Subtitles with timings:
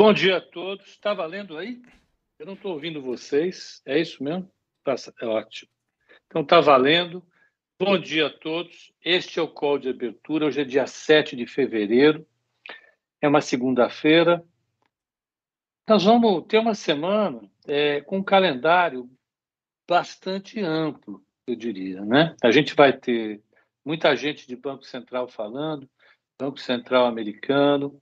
[0.00, 0.86] Bom dia a todos.
[0.86, 1.82] Está valendo aí?
[2.38, 3.82] Eu não estou ouvindo vocês.
[3.84, 4.50] É isso mesmo?
[4.82, 5.70] Tá, é ótimo.
[6.26, 7.22] Então está valendo.
[7.78, 8.94] Bom dia a todos.
[9.04, 10.46] Este é o call de abertura.
[10.46, 12.26] Hoje é dia 7 de fevereiro.
[13.20, 14.42] É uma segunda-feira.
[15.86, 19.06] Nós vamos ter uma semana é, com um calendário
[19.86, 22.02] bastante amplo, eu diria.
[22.06, 22.34] Né?
[22.42, 23.42] A gente vai ter
[23.84, 25.86] muita gente de Banco Central falando,
[26.38, 28.00] Banco Central americano,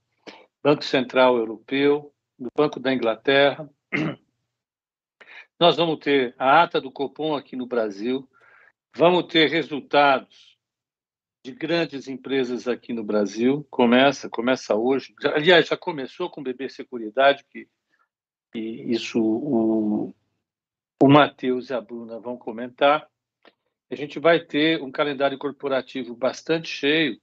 [0.61, 3.69] Banco Central Europeu, do Banco da Inglaterra.
[5.59, 8.27] Nós vamos ter a ata do Copom aqui no Brasil,
[8.95, 10.57] vamos ter resultados
[11.43, 13.65] de grandes empresas aqui no Brasil.
[13.69, 15.13] Começa, começa hoje.
[15.33, 17.67] Aliás, já começou com o BB Seguridade, que,
[18.53, 20.13] isso o,
[21.01, 23.07] o Matheus e a Bruna vão comentar.
[23.89, 27.19] A gente vai ter um calendário corporativo bastante cheio.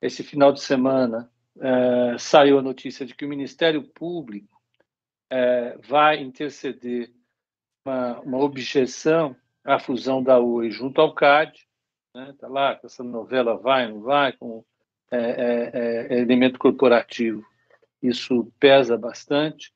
[0.00, 1.30] Esse final de semana
[1.60, 4.60] é, saiu a notícia de que o Ministério Público
[5.30, 7.12] é, vai interceder
[7.84, 11.58] uma, uma, objeção à fusão da Oi junto ao CAD.
[12.06, 12.34] Está né?
[12.38, 14.64] Tá lá, essa novela vai, não vai, com
[15.10, 17.44] é, é, é, elemento corporativo.
[18.02, 19.72] Isso pesa bastante.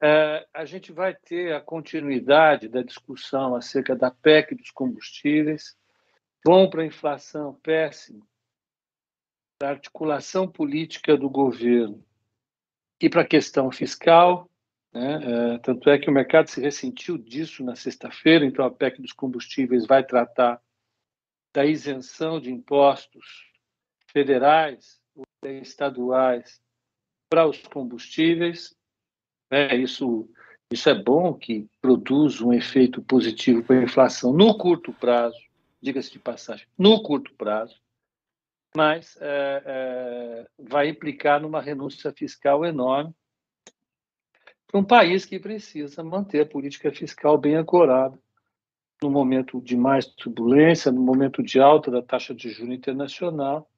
[0.00, 5.76] É, a gente vai ter a continuidade da discussão acerca da PEC dos combustíveis.
[6.44, 8.26] Bom para a inflação, péssimo
[9.60, 12.04] da articulação política do governo
[13.00, 14.48] e para a questão fiscal.
[14.92, 15.54] Né?
[15.54, 19.12] É, tanto é que o mercado se ressentiu disso na sexta-feira, então a PEC dos
[19.12, 20.62] combustíveis vai tratar
[21.54, 23.50] da isenção de impostos
[24.12, 26.60] federais ou estaduais
[27.28, 28.76] para os combustíveis.
[29.50, 30.30] É, isso,
[30.72, 35.38] isso é bom que produz um efeito positivo para a inflação no curto prazo,
[35.80, 37.80] diga-se de passagem, no curto prazo
[38.76, 43.14] mas é, é, vai implicar numa renúncia fiscal enorme
[44.66, 48.18] para um país que precisa manter a política fiscal bem ancorada
[49.02, 53.70] no momento de mais turbulência, no momento de alta da taxa de juros internacional,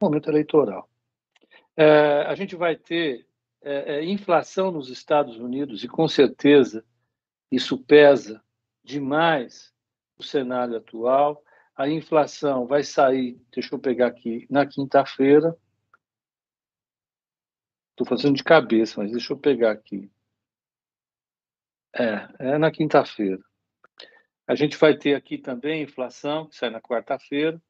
[0.00, 0.88] no momento eleitoral.
[1.76, 3.26] É, a gente vai ter
[4.02, 6.84] inflação nos Estados Unidos e, com certeza,
[7.50, 8.42] isso pesa
[8.82, 9.72] demais
[10.18, 11.43] o cenário atual
[11.76, 15.56] a inflação vai sair, deixa eu pegar aqui, na quinta-feira.
[17.90, 20.10] Estou fazendo de cabeça, mas deixa eu pegar aqui.
[21.92, 23.42] É, é na quinta-feira.
[24.46, 27.60] A gente vai ter aqui também inflação, que sai na quarta-feira.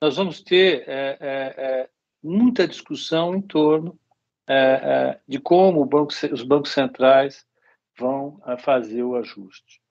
[0.00, 1.90] Nós vamos ter é, é, é
[2.22, 3.98] muita discussão em torno
[4.46, 7.46] é, é, de como banco, os bancos centrais
[7.98, 9.81] vão fazer o ajuste.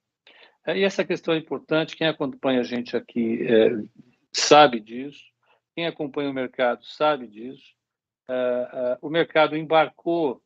[0.65, 3.71] É, e essa questão é importante, quem acompanha a gente aqui é,
[4.31, 5.23] sabe disso,
[5.75, 7.73] quem acompanha o mercado sabe disso.
[8.29, 10.41] É, é, o mercado embarcou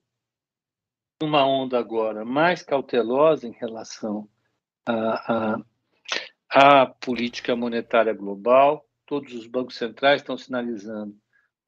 [1.21, 4.27] numa onda agora mais cautelosa em relação
[6.49, 8.85] à, política monetária global.
[9.05, 11.15] Todos os bancos centrais estão sinalizando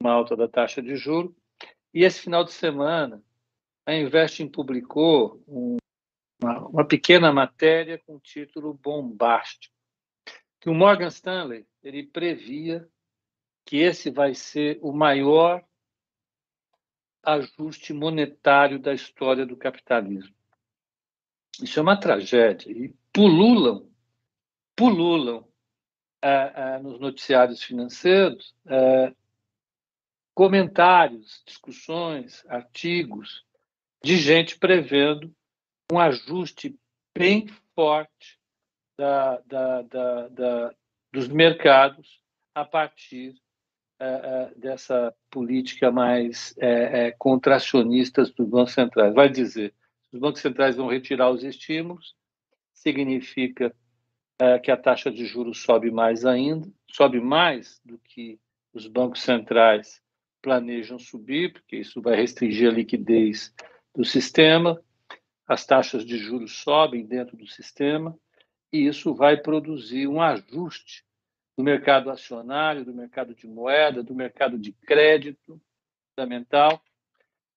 [0.02, 1.34] uma alta da taxa de juros.
[1.94, 3.22] E esse final de semana,
[3.86, 5.78] a Investing publicou um
[6.42, 9.74] uma, uma pequena matéria com título bombástico,
[10.59, 12.88] que o Morgan Stanley ele previa
[13.66, 15.64] que esse vai ser o maior
[17.24, 20.34] ajuste monetário da história do capitalismo.
[21.62, 23.90] Isso é uma tragédia e pululam,
[24.75, 25.46] pululam
[26.22, 29.14] é, é, nos noticiários financeiros é,
[30.34, 33.44] comentários, discussões, artigos
[34.04, 35.36] de gente prevendo
[35.92, 36.78] um ajuste
[37.18, 38.38] bem forte
[38.98, 39.81] da, da,
[40.30, 40.75] da,
[41.14, 42.22] dos mercados
[42.53, 43.36] a partir
[44.02, 49.14] uh, uh, dessa política mais uh, contracionista dos bancos centrais.
[49.14, 49.74] Vai dizer,
[50.12, 52.16] os bancos centrais vão retirar os estímulos,
[52.74, 53.74] significa
[54.62, 58.40] que a taxa de juros sobe mais ainda, sobe mais do que
[58.72, 60.00] os bancos centrais
[60.44, 63.52] planejam subir, porque isso vai restringir a liquidez
[63.96, 64.80] do sistema
[65.47, 68.17] as taxas de juros sobem dentro do sistema
[68.71, 71.05] e isso vai produzir um ajuste
[71.57, 75.59] do mercado acionário, do mercado de moeda, do mercado de crédito
[76.09, 76.81] fundamental,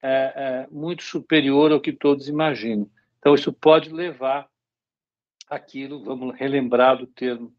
[0.03, 2.91] é, é, muito superior ao que todos imaginam.
[3.19, 4.49] Então, isso pode levar
[5.49, 7.55] aquilo, vamos relembrar do termo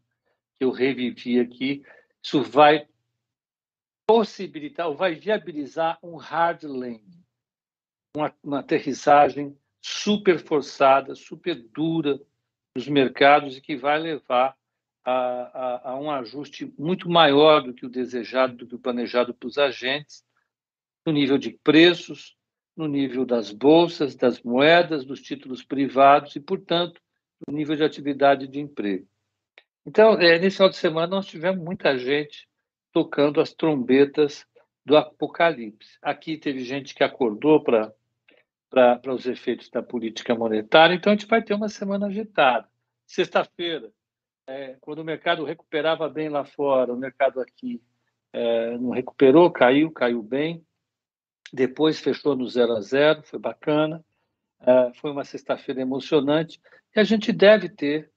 [0.58, 1.84] que eu revivi aqui,
[2.20, 2.88] isso vai
[4.06, 7.22] possibilitar, ou vai viabilizar um hard landing,
[8.16, 12.20] uma, uma aterrissagem super forçada, super dura
[12.74, 14.56] dos mercados e que vai levar
[15.04, 19.34] a, a, a, um ajuste muito maior do que o desejado, do que o planejado
[19.34, 20.24] para os agentes,
[21.04, 22.36] no nível de preços,
[22.76, 27.00] no nível das bolsas, das moedas, dos títulos privados e, portanto,
[27.46, 29.06] no nível de atividade de emprego.
[29.84, 32.48] Então, é, nesse final de semana, nós tivemos muita gente
[32.92, 34.46] tocando as trombetas
[34.86, 35.98] do apocalipse.
[36.00, 37.92] Aqui teve gente que acordou para
[38.72, 42.66] para os efeitos da política monetária, então a gente vai ter uma semana agitada.
[43.06, 43.92] Sexta-feira,
[44.46, 47.82] é, quando o mercado recuperava bem lá fora, o mercado aqui
[48.32, 50.64] é, não recuperou, caiu, caiu bem.
[51.52, 54.02] Depois fechou no 0 a 0, foi bacana.
[54.58, 56.58] É, foi uma sexta-feira emocionante
[56.96, 58.10] e a gente deve ter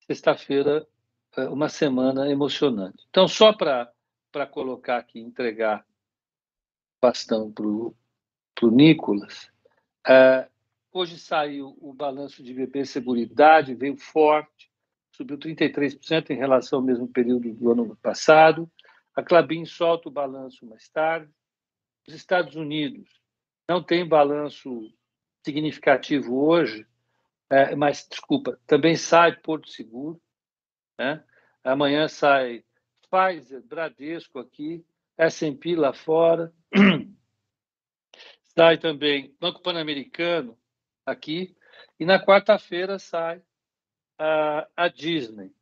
[0.00, 0.86] sexta-feira
[1.34, 3.06] é, uma semana emocionante.
[3.08, 3.90] Então, só para
[4.50, 5.82] colocar aqui, entregar
[7.00, 7.94] bastão para o
[8.70, 9.50] Nicolas,
[10.08, 10.48] é,
[10.90, 14.70] hoje saiu o balanço de VP Seguridade, veio forte,
[15.12, 18.70] subiu 33% em relação ao mesmo período do ano passado.
[19.14, 21.30] A Clabin solta o balanço mais tarde.
[22.06, 23.20] Os Estados Unidos
[23.68, 24.90] não tem balanço
[25.44, 26.86] significativo hoje,
[27.50, 30.20] é, mas, desculpa, também sai Porto Seguro.
[30.98, 31.22] Né?
[31.62, 32.64] Amanhã sai
[33.10, 34.84] Pfizer, Bradesco aqui,
[35.16, 36.52] S&P lá fora.
[38.58, 40.58] Sai também Banco Pan-Americano
[41.06, 41.56] aqui.
[42.00, 45.52] E na quarta-feira sai uh, a Disney.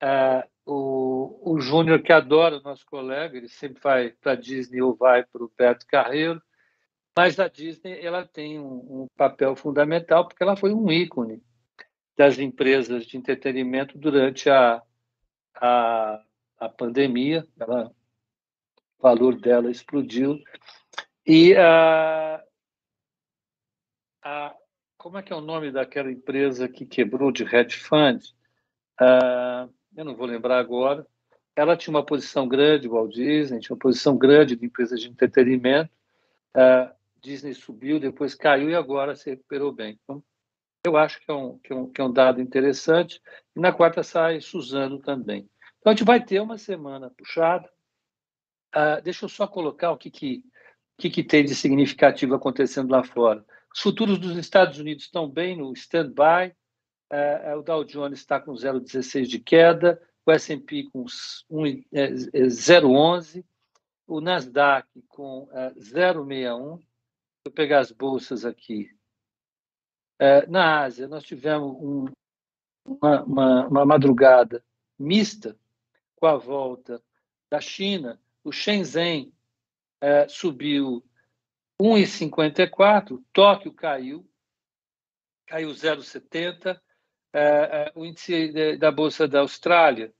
[0.00, 4.80] Uh, o, o Júnior, que adora o nosso colega, ele sempre vai para a Disney
[4.80, 6.40] ou vai para o Beto Carreiro,
[7.16, 11.42] mas a Disney ela tem um, um, papel fundamental porque ela foi um ícone
[12.16, 14.80] das empresas de entretenimento durante a,
[15.56, 16.22] a,
[16.56, 17.44] a pandemia.
[17.58, 17.92] Ela,
[18.96, 20.38] o valor dela explodiu.
[21.26, 22.42] E a,
[24.22, 24.56] a,
[24.96, 28.24] como é que é o nome daquela empresa que quebrou de hedge fund?
[29.00, 31.06] Uh, eu não vou lembrar agora,
[31.54, 35.92] ela tinha uma posição grande, Walt Disney, tinha uma posição grande de empresas de entretenimento.
[36.56, 39.98] Uh, Disney subiu, depois caiu e agora se recuperou bem.
[40.02, 40.22] Então,
[40.84, 43.20] eu acho que é um, que é um, que é um dado interessante.
[43.54, 45.48] E na quarta sai Suzano também.
[45.78, 47.70] Então, a gente vai ter uma semana puxada.
[48.74, 50.42] Uh, deixa eu só colocar o que, que,
[51.02, 53.44] que, que tem de significativo acontecendo lá fora.
[53.74, 56.54] Os futuros dos Estados Unidos estão bem no stand-by,
[57.10, 63.44] é, é, o Dow Jones está com 0,16 de queda, o S&P com 0,11, é,
[64.06, 66.78] o Nasdaq com 0,61.
[67.44, 68.88] Vou pegar as bolsas aqui.
[70.48, 72.04] Na Ásia, nós tivemos um,
[72.86, 74.64] uma, uma, uma madrugada
[74.96, 75.58] mista
[76.14, 77.02] com a volta
[77.50, 78.20] da China.
[78.44, 79.32] O Shenzhen
[80.28, 81.04] subiu
[81.80, 84.28] 1,54, Tóquio caiu,
[85.46, 86.80] caiu 0,70,
[87.32, 90.12] é, é, o índice da Bolsa da Austrália,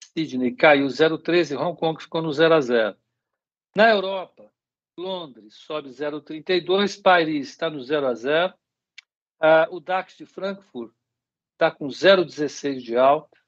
[0.00, 2.96] Sydney, caiu 0,13, Hong Kong ficou no 0 a 0.
[3.76, 4.50] Na Europa,
[4.98, 8.54] Londres sobe 0,32, Paris está no 0 a 0.
[9.38, 10.92] Uh, o DAX de Frankfurt
[11.52, 13.38] está com 0,16 de alta.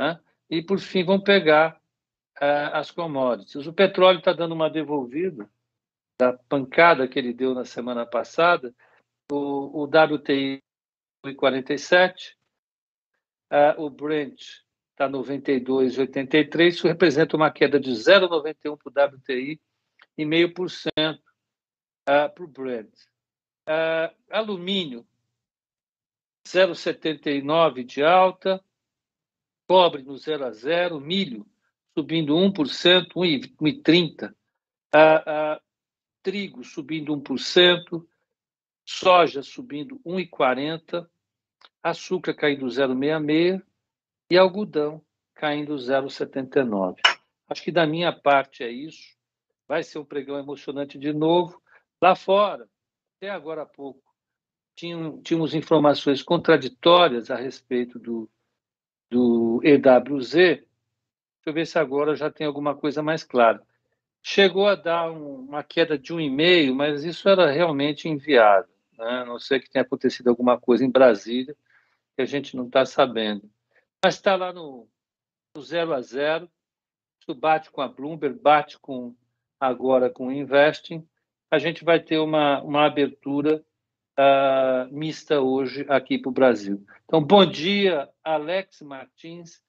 [0.00, 0.20] Né?
[0.50, 1.79] E, por fim, vão pegar
[2.40, 3.66] as commodities.
[3.66, 5.48] O petróleo está dando uma devolvida
[6.18, 8.74] da pancada que ele deu na semana passada.
[9.30, 10.62] O, o WTI
[11.36, 12.40] 47,
[13.50, 14.40] Uh, o Brent
[14.92, 19.60] está 92,83, isso representa uma queda de 0,91 para o WTI
[20.16, 21.20] e meio por cento
[22.04, 22.92] para o Brent.
[23.68, 25.04] Uh, alumínio,
[26.46, 28.64] 0,79 de alta,
[29.66, 31.44] cobre no 0 a 0, milho
[32.00, 35.60] subindo 1%, 1,30%, uh, uh,
[36.22, 38.06] trigo subindo 1%,
[38.86, 41.06] soja subindo 1,40%,
[41.82, 43.62] açúcar caindo 0,66
[44.30, 45.04] e algodão
[45.34, 46.96] caindo 0,79.
[47.46, 49.14] Acho que da minha parte é isso.
[49.68, 51.60] Vai ser um pregão emocionante de novo.
[52.00, 52.66] Lá fora,
[53.16, 54.02] até agora há pouco,
[54.74, 58.28] tínhamos informações contraditórias a respeito do,
[59.10, 60.64] do EWZ.
[61.40, 63.62] Deixa eu ver se agora já tem alguma coisa mais clara.
[64.22, 68.68] Chegou a dar um, uma queda de 1,5, mas isso era realmente inviável.
[68.98, 69.08] Né?
[69.08, 71.56] A não ser que tenha acontecido alguma coisa em Brasília
[72.14, 73.50] que a gente não está sabendo.
[74.04, 74.86] Mas está lá no,
[75.56, 76.50] no zero a zero.
[77.20, 79.14] Isso bate com a Bloomberg, bate com
[79.58, 81.06] agora com o Investing.
[81.50, 83.64] A gente vai ter uma, uma abertura
[84.18, 86.84] uh, mista hoje aqui para o Brasil.
[87.06, 89.62] Então, bom dia, Alex Martins.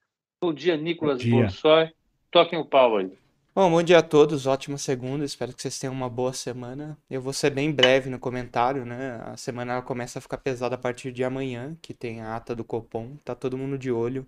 [0.44, 1.92] Bom dia, Nicolas Borsoi.
[2.32, 3.16] Toquem o pau aí.
[3.54, 6.98] Bom, bom dia a todos, ótima segunda, espero que vocês tenham uma boa semana.
[7.08, 9.22] Eu vou ser bem breve no comentário, né?
[9.24, 12.56] A semana ela começa a ficar pesada a partir de amanhã, que tem a ata
[12.56, 14.26] do Copom, tá todo mundo de olho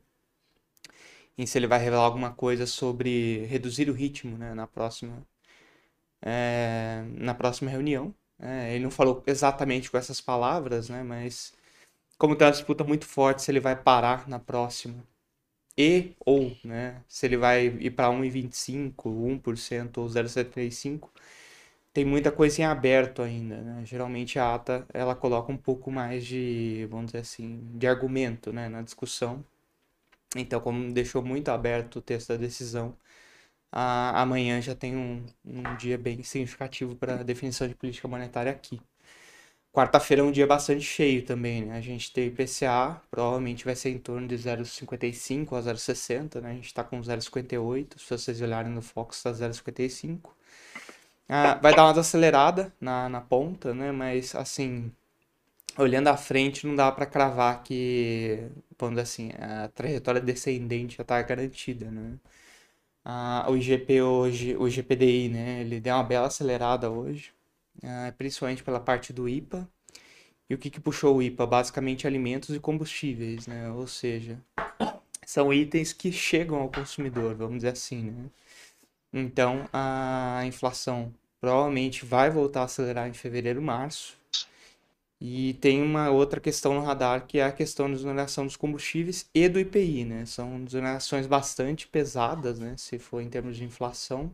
[1.36, 5.26] em se ele vai revelar alguma coisa sobre reduzir o ritmo, né, na próxima,
[6.22, 8.14] é, na próxima reunião.
[8.40, 11.02] É, ele não falou exatamente com essas palavras, né?
[11.02, 11.54] Mas
[12.20, 15.04] como tem uma disputa muito forte se ele vai parar na próxima
[15.78, 21.12] e ou, né, se ele vai ir para 1,25, 1% ou 0,75,
[21.94, 23.86] tem muita coisa em aberto ainda, né?
[23.86, 28.70] Geralmente a ata ela coloca um pouco mais de, vamos dizer assim, de argumento, né,
[28.70, 29.46] na discussão.
[30.36, 32.98] Então, como deixou muito aberto o texto da decisão,
[33.72, 38.52] a, amanhã já tem um, um dia bem significativo para a definição de política monetária
[38.52, 38.82] aqui.
[39.74, 41.76] Quarta-feira é um dia bastante cheio também, né?
[41.78, 46.52] A gente tem IPCA, provavelmente vai ser em torno de 0,55 a 0,60, né?
[46.52, 50.30] A gente está com 0,58, se vocês olharem no Fox está 0,55.
[51.28, 53.92] Ah, vai dar uma desacelerada na, na ponta, né?
[53.92, 54.92] Mas, assim,
[55.78, 61.22] olhando à frente, não dá para cravar que, pondo assim, a trajetória descendente já está
[61.24, 62.20] garantida, né?
[63.06, 65.62] Ah, o IGP hoje, o IGPDI, né?
[65.62, 67.34] Ele deu uma bela acelerada hoje
[68.18, 69.68] principalmente pela parte do IPA.
[70.50, 71.48] E o que, que puxou o IPA?
[71.48, 73.70] Basicamente alimentos e combustíveis, né?
[73.72, 74.40] Ou seja,
[75.26, 78.30] são itens que chegam ao consumidor, vamos dizer assim, né?
[79.12, 84.18] Então, a inflação provavelmente vai voltar a acelerar em fevereiro, março.
[85.22, 89.30] E tem uma outra questão no radar, que é a questão da desoneração dos combustíveis
[89.34, 90.26] e do IPI, né?
[90.26, 92.76] São desonerações bastante pesadas, né?
[92.78, 94.32] Se for em termos de inflação.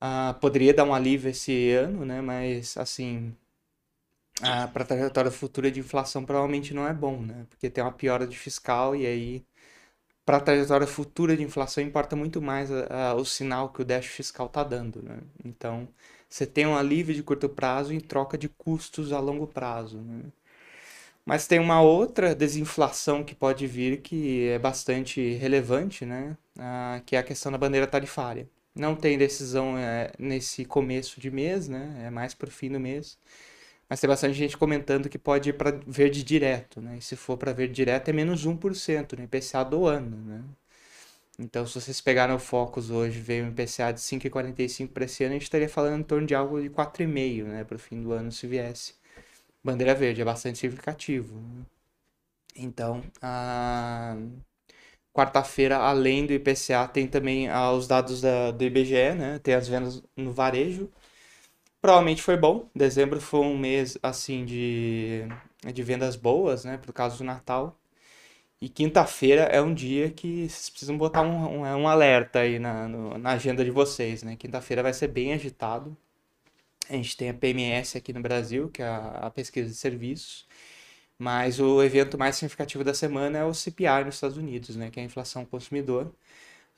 [0.00, 2.20] Ah, poderia dar um alívio esse ano, né?
[2.20, 3.34] Mas, assim,
[4.42, 7.46] ah, para a trajetória futura de inflação provavelmente não é bom, né?
[7.50, 9.44] Porque tem uma piora de fiscal e aí,
[10.26, 13.86] para a trajetória futura de inflação, importa muito mais a, a, o sinal que o
[13.86, 15.20] déficit fiscal está dando, né?
[15.44, 15.88] Então,
[16.28, 20.22] você tem um alívio de curto prazo em troca de custos a longo prazo, né?
[21.24, 26.36] Mas tem uma outra desinflação que pode vir que é bastante relevante, né?
[26.58, 28.48] Ah, que é a questão da bandeira tarifária.
[28.74, 32.04] Não tem decisão é, nesse começo de mês, né?
[32.06, 33.18] É mais pro fim do mês.
[33.88, 36.98] Mas tem bastante gente comentando que pode ir para verde direto, né?
[36.98, 40.44] E se for para verde direto é menos 1% no IPCA do ano, né?
[41.38, 45.32] Então, se vocês pegaram o Focus hoje, veio um IPCA de 5,45 para esse ano,
[45.32, 47.64] a gente estaria falando em torno de algo de 4,5, né?
[47.64, 48.94] Para o fim do ano, se viesse.
[49.62, 51.34] Bandeira verde é bastante significativo.
[51.40, 51.64] Né?
[52.56, 54.16] Então, a...
[55.18, 59.40] Quarta-feira, além do IPCA, tem também ah, os dados da, do IBGE, né?
[59.42, 60.88] Tem as vendas no varejo.
[61.82, 62.68] Provavelmente foi bom.
[62.72, 65.24] Dezembro foi um mês, assim, de,
[65.74, 66.78] de vendas boas, né?
[66.78, 67.76] Por causa do Natal.
[68.60, 72.86] E quinta-feira é um dia que vocês precisam botar um, um, um alerta aí na,
[72.86, 74.36] no, na agenda de vocês, né?
[74.36, 75.96] Quinta-feira vai ser bem agitado.
[76.88, 80.46] A gente tem a PMS aqui no Brasil, que é a, a pesquisa de serviços.
[81.18, 85.00] Mas o evento mais significativo da semana é o CPI nos Estados Unidos, né, que
[85.00, 86.14] é a inflação consumidor.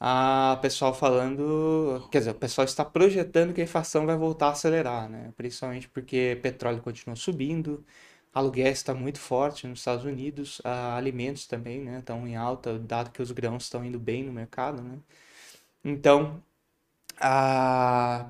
[0.00, 4.50] A pessoal falando, quer dizer, o pessoal está projetando que a inflação vai voltar a
[4.52, 5.32] acelerar, né?
[5.36, 7.84] Principalmente porque petróleo continua subindo,
[8.32, 13.22] aluguel está muito forte nos Estados Unidos, alimentos também, né, estão em alta, dado que
[13.22, 14.98] os grãos estão indo bem no mercado, né?
[15.84, 16.42] Então,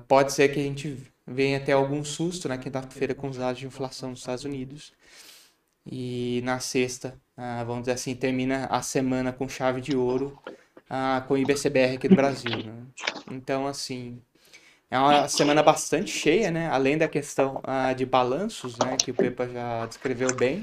[0.07, 3.67] pode ser que a gente venha até algum susto na quinta-feira com os dados de
[3.67, 4.93] inflação nos Estados Unidos.
[5.85, 10.37] E na sexta, ah, vamos dizer assim, termina a semana com chave de ouro
[10.89, 12.63] ah, com o IBCBR aqui do Brasil.
[12.63, 12.83] Né?
[13.31, 14.21] Então, assim,
[14.89, 16.67] é uma semana bastante cheia, né?
[16.69, 18.97] Além da questão ah, de balanços, né?
[18.97, 20.61] Que o Pepa já descreveu bem.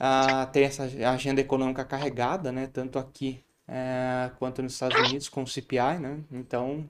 [0.00, 2.68] Ah, tem essa agenda econômica carregada, né?
[2.72, 6.18] Tanto aqui é, quanto nos Estados Unidos com o CPI, né?
[6.32, 6.88] Então,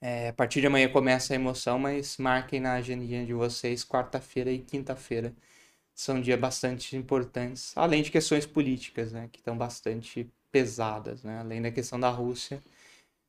[0.00, 4.50] é, a partir de amanhã começa a emoção, mas marquem na agenda de vocês quarta-feira
[4.50, 5.32] e quinta-feira
[5.96, 11.62] são dias bastante importantes, além de questões políticas, né, que estão bastante pesadas, né, além
[11.62, 12.62] da questão da Rússia.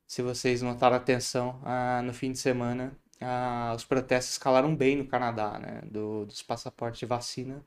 [0.06, 5.06] Se vocês notaram atenção, ah, no fim de semana, ah, os protestos escalaram bem no
[5.06, 7.64] Canadá, né, do, dos passaportes de vacina.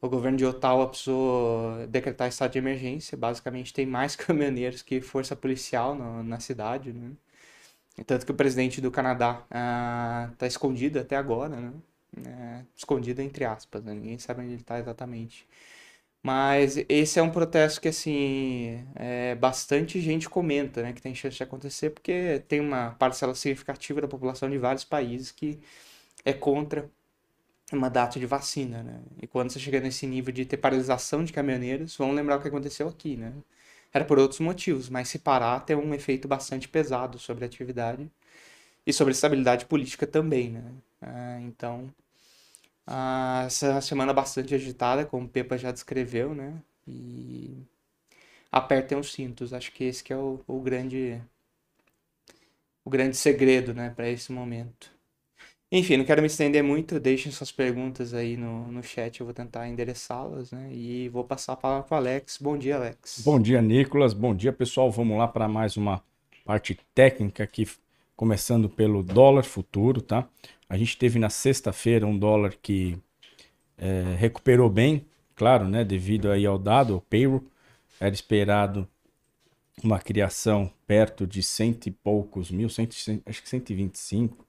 [0.00, 3.18] O governo de Ottawa precisou decretar estado de emergência.
[3.18, 7.12] Basicamente, tem mais caminhoneiros que força policial no, na cidade, né?
[8.06, 11.72] Tanto que o presidente do Canadá está ah, escondido até agora, né?
[12.26, 13.94] É, escondido entre aspas, né?
[13.94, 15.46] ninguém sabe onde ele está exatamente.
[16.22, 21.36] Mas esse é um protesto que, assim, é, bastante gente comenta, né, que tem chance
[21.36, 25.58] de acontecer, porque tem uma parcela significativa da população de vários países que
[26.24, 26.90] é contra
[27.72, 29.00] uma data de vacina, né?
[29.22, 32.48] E quando você chega nesse nível de ter paralisação de caminhoneiros, vamos lembrar o que
[32.48, 33.32] aconteceu aqui, né?
[33.92, 38.10] Era por outros motivos, mas se parar tem um efeito bastante pesado sobre a atividade
[38.86, 40.64] e sobre a estabilidade política também, né?
[41.02, 41.92] Ah, então,
[42.90, 46.60] ah, essa semana bastante agitada, como o Pepa já descreveu, né?
[46.86, 47.64] E
[48.50, 49.52] apertem os cintos.
[49.52, 51.20] Acho que esse que é o, o grande
[52.84, 54.90] o grande segredo, né, para esse momento.
[55.72, 59.32] Enfim, não quero me estender muito, deixem suas perguntas aí no, no chat, eu vou
[59.32, 60.68] tentar endereçá-las, né?
[60.72, 62.38] E vou passar a palavra para o Alex.
[62.40, 63.22] Bom dia, Alex.
[63.24, 64.12] Bom dia, Nicolas.
[64.12, 64.90] Bom dia, pessoal.
[64.90, 66.02] Vamos lá para mais uma
[66.44, 67.68] parte técnica aqui,
[68.20, 70.28] começando pelo dólar futuro, tá?
[70.68, 72.98] A gente teve na sexta-feira um dólar que
[73.78, 75.82] é, recuperou bem, claro, né?
[75.84, 77.42] Devido aí ao dado, ao payroll,
[77.98, 78.86] era esperado
[79.82, 84.46] uma criação perto de cento e poucos mil, cento, acho que 125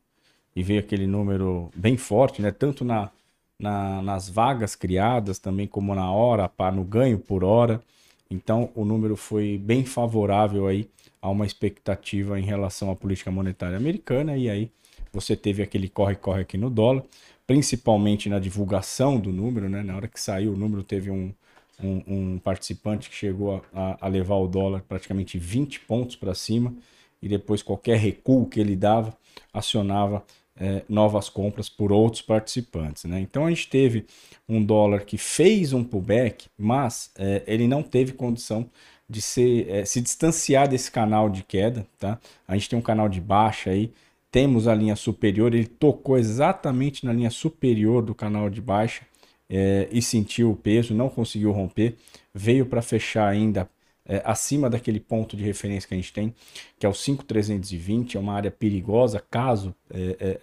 [0.53, 2.51] e veio aquele número bem forte, né?
[2.51, 3.09] Tanto na,
[3.57, 7.81] na, nas vagas criadas, também como na hora, para no ganho por hora.
[8.29, 10.89] Então o número foi bem favorável aí
[11.21, 14.71] a uma expectativa em relação à política monetária americana e aí
[15.13, 17.03] você teve aquele corre-corre aqui no dólar,
[17.45, 19.83] principalmente na divulgação do número, né?
[19.83, 21.33] Na hora que saiu o número teve um,
[21.83, 26.73] um, um participante que chegou a, a, levar o dólar praticamente 20 pontos para cima
[27.21, 29.15] e depois qualquer recuo que ele dava
[29.53, 30.23] acionava
[30.55, 33.05] é, novas compras por outros participantes.
[33.05, 33.19] Né?
[33.19, 34.05] Então a gente teve
[34.47, 38.69] um dólar que fez um pullback, mas é, ele não teve condição
[39.11, 41.85] de ser, é, se distanciar desse canal de queda.
[41.99, 42.17] Tá?
[42.47, 43.91] A gente tem um canal de baixa aí,
[44.31, 49.01] temos a linha superior, ele tocou exatamente na linha superior do canal de baixa
[49.49, 51.97] é, e sentiu o peso, não conseguiu romper,
[52.33, 53.69] veio para fechar ainda
[54.05, 56.33] é, acima daquele ponto de referência que a gente tem,
[56.79, 59.75] que é o 5,320, é uma área perigosa caso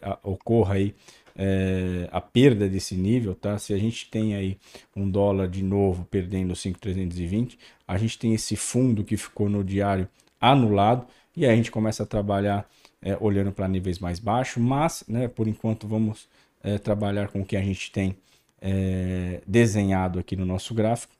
[0.03, 0.95] a, ocorra aí
[1.39, 3.57] é, a perda desse nível, tá?
[3.59, 4.59] Se a gente tem aí
[4.95, 7.57] um dólar de novo perdendo 5,320,
[7.88, 10.09] a gente tem esse fundo que ficou no diário
[10.40, 12.68] anulado e aí a gente começa a trabalhar
[13.02, 16.28] é, olhando para níveis mais baixos, mas, né, por enquanto vamos
[16.62, 18.16] é, trabalhar com o que a gente tem
[19.47, 21.12] desenhado aqui no nosso gráfico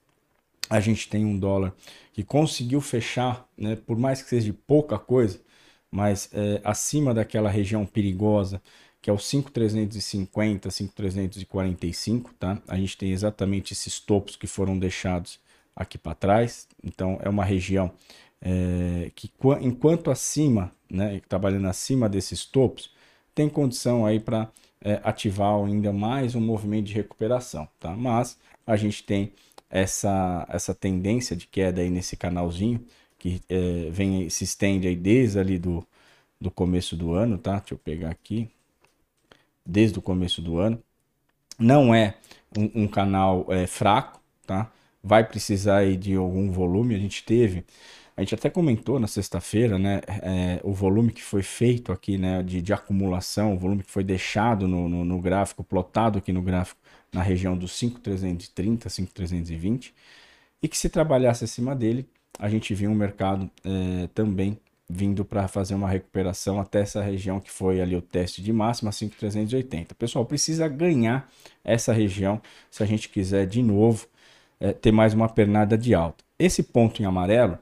[0.69, 1.73] a gente tem um dólar
[2.13, 5.41] que conseguiu fechar, né, por mais que seja de pouca coisa,
[5.89, 8.61] mas é, acima daquela região perigosa,
[9.01, 12.61] que é o 5,350, 5,345, tá?
[12.67, 15.39] A gente tem exatamente esses topos que foram deixados
[15.79, 16.67] aqui para trás.
[16.83, 17.91] Então, é uma região
[18.41, 22.93] é, que, enquanto acima, né, trabalhando acima desses topos,
[23.33, 24.51] tem condição aí para
[24.81, 27.95] é, ativar ainda mais um movimento de recuperação, tá?
[27.95, 29.31] Mas a gente tem
[29.69, 32.83] essa, essa tendência de queda aí nesse canalzinho,
[33.17, 35.85] que é, vem se estende aí desde ali do,
[36.39, 37.59] do começo do ano, tá?
[37.59, 38.49] Deixa eu pegar aqui.
[39.65, 40.81] Desde o começo do ano.
[41.57, 42.15] Não é
[42.57, 44.71] um, um canal é, fraco, tá?
[45.03, 46.95] Vai precisar de algum volume.
[46.95, 47.65] A gente teve,
[48.17, 50.01] a gente até comentou na sexta-feira, né?
[50.07, 52.43] É, o volume que foi feito aqui, né?
[52.43, 56.41] De, de acumulação, o volume que foi deixado no, no, no gráfico, plotado aqui no
[56.41, 56.79] gráfico
[57.11, 59.93] na região dos 5,330, 5,320,
[60.61, 62.07] e que se trabalhasse acima dele,
[62.37, 64.59] a gente viu um mercado é, também
[64.89, 68.91] vindo para fazer uma recuperação até essa região que foi ali o teste de máxima
[68.91, 69.93] 5,380.
[69.93, 71.29] Pessoal, precisa ganhar
[71.63, 74.07] essa região se a gente quiser de novo
[74.59, 76.23] é, ter mais uma pernada de alta.
[76.37, 77.57] Esse ponto em amarelo,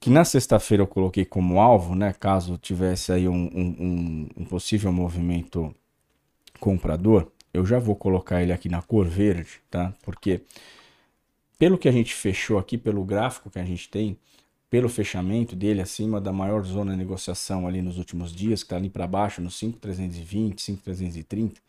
[0.00, 4.92] que na sexta-feira eu coloquei como alvo, né, caso tivesse aí um, um, um possível
[4.92, 5.74] movimento
[6.60, 9.92] comprador, eu já vou colocar ele aqui na cor verde, tá?
[10.02, 10.42] Porque
[11.58, 14.16] pelo que a gente fechou aqui, pelo gráfico que a gente tem,
[14.70, 18.76] pelo fechamento dele acima da maior zona de negociação ali nos últimos dias, que está
[18.76, 21.60] ali para baixo, no 5,320, 5,330,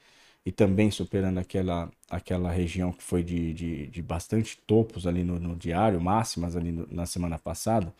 [0.49, 5.39] e também superando aquela, aquela região que foi de, de, de bastante topos ali no,
[5.39, 7.93] no diário, máximas ali no, na semana passada,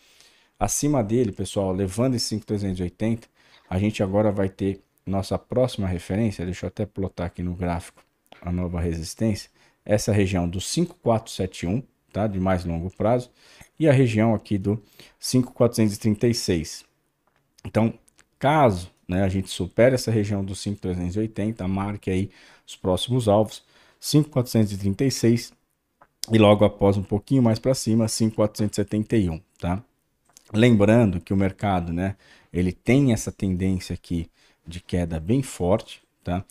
[0.59, 3.27] acima dele, pessoal, levando esse 5,380,
[3.69, 8.01] a gente agora vai ter nossa próxima referência, deixa eu até plotar aqui no gráfico
[8.41, 9.51] a nova resistência,
[9.85, 12.25] essa região do 5471, tá?
[12.25, 13.29] De mais longo prazo,
[13.79, 14.81] e a região aqui do
[15.19, 16.83] 5436.
[17.63, 17.93] Então,
[18.39, 22.30] caso né, a gente supere essa região do 5380, marque aí
[22.65, 23.63] os próximos alvos,
[24.00, 25.52] 5436
[26.32, 29.84] e logo após um pouquinho mais para cima, 5471, tá?
[30.54, 32.15] Lembrando que o mercado, né,
[32.54, 34.30] ele tem essa tendência aqui
[34.65, 36.45] de queda bem forte, tá?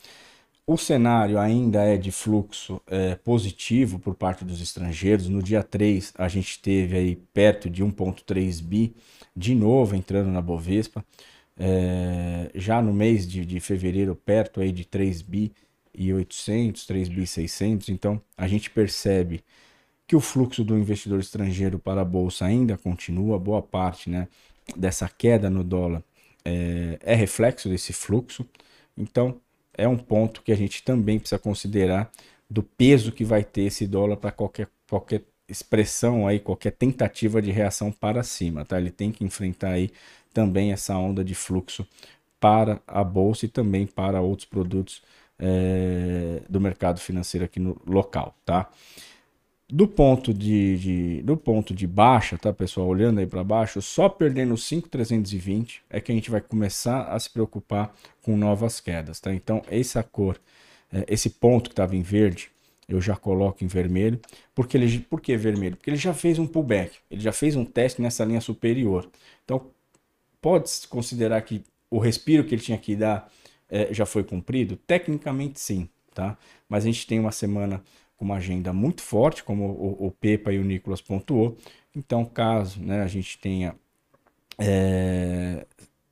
[0.67, 5.27] O cenário ainda é de fluxo é, positivo por parte dos estrangeiros.
[5.27, 8.93] No dia 3, a gente teve aí perto de 1,3 bi
[9.35, 11.03] de novo entrando na Bovespa.
[11.59, 15.51] É, já no mês de, de fevereiro, perto aí de 3 bi
[15.93, 17.89] e 800, 3 bi 600.
[17.89, 19.43] Então, a gente percebe
[20.07, 24.27] que o fluxo do investidor estrangeiro para a bolsa ainda continua, boa parte né,
[24.75, 26.03] dessa queda no dólar
[26.43, 28.45] é, é reflexo desse fluxo.
[28.97, 29.39] Então,
[29.73, 32.11] é um ponto que a gente também precisa considerar
[32.49, 37.51] do peso que vai ter esse dólar para qualquer, qualquer expressão aí, qualquer tentativa de
[37.51, 38.79] reação para cima, tá?
[38.79, 39.91] Ele tem que enfrentar aí
[40.33, 41.87] também essa onda de fluxo
[42.39, 45.01] para a bolsa e também para outros produtos
[45.37, 48.69] é, do mercado financeiro aqui no local, tá?
[49.71, 52.87] Do ponto de, de, do ponto de baixa, tá, pessoal?
[52.87, 57.29] Olhando aí para baixo, só perdendo 5,320 é que a gente vai começar a se
[57.29, 59.31] preocupar com novas quedas, tá?
[59.33, 60.39] Então, essa cor,
[60.91, 62.49] é, esse ponto que estava em verde,
[62.87, 64.19] eu já coloco em vermelho.
[64.55, 65.77] Porque ele, por que vermelho?
[65.77, 69.07] Porque ele já fez um pullback, ele já fez um teste nessa linha superior.
[69.45, 69.67] Então,
[70.41, 73.31] pode-se considerar que o respiro que ele tinha que dar
[73.69, 74.75] é, já foi cumprido?
[74.75, 76.37] Tecnicamente, sim, tá?
[76.67, 77.83] Mas a gente tem uma semana
[78.17, 81.57] com uma agenda muito forte, como o, o Pepa e o Nicolas pontuou.
[81.95, 83.75] Então, caso né, a gente tenha
[84.57, 85.65] é,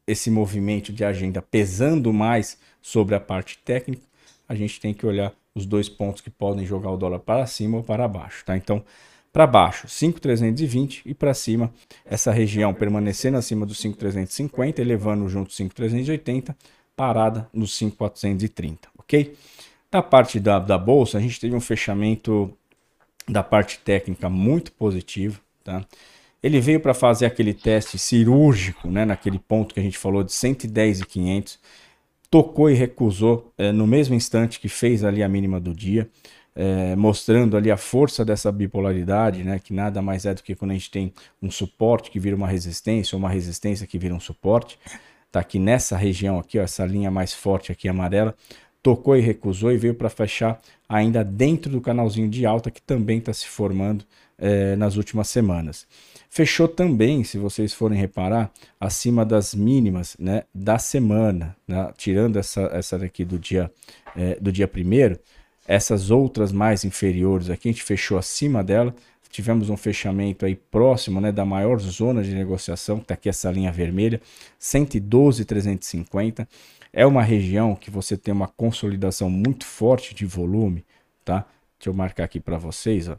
[0.08, 4.04] esse movimento de agenda pesando mais sobre a parte técnica,
[4.48, 7.78] a gente tem que olhar os dois pontos que podem jogar o dólar para cima
[7.78, 8.56] ou para baixo, tá?
[8.56, 8.84] Então,
[9.32, 11.72] para baixo, 5,320 e para cima,
[12.06, 16.56] essa região permanecendo acima dos 5,350, elevando junto 5,380,
[16.96, 19.36] parada nos 5,430, ok?
[19.92, 22.52] Da parte da, da bolsa, a gente teve um fechamento
[23.28, 25.86] da parte técnica muito positivo, tá?
[26.42, 30.32] Ele veio para fazer aquele teste cirúrgico, né, naquele ponto que a gente falou de
[30.32, 31.60] 110 e 500,
[32.30, 36.10] tocou e recusou é, no mesmo instante que fez ali a mínima do dia,
[36.60, 40.72] é, mostrando ali a força dessa bipolaridade, né, que nada mais é do que quando
[40.72, 44.20] a gente tem um suporte que vira uma resistência, ou uma resistência que vira um
[44.20, 44.80] suporte.
[45.32, 48.36] Tá aqui nessa região aqui, ó, essa linha mais forte aqui amarela,
[48.82, 53.20] tocou e recusou e veio para fechar ainda dentro do canalzinho de alta que também
[53.20, 54.04] está se formando
[54.36, 55.86] é, nas últimas semanas.
[56.28, 62.62] Fechou também, se vocês forem reparar, acima das mínimas né, da semana, né, tirando essa,
[62.74, 63.72] essa daqui do dia,
[64.16, 65.20] é, do dia primeiro,
[65.68, 68.96] essas outras mais inferiores aqui, a gente fechou acima dela,
[69.30, 73.52] tivemos um fechamento aí próximo né, da maior zona de negociação, que está aqui essa
[73.52, 74.20] linha vermelha,
[74.58, 76.48] 112,350.
[76.92, 80.84] É uma região que você tem uma consolidação muito forte de volume,
[81.24, 81.46] tá?
[81.78, 83.18] Deixa eu marcar aqui para vocês, ó.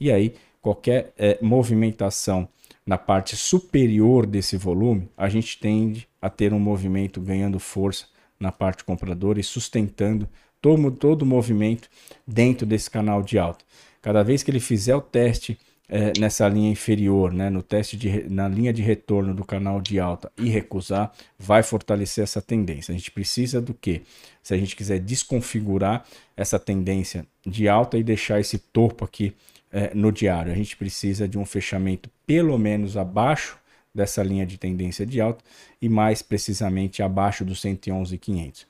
[0.00, 2.48] E aí, qualquer é, movimentação
[2.84, 8.06] na parte superior desse volume, a gente tende a ter um movimento ganhando força
[8.40, 10.28] na parte compradora e sustentando
[10.60, 11.88] todo, todo o movimento
[12.26, 13.64] dentro desse canal de alta.
[14.02, 18.28] Cada vez que ele fizer o teste é, nessa linha inferior, né, no teste de,
[18.30, 22.92] na linha de retorno do canal de alta e recusar, vai fortalecer essa tendência.
[22.92, 24.02] A gente precisa do que?
[24.42, 29.34] Se a gente quiser desconfigurar essa tendência de alta e deixar esse topo aqui
[29.72, 30.52] é, no diário.
[30.52, 33.58] A gente precisa de um fechamento pelo menos abaixo
[33.94, 35.44] dessa linha de tendência de alta
[35.82, 38.66] e mais precisamente abaixo dos 111,500.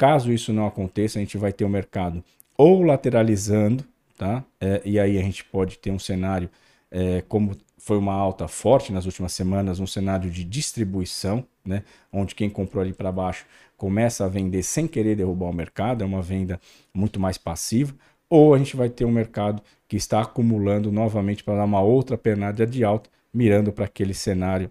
[0.00, 2.24] Caso isso não aconteça, a gente vai ter o mercado
[2.56, 3.84] ou lateralizando,
[4.16, 4.42] tá?
[4.58, 6.48] É, e aí a gente pode ter um cenário
[6.90, 11.82] é, como foi uma alta forte nas últimas semanas, um cenário de distribuição, né?
[12.10, 13.44] Onde quem comprou ali para baixo
[13.76, 16.58] começa a vender sem querer derrubar o mercado, é uma venda
[16.94, 17.94] muito mais passiva,
[18.26, 22.16] ou a gente vai ter um mercado que está acumulando novamente para dar uma outra
[22.16, 24.70] pernada de alta, mirando para aquele cenário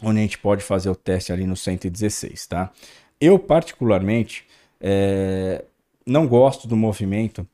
[0.00, 2.72] onde a gente pode fazer o teste ali no 116, tá?
[3.24, 4.44] Eu particularmente
[4.78, 5.64] é,
[6.06, 7.46] não gosto do movimento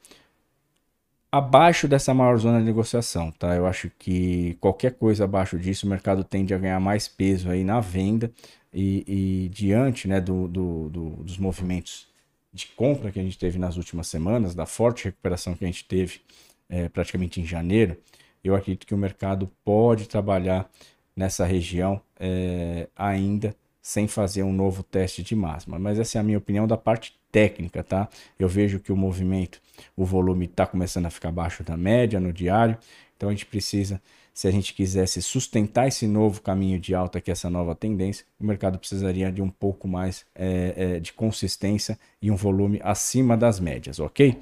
[1.31, 3.55] abaixo dessa maior zona de negociação, tá?
[3.55, 7.63] Eu acho que qualquer coisa abaixo disso, o mercado tende a ganhar mais peso aí
[7.63, 8.33] na venda
[8.75, 12.09] e, e diante, né, do, do, do, dos movimentos
[12.53, 15.85] de compra que a gente teve nas últimas semanas, da forte recuperação que a gente
[15.85, 16.21] teve
[16.69, 17.97] é, praticamente em janeiro,
[18.43, 20.69] eu acredito que o mercado pode trabalhar
[21.15, 25.79] nessa região é, ainda sem fazer um novo teste de máxima.
[25.79, 28.09] Mas essa é a minha opinião da parte técnica, tá?
[28.39, 29.61] Eu vejo que o movimento,
[29.97, 32.77] o volume está começando a ficar abaixo da média no diário,
[33.17, 34.01] então a gente precisa,
[34.35, 38.25] se a gente quisesse sustentar esse novo caminho de alta, que é essa nova tendência,
[38.39, 43.37] o mercado precisaria de um pouco mais é, é, de consistência e um volume acima
[43.37, 44.39] das médias, ok?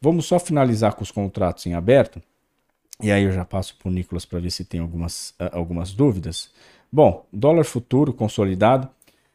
[0.00, 2.22] Vamos só finalizar com os contratos em aberto.
[3.02, 5.92] E aí eu já passo para o Nicolas para ver se tem algumas, uh, algumas
[5.92, 6.50] dúvidas.
[6.92, 8.88] Bom, dólar futuro consolidado.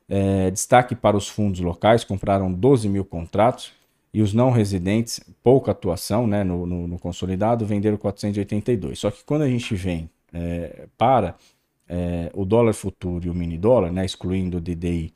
[0.08, 3.74] É, destaque para os fundos locais, compraram 12 mil contratos.
[4.14, 8.98] E os não residentes, pouca atuação né, no, no, no consolidado, venderam 482.
[8.98, 11.36] Só que quando a gente vem é, para
[11.88, 15.14] é, o dólar futuro e o mini dólar, né, excluindo o DDI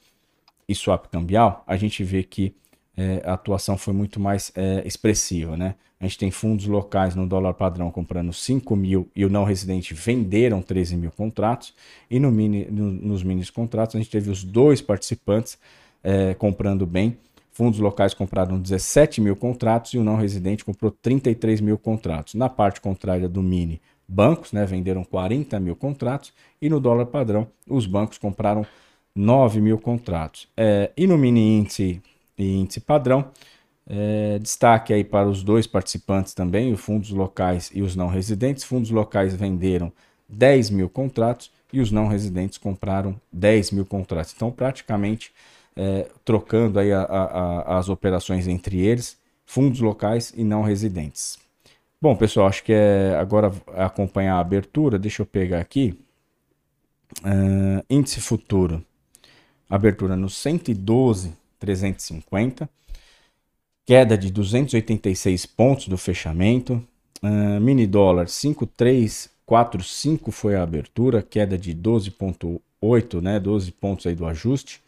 [0.68, 2.54] e swap cambial, a gente vê que
[3.00, 5.56] é, a atuação foi muito mais é, expressiva.
[5.56, 5.76] Né?
[6.02, 9.94] A gente tem fundos locais no dólar padrão comprando 5 mil e o não residente
[9.94, 11.74] venderam 13 mil contratos.
[12.12, 15.58] E no mini, no, nos mini contratos a gente teve os dois participantes
[16.04, 17.18] é, comprando bem.
[17.54, 22.34] Fundos locais compraram 17 mil contratos e o não residente comprou 33 mil contratos.
[22.34, 27.48] Na parte contrária do mini, bancos né, venderam 40 mil contratos e no dólar padrão
[27.66, 28.66] os bancos compraram
[29.16, 30.50] 9 mil contratos.
[30.58, 32.02] É, e no mini índice
[32.40, 33.32] e índice padrão,
[33.88, 38.64] é, destaque aí para os dois participantes também, os fundos locais e os não residentes.
[38.64, 39.92] Fundos locais venderam
[40.28, 44.34] 10 mil contratos e os não residentes compraram 10 mil contratos.
[44.36, 45.32] Então, praticamente
[45.76, 51.38] é, trocando aí a, a, as operações entre eles, fundos locais e não residentes.
[52.02, 54.98] Bom, pessoal, acho que é agora acompanhar a abertura.
[54.98, 56.00] Deixa eu pegar aqui.
[57.22, 58.84] Uh, índice futuro.
[59.70, 60.30] Abertura no
[61.60, 62.70] 112,350.
[63.86, 66.84] Queda de 286 pontos do fechamento.
[67.22, 73.38] Uh, mini dólar 5345 foi a abertura, queda de 12,8, né?
[73.40, 74.82] 12 pontos aí do ajuste.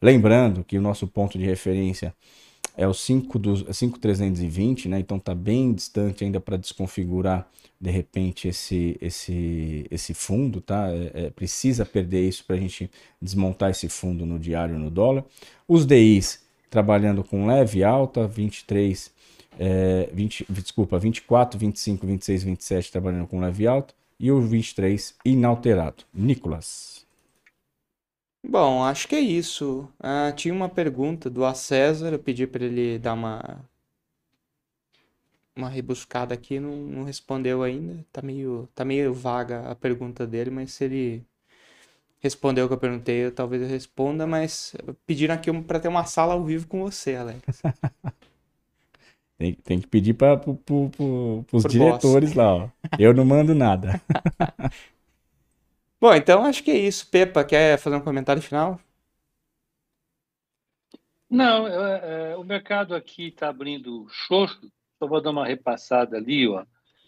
[0.00, 2.12] Lembrando que o nosso ponto de referência
[2.76, 4.98] é o 5320, né?
[4.98, 7.46] Então tá bem distante ainda para desconfigurar
[7.80, 10.88] de repente esse esse esse fundo, tá?
[10.90, 15.24] É, é, precisa perder isso para a gente desmontar esse fundo no diário no dólar.
[15.68, 19.10] Os DIs trabalhando com leve alta, 23
[19.58, 26.04] é, 20, desculpa, 24, 25, 26, 27 trabalhando com leve alta e o 23 inalterado.
[26.14, 26.91] Nicolas.
[28.44, 29.88] Bom, acho que é isso.
[29.98, 33.64] Ah, tinha uma pergunta do A César, eu pedi para ele dar uma
[35.54, 38.04] uma rebuscada aqui, não, não respondeu ainda.
[38.12, 41.24] Tá meio, tá meio vaga a pergunta dele, mas se ele
[42.20, 44.74] respondeu o que eu perguntei, eu, talvez eu responda, mas
[45.06, 47.62] pediram aqui para ter uma sala ao vivo com você, Alex.
[49.36, 52.36] tem, tem que pedir para pro, pro, pro, os diretores boss.
[52.36, 52.68] lá, ó.
[52.98, 54.00] Eu não mando nada.
[56.02, 57.08] Bom, então acho que é isso.
[57.08, 58.80] Pepa, quer fazer um comentário final?
[61.30, 64.68] Não, é, é, o mercado aqui está abrindo xoxo.
[64.98, 66.48] Só vou dar uma repassada ali.
[66.48, 66.66] Ó.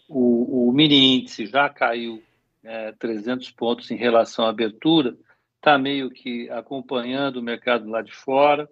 [0.08, 2.22] O, o mini índice já caiu
[2.62, 5.18] é, 300 pontos em relação à abertura.
[5.56, 8.70] Está meio que acompanhando o mercado lá de fora.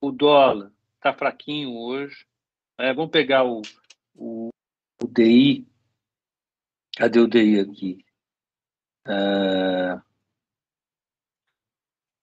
[0.00, 2.24] O dólar está fraquinho hoje.
[2.78, 3.60] É, vamos pegar o,
[4.14, 4.48] o,
[5.02, 5.68] o DI.
[6.96, 8.07] Cadê o DI aqui?
[9.06, 10.02] Uh,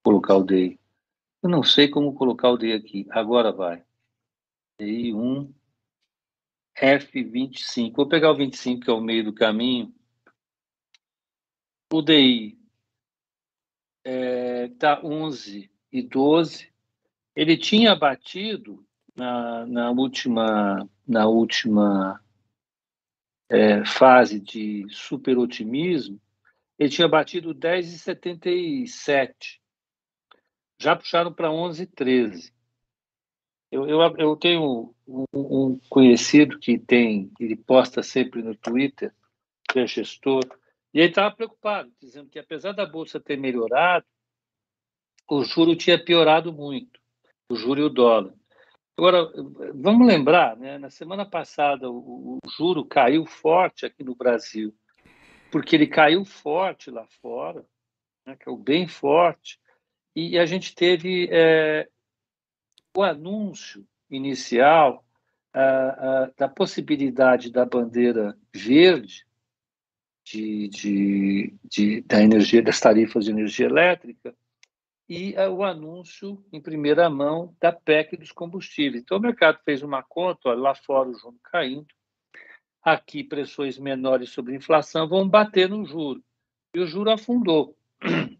[0.03, 0.79] colocar o DI.
[1.41, 3.07] Eu não sei como colocar o DI aqui.
[3.09, 3.83] Agora vai.
[4.79, 5.53] DI 1,
[6.77, 7.95] F25.
[7.95, 9.93] Vou pegar o 25, que é o meio do caminho.
[11.91, 12.57] O DI
[14.03, 16.73] está é, 11 e 12.
[17.35, 18.85] Ele tinha batido
[19.15, 22.21] na, na última, na última
[23.49, 26.19] é, fase de super otimismo
[26.77, 29.61] ele tinha batido 10,77.
[30.77, 32.53] Já puxaram para 11,13.
[33.71, 39.11] Eu, eu, eu tenho um, um, conhecido que tem, ele posta sempre no Twitter,
[39.69, 40.43] que é gestor,
[40.93, 44.05] e ele estava preocupado, dizendo que apesar da bolsa ter melhorado,
[45.29, 47.01] o juro tinha piorado muito,
[47.49, 48.33] o juro e o dólar.
[48.97, 49.29] Agora,
[49.73, 54.73] vamos lembrar, né, na semana passada o, o juro caiu forte aqui no Brasil
[55.55, 57.65] porque ele caiu forte lá fora,
[58.25, 59.57] né, caiu bem forte,
[60.13, 61.87] e a gente teve é,
[62.93, 65.05] o anúncio inicial
[66.35, 69.25] da possibilidade da bandeira verde
[70.25, 74.35] de, de, de, da energia das tarifas de energia elétrica
[75.07, 79.01] e o anúncio em primeira mão da PEC dos combustíveis.
[79.01, 81.87] Então o mercado fez uma conta, lá fora o juro caindo,
[82.85, 86.23] aqui pressões menores sobre inflação vão bater no juro.
[86.75, 87.75] E o juro afundou.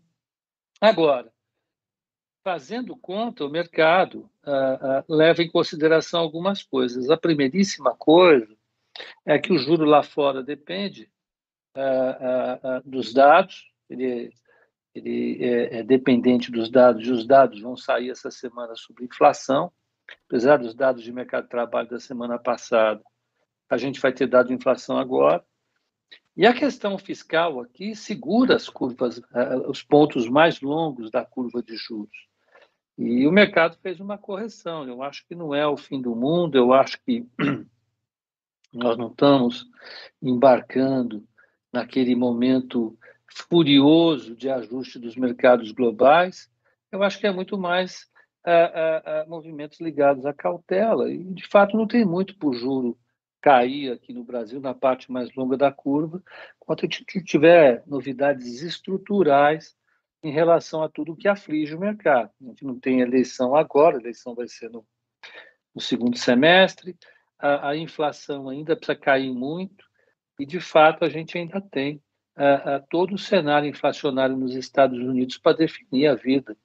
[0.80, 1.34] Agora,
[2.44, 7.10] fazendo conta, o mercado ah, ah, leva em consideração algumas coisas.
[7.10, 8.56] A primeiríssima coisa
[9.26, 11.10] é que o juro lá fora depende
[11.74, 14.32] ah, dos dados, ele,
[14.94, 19.72] ele é, é, dependente dos dados, e os dados vão sair essa semana sobre inflação.
[20.28, 23.04] Apesar dos dados de mercado de trabalho da semana passada,
[23.70, 25.44] a gente vai ter dado inflação agora.
[26.38, 31.64] E a questão fiscal aqui segura as curvas, eh, os pontos mais longos da curva
[31.64, 32.28] de juros.
[32.98, 34.88] E o mercado fez uma correção.
[34.88, 37.26] Eu acho que não é o fim do mundo, eu acho que
[38.74, 39.66] nós não estamos
[40.22, 41.26] embarcando
[41.72, 42.98] naquele momento
[43.50, 46.50] furioso de ajuste dos mercados globais.
[46.92, 48.10] Eu acho que é muito mais
[48.46, 51.12] uh, uh, uh, movimentos ligados à cautela.
[51.12, 52.98] E, de fato, não tem muito por juro
[53.46, 56.20] cair aqui no Brasil na parte mais longa da curva,
[56.58, 59.78] quando a gente tiver novidades estruturais
[60.24, 62.32] em relação a tudo que aflige o mercado.
[62.42, 64.84] A gente não tem eleição agora, a eleição vai ser no,
[65.76, 66.98] no segundo semestre,
[67.38, 69.86] a, a, inflação ainda precisa cair muito,
[70.40, 72.02] e de fato a gente ainda tem
[72.36, 76.58] a, a todo o cenário inflacionário nos Estados Unidos para definir a vida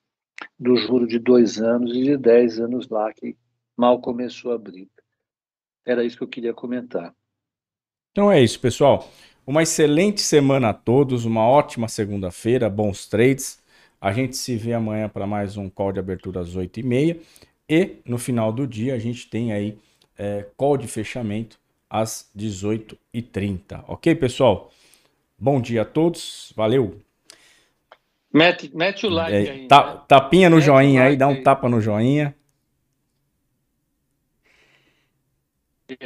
[0.58, 3.36] do juro de dois anos e de dez anos lá, que
[3.76, 4.99] mal começou a briga.
[5.90, 7.12] Era isso que eu queria comentar.
[8.12, 9.10] Então é isso, pessoal.
[9.44, 13.60] Uma excelente semana a todos, uma ótima segunda-feira, bons trades.
[14.00, 17.20] A gente se vê amanhã para mais um call de abertura às 8h30.
[17.68, 19.76] E no final do dia a gente tem aí
[20.16, 23.84] é, call de fechamento às 18h30.
[23.88, 24.70] Ok, pessoal?
[25.36, 27.00] Bom dia a todos, valeu!
[28.32, 29.66] Mete, mete o like é, aí.
[29.66, 30.00] Ta, né?
[30.06, 31.42] Tapinha no mete joinha like aí, dá um aí.
[31.42, 32.34] tapa no joinha.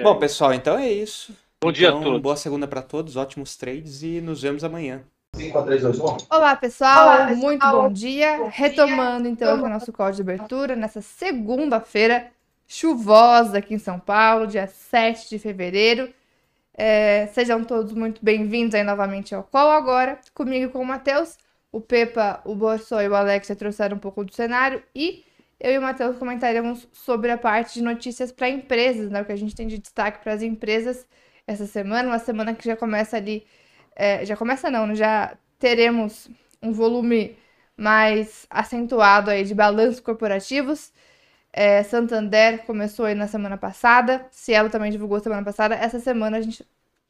[0.02, 1.34] Bom, pessoal, então é isso.
[1.62, 2.22] Bom dia então, a todos.
[2.22, 5.02] Boa segunda para todos, ótimos trades e nos vemos amanhã.
[5.34, 6.02] 5, 4, 3, 2, 1.
[6.02, 7.02] Olá, pessoal.
[7.02, 7.36] Olá, pessoal.
[7.36, 8.38] Muito bom dia.
[8.38, 9.32] Bom Retomando, dia.
[9.32, 12.30] então, o nosso código de abertura nessa segunda-feira
[12.66, 16.12] chuvosa aqui em São Paulo, dia 7 de fevereiro.
[16.76, 21.36] É, sejam todos muito bem-vindos aí novamente ao call agora, comigo e com o Matheus.
[21.70, 25.24] O Pepa, o Borsó e o Alex já trouxeram um pouco do cenário e
[25.64, 29.22] eu e o Matheus comentaremos sobre a parte de notícias para empresas, né?
[29.22, 31.06] O que a gente tem de destaque para as empresas
[31.46, 33.46] essa semana, uma semana que já começa ali,
[33.96, 34.94] é, já começa não, né?
[34.94, 36.28] já teremos
[36.62, 37.36] um volume
[37.76, 40.92] mais acentuado aí de balanços corporativos.
[41.52, 45.74] É, Santander começou aí na semana passada, Cielo também divulgou semana passada.
[45.74, 46.66] Essa semana a gente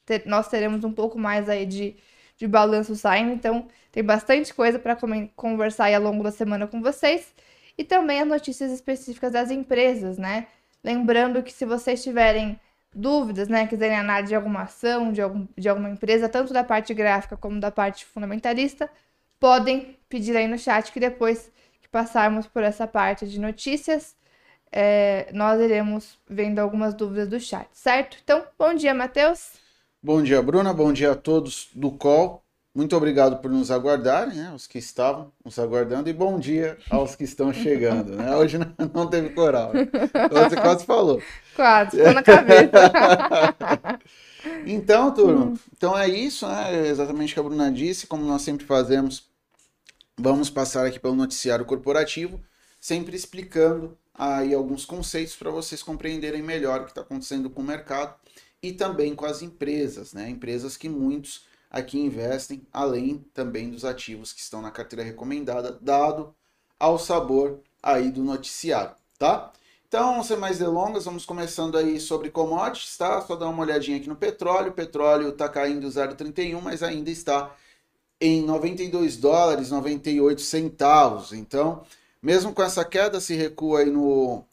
[0.06, 1.96] ter, nós teremos um pouco mais aí de,
[2.36, 4.96] de balanço saindo, então tem bastante coisa para
[5.34, 7.34] conversar aí ao longo da semana com vocês.
[7.76, 10.46] E também as notícias específicas das empresas, né?
[10.82, 12.58] Lembrando que se vocês tiverem
[12.94, 16.94] dúvidas, né, quiserem análise de alguma ação, de, algum, de alguma empresa, tanto da parte
[16.94, 18.88] gráfica como da parte fundamentalista,
[19.40, 21.50] podem pedir aí no chat que depois
[21.82, 24.14] que passarmos por essa parte de notícias,
[24.70, 28.16] é, nós iremos vendo algumas dúvidas do chat, certo?
[28.22, 29.52] Então, bom dia, Matheus.
[30.02, 30.72] Bom dia, Bruna.
[30.72, 32.43] Bom dia a todos do call.
[32.74, 34.52] Muito obrigado por nos aguardarem, né?
[34.52, 38.16] Os que estavam nos aguardando, e bom dia aos que estão chegando.
[38.16, 38.34] Né?
[38.34, 38.58] Hoje
[38.92, 39.70] não teve coral.
[39.72, 41.22] Você quase falou.
[41.54, 42.90] Quase, ficou na cabeça.
[44.66, 46.86] então, turma, então é isso, né?
[46.86, 49.28] É exatamente o que a Bruna disse, como nós sempre fazemos.
[50.18, 52.42] Vamos passar aqui pelo noticiário corporativo,
[52.80, 57.64] sempre explicando aí alguns conceitos para vocês compreenderem melhor o que está acontecendo com o
[57.64, 58.16] mercado
[58.60, 60.28] e também com as empresas, né?
[60.28, 66.32] Empresas que muitos aqui investem, além também dos ativos que estão na carteira recomendada, dado
[66.78, 69.52] ao sabor aí do noticiário, tá?
[69.88, 73.20] Então, sem mais delongas, vamos começando aí sobre commodities, tá?
[73.22, 74.70] Só dar uma olhadinha aqui no petróleo.
[74.70, 77.52] O petróleo está caindo 0,31, mas ainda está
[78.20, 81.32] em 92 dólares 98 centavos.
[81.32, 81.84] Então,
[82.22, 84.44] mesmo com essa queda, se recua aí no,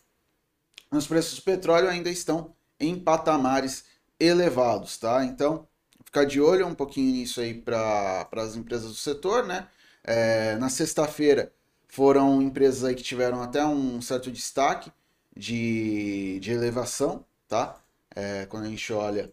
[0.91, 3.83] nos preços do petróleo, ainda estão em patamares
[4.19, 5.23] elevados, tá?
[5.23, 5.67] Então,
[6.11, 9.69] ficar de olho um pouquinho nisso aí para as empresas do setor, né?
[10.03, 11.53] É, na sexta-feira
[11.87, 14.91] foram empresas aí que tiveram até um certo destaque
[15.35, 17.79] de, de elevação, tá?
[18.13, 19.31] É, quando a gente olha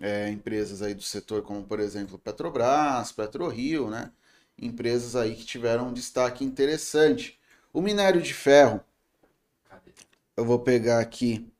[0.00, 4.12] é, empresas aí do setor como, por exemplo, Petrobras, PetroRio, né?
[4.56, 7.36] Empresas aí que tiveram um destaque interessante.
[7.72, 8.80] O minério de ferro,
[10.36, 11.50] eu vou pegar aqui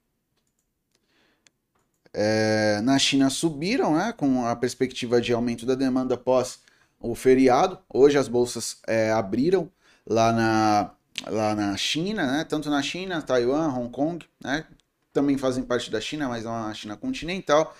[2.13, 6.61] é, na China subiram, né, com a perspectiva de aumento da demanda após
[6.99, 7.79] o feriado.
[7.93, 9.71] Hoje as bolsas é, abriram
[10.07, 10.91] lá na,
[11.29, 14.65] lá na China, né, tanto na China, Taiwan, Hong Kong, né,
[15.13, 17.77] também fazem parte da China, mas é uma China continental.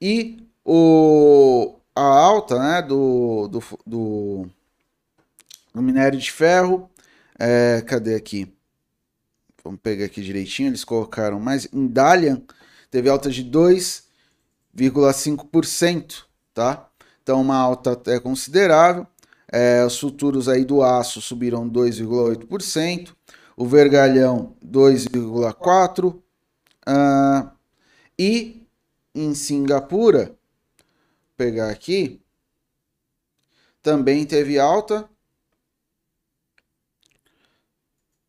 [0.00, 4.46] E o, a alta né, do, do, do,
[5.74, 6.90] do minério de ferro,
[7.38, 8.52] é, cadê aqui?
[9.64, 12.42] Vamos pegar aqui direitinho, eles colocaram mais em Dalian
[12.92, 16.88] teve alta de 2,5%, tá?
[17.22, 19.06] Então uma alta é considerável.
[19.48, 23.12] É, os futuros aí do aço subiram 2,8%,
[23.56, 26.22] o vergalhão 2,4%, uh,
[28.18, 28.66] e
[29.14, 30.36] em Singapura, vou
[31.36, 32.20] pegar aqui,
[33.82, 35.08] também teve alta,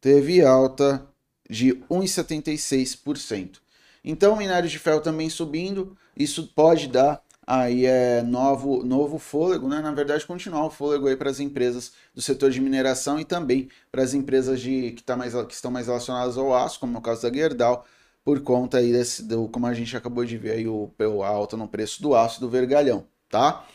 [0.02, 1.08] teve alta
[1.50, 3.63] de 1,76%.
[4.04, 9.82] Então, minérios de ferro também subindo, isso pode dar aí é novo, novo fôlego, né?
[9.82, 13.70] Na verdade, continuar o fôlego aí para as empresas do setor de mineração e também
[13.92, 17.02] para as empresas de, que, tá mais, que estão mais relacionadas ao aço, como no
[17.02, 17.86] caso da Gerdau,
[18.24, 20.90] por conta aí desse, do, como a gente acabou de ver aí, o,
[21.24, 23.66] a alta no preço do aço do vergalhão, tá?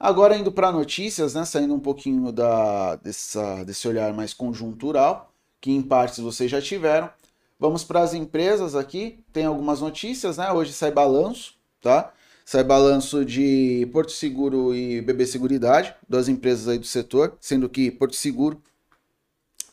[0.00, 1.44] Agora indo para notícias, né?
[1.44, 7.10] Saindo um pouquinho da, dessa, desse olhar mais conjuntural, que em partes vocês já tiveram.
[7.58, 9.18] Vamos para as empresas aqui.
[9.32, 10.52] Tem algumas notícias, né?
[10.52, 12.12] Hoje sai balanço, tá?
[12.44, 17.90] Sai balanço de Porto Seguro e BB Seguridade, duas empresas aí do setor, sendo que
[17.90, 18.62] Porto Seguro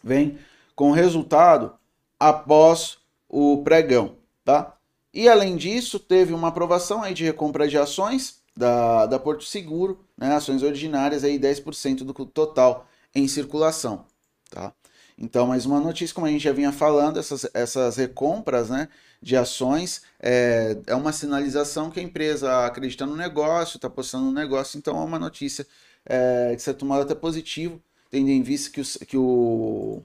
[0.04, 0.38] vem
[0.76, 1.74] com resultado
[2.20, 2.98] após
[3.30, 4.76] o pregão, tá?
[5.14, 10.04] E além disso, teve uma aprovação aí de recompra de ações da, da Porto Seguro,
[10.18, 14.06] né, ações ordinárias aí 10% do total em circulação,
[14.50, 14.74] tá?
[15.18, 18.90] Então, mais uma notícia, como a gente já vinha falando, essas, essas recompras né,
[19.22, 24.32] de ações é, é uma sinalização que a empresa acredita no negócio, está apostando no
[24.34, 25.66] negócio, então é uma notícia
[26.06, 30.02] é, de certo até positivo, tendo em vista que, o, que o,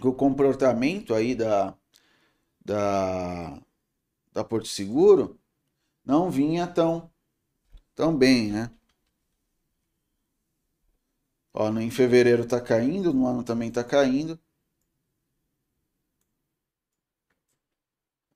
[0.00, 1.74] que o comportamento aí da,
[2.64, 3.58] da,
[4.32, 5.38] da Porto Seguro
[6.04, 7.10] não vinha tão,
[7.94, 8.70] tão bem, né?
[11.54, 14.38] Ó, em fevereiro tá caindo, no ano também tá caindo.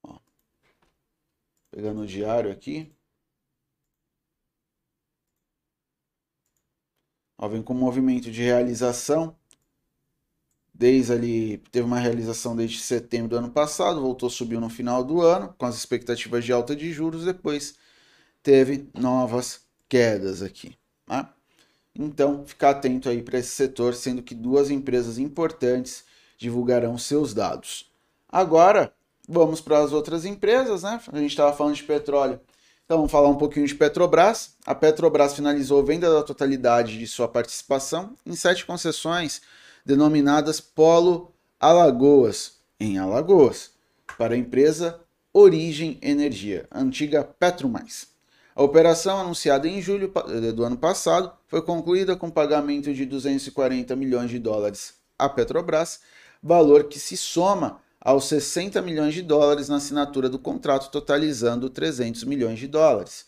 [0.03, 0.19] Ó,
[1.71, 2.95] pegando o diário aqui.
[7.37, 9.37] Ó, vem com movimento de realização.
[10.73, 15.21] Desde ali, teve uma realização desde setembro do ano passado, voltou, subiu no final do
[15.21, 17.77] ano, com as expectativas de alta de juros, depois
[18.43, 20.79] teve novas quedas aqui.
[21.07, 21.38] Tá?
[21.95, 26.05] Então, ficar atento aí para esse setor, sendo que duas empresas importantes
[26.37, 27.91] divulgarão seus dados.
[28.29, 28.93] Agora,
[29.29, 31.01] vamos para as outras empresas, né?
[31.13, 32.41] A gente estava falando de petróleo.
[32.85, 34.57] Então, vamos falar um pouquinho de Petrobras.
[34.65, 39.43] A Petrobras finalizou a venda da totalidade de sua participação em sete concessões
[39.85, 43.73] denominadas Polo Alagoas, em Alagoas,
[44.17, 45.01] para a empresa
[45.33, 48.09] Origem Energia, antiga PetroMais.
[48.59, 53.95] A operação, anunciada em julho eh, do ano passado, foi concluída com pagamento de 240
[53.95, 56.01] milhões de dólares à Petrobras,
[56.43, 62.25] valor que se soma aos 60 milhões de dólares na assinatura do contrato, totalizando 300
[62.25, 63.27] milhões de dólares.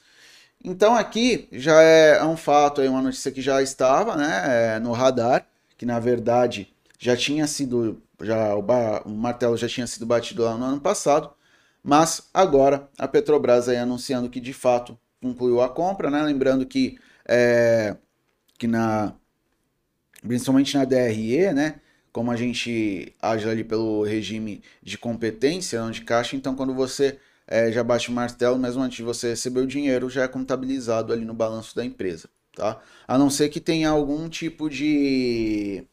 [0.65, 4.91] Então aqui já é um fato, é uma notícia que já estava né, é, no
[4.91, 5.47] radar,
[5.79, 8.65] que na verdade já tinha sido, já o,
[9.05, 11.31] o martelo já tinha sido batido lá no ano passado,
[11.85, 16.23] mas agora a Petrobras aí anunciando que de fato concluiu a compra, né?
[16.23, 16.99] Lembrando que,
[17.29, 17.97] é,
[18.59, 19.15] que na,
[20.23, 21.81] principalmente na DRE, né?
[22.13, 27.19] Como a gente age ali pelo regime de competência, não de caixa, então quando você
[27.47, 31.13] é, já bate o martelo, mesmo antes de você receber o dinheiro, já é contabilizado
[31.13, 32.81] ali no balanço da empresa, tá?
[33.07, 35.85] A não ser que tenha algum tipo de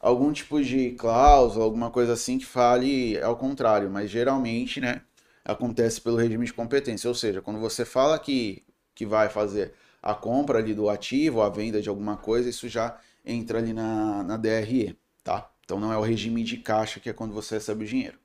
[0.00, 5.02] algum tipo de cláusula, alguma coisa assim que fale ao contrário, mas geralmente, né,
[5.46, 7.08] acontece pelo regime de competência.
[7.08, 9.72] Ou seja, quando você fala que, que vai fazer
[10.02, 14.22] a compra ali do ativo, a venda de alguma coisa, isso já entra ali na,
[14.22, 15.50] na DRE, tá?
[15.64, 18.18] Então não é o regime de caixa que é quando você recebe o dinheiro.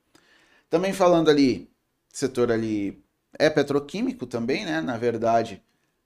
[0.70, 1.70] Também falando ali,
[2.10, 3.04] setor ali
[3.38, 4.82] é petroquímico também, né?
[4.82, 5.62] Na verdade,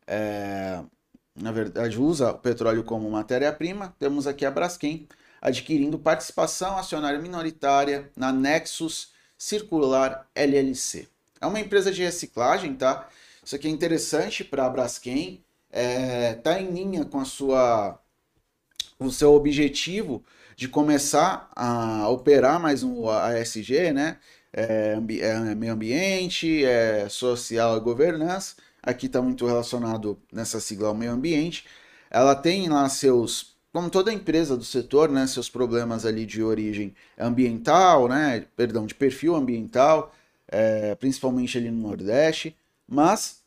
[0.08, 0.82] é,
[1.36, 3.96] na verdade usa o petróleo como matéria-prima.
[4.00, 5.08] Temos aqui a Braskem
[5.42, 11.08] adquirindo participação acionária minoritária na Nexus Circular LLC.
[11.42, 13.08] É uma empresa de reciclagem, tá?
[13.44, 18.00] Isso aqui é interessante para a Braskem, é, tá em linha com a sua
[18.98, 20.24] o seu objetivo
[20.56, 24.18] de começar a operar mais um ASG, né?
[24.54, 28.56] É, é meio ambiente, é social e governança.
[28.82, 31.66] Aqui está muito relacionado nessa sigla ao meio ambiente.
[32.10, 36.96] Ela tem lá seus como toda empresa do setor, né, seus problemas ali de origem
[37.20, 40.16] ambiental, né, perdão, de perfil ambiental,
[40.48, 42.56] é, principalmente ali no Nordeste,
[42.88, 43.44] mas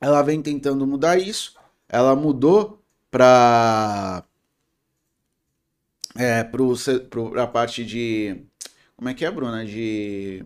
[0.00, 1.56] ela vem tentando mudar isso.
[1.88, 4.22] Ela mudou para
[6.16, 8.44] é, para a parte de
[8.96, 9.66] como é que é, Bruna?
[9.66, 10.44] De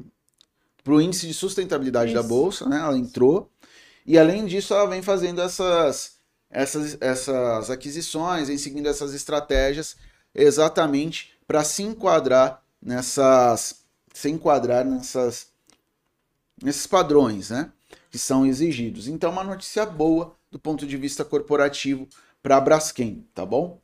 [0.83, 2.23] para o índice de sustentabilidade isso.
[2.23, 2.81] da bolsa, né?
[2.81, 3.51] Ela entrou
[4.07, 6.19] e além disso ela vem fazendo essas
[6.51, 9.97] essas, essas aquisições, em seguindo essas estratégias,
[10.35, 13.83] exatamente para se enquadrar nessas,
[14.13, 15.49] se enquadrar nessas,
[16.63, 17.71] nesses padrões, né,
[18.11, 19.07] que são exigidos.
[19.07, 22.09] Então, uma notícia boa do ponto de vista corporativo
[22.43, 23.81] para a Braskem, tá bom?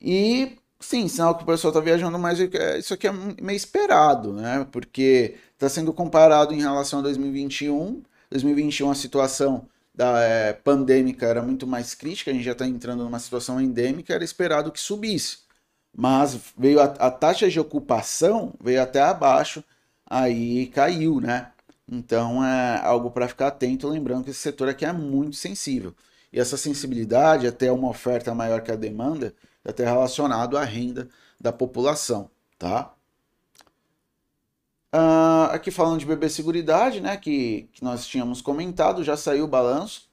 [0.00, 2.38] E sim, sinal que o pessoal está viajando mais,
[2.78, 4.66] isso aqui é meio esperado, né?
[4.72, 8.02] Porque está sendo comparado em relação a 2021.
[8.30, 13.04] 2021 a situação da é, pandêmica era muito mais crítica, a gente já está entrando
[13.04, 15.38] numa situação endêmica, era esperado que subisse.
[15.96, 19.64] mas veio a, a taxa de ocupação veio até abaixo,
[20.06, 21.52] aí caiu, né?
[21.90, 25.94] Então é algo para ficar atento, lembrando que esse setor aqui é muito sensível.
[26.32, 29.34] E essa sensibilidade, até uma oferta maior que a demanda,
[29.64, 31.08] até relacionado à renda
[31.40, 32.94] da população, tá?
[34.94, 39.48] Uh, aqui falando de BB Seguridade, né, que, que nós tínhamos comentado, já saiu o
[39.48, 40.10] balanço.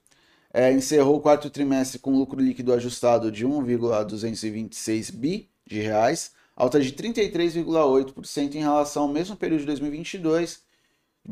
[0.54, 6.80] É, encerrou o quarto trimestre com lucro líquido ajustado de 1,226 bi de reais, alta
[6.80, 10.64] de 33,8% em relação ao mesmo período de 2022,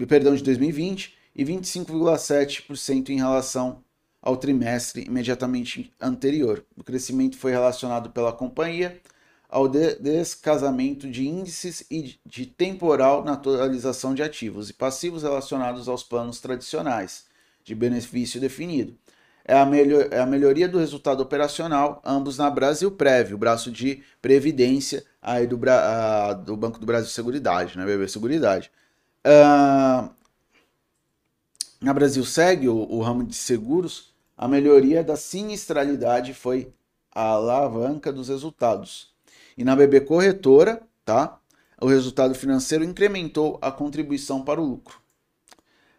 [0.08, 3.84] perdão, de 2020, e 25,7% em relação
[4.22, 6.64] ao trimestre imediatamente anterior.
[6.76, 9.02] O crescimento foi relacionado pela companhia
[9.50, 15.88] ao de descasamento de índices e de temporal na atualização de ativos e passivos relacionados
[15.88, 17.26] aos planos tradicionais
[17.64, 18.96] de benefício definido.
[19.46, 24.04] É a, melhor, é a melhoria do resultado operacional, ambos na Brasil Prévio, braço de
[24.22, 25.58] previdência aí do,
[26.44, 28.70] do Banco do Brasil Seguridade, né, BB Seguridade.
[29.26, 30.10] Uh,
[31.80, 36.74] na Brasil Segue, o, o ramo de seguros, a melhoria da sinistralidade foi
[37.10, 39.17] a alavanca dos resultados.
[39.58, 41.40] E na BB Corretora, tá?
[41.82, 45.00] O resultado financeiro incrementou a contribuição para o lucro.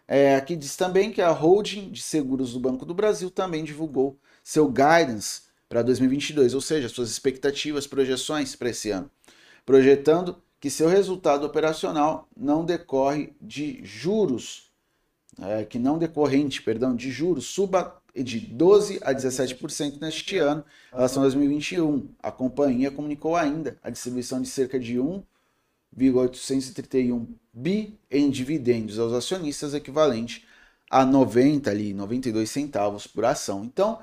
[0.07, 4.19] É, aqui diz também que a holding de seguros do Banco do Brasil também divulgou
[4.43, 9.11] seu guidance para 2022, ou seja, suas expectativas, projeções para esse ano,
[9.67, 14.71] projetando que seu resultado operacional não decorre de juros,
[15.41, 20.97] é, que não decorrente, perdão, de juros suba de 12 a 17% neste ano em
[20.97, 22.09] relação a 2021.
[22.23, 29.75] A companhia comunicou ainda a distribuição de cerca de 1,831 bi em dividendos aos acionistas,
[29.75, 30.47] equivalente
[30.91, 33.65] a 90 ali, 92 centavos por ação.
[33.65, 34.01] Então,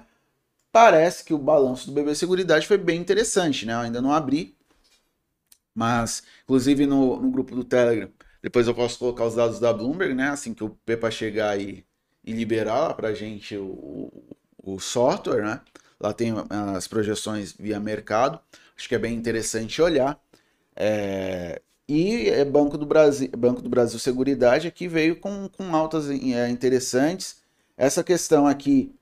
[0.71, 3.73] parece que o balanço do BB Seguridade foi bem interessante, né?
[3.73, 4.55] Eu ainda não abri,
[5.73, 8.09] mas inclusive no, no grupo do Telegram,
[8.41, 10.29] depois eu posso colocar os dados da Bloomberg, né?
[10.29, 11.85] Assim que o Pepa chegar e,
[12.25, 14.11] e liberar para gente o,
[14.63, 15.61] o software, né?
[15.99, 16.33] Lá tem
[16.73, 18.39] as projeções via mercado.
[18.77, 20.19] Acho que é bem interessante olhar.
[20.75, 26.09] É, e é Banco do Brasil, Banco do Brasil Seguridade aqui veio com, com altas
[26.09, 27.37] é, interessantes.
[27.77, 28.93] Essa questão aqui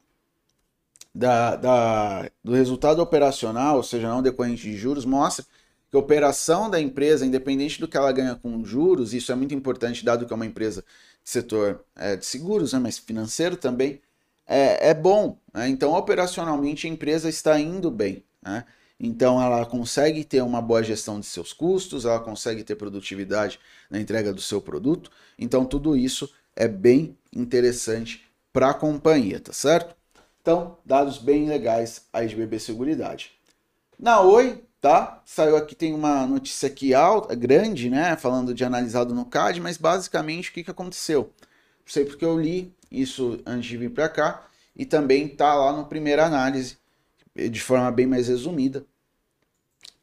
[1.15, 5.45] da, da, do resultado operacional, ou seja, não decorrente de juros, mostra
[5.89, 9.53] que a operação da empresa, independente do que ela ganha com juros, isso é muito
[9.53, 10.83] importante, dado que é uma empresa
[11.23, 14.01] setor é, de seguros, né, mas financeiro também,
[14.45, 15.37] é, é bom.
[15.53, 15.69] Né?
[15.69, 18.23] Então, operacionalmente, a empresa está indo bem.
[18.41, 18.65] Né?
[18.99, 23.59] Então ela consegue ter uma boa gestão de seus custos, ela consegue ter produtividade
[23.89, 25.11] na entrega do seu produto.
[25.37, 29.95] Então tudo isso é bem interessante para a companhia, tá certo?
[30.41, 33.31] Então, dados bem legais de BB Seguridade.
[33.97, 35.21] Na Oi, tá?
[35.25, 38.17] Saiu aqui, tem uma notícia aqui alta, grande, né?
[38.17, 41.31] Falando de analisado no CAD, mas basicamente o que, que aconteceu?
[41.31, 45.71] Não sei porque eu li isso antes de vir para cá e também tá lá
[45.71, 46.77] no primeira análise
[47.33, 48.85] de forma bem mais resumida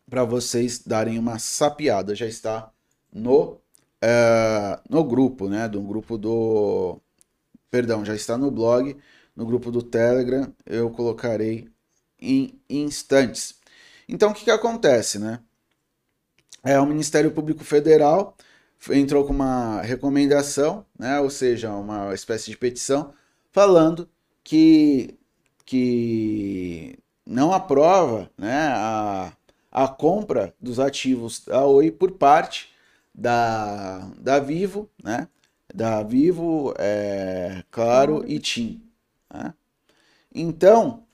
[0.09, 2.14] para vocês darem uma sapiada.
[2.14, 2.72] Já está
[3.12, 5.68] no, uh, no grupo, né?
[5.68, 6.99] Do grupo do.
[7.70, 8.97] Perdão, já está no blog,
[9.37, 10.51] no grupo do Telegram.
[10.64, 11.68] Eu colocarei
[12.18, 13.60] em instantes.
[14.13, 15.39] Então, o que, que acontece, né?
[16.65, 18.37] É, o Ministério Público Federal
[18.91, 21.21] entrou com uma recomendação, né?
[21.21, 23.15] Ou seja, uma espécie de petição,
[23.53, 24.09] falando
[24.43, 25.17] que,
[25.65, 29.33] que não aprova né, a,
[29.71, 32.73] a compra dos ativos da Oi por parte
[33.15, 35.29] da, da Vivo, né?
[35.73, 38.83] Da Vivo, é, Claro e TIM.
[39.33, 39.55] Né?
[40.35, 41.05] Então,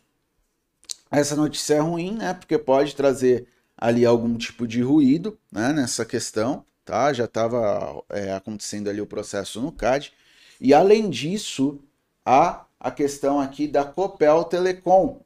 [1.21, 2.35] essa notícia é ruim, né?
[2.35, 3.47] Porque pode trazer
[3.77, 5.73] ali algum tipo de ruído né?
[5.73, 7.13] nessa questão, tá?
[7.13, 10.13] Já estava é, acontecendo ali o processo no CAD.
[10.61, 11.81] E além disso,
[12.25, 15.21] há a questão aqui da Copel Telecom,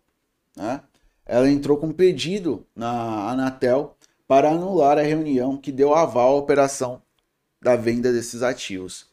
[0.56, 0.80] né?
[1.26, 6.36] ela entrou com um pedido na Anatel para anular a reunião que deu aval à
[6.36, 7.02] operação
[7.60, 9.06] da venda desses ativos.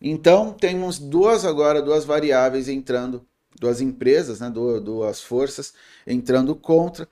[0.00, 3.26] Então, temos duas agora, duas variáveis entrando,
[3.58, 5.74] duas empresas, né, duas forças
[6.06, 7.08] entrando contra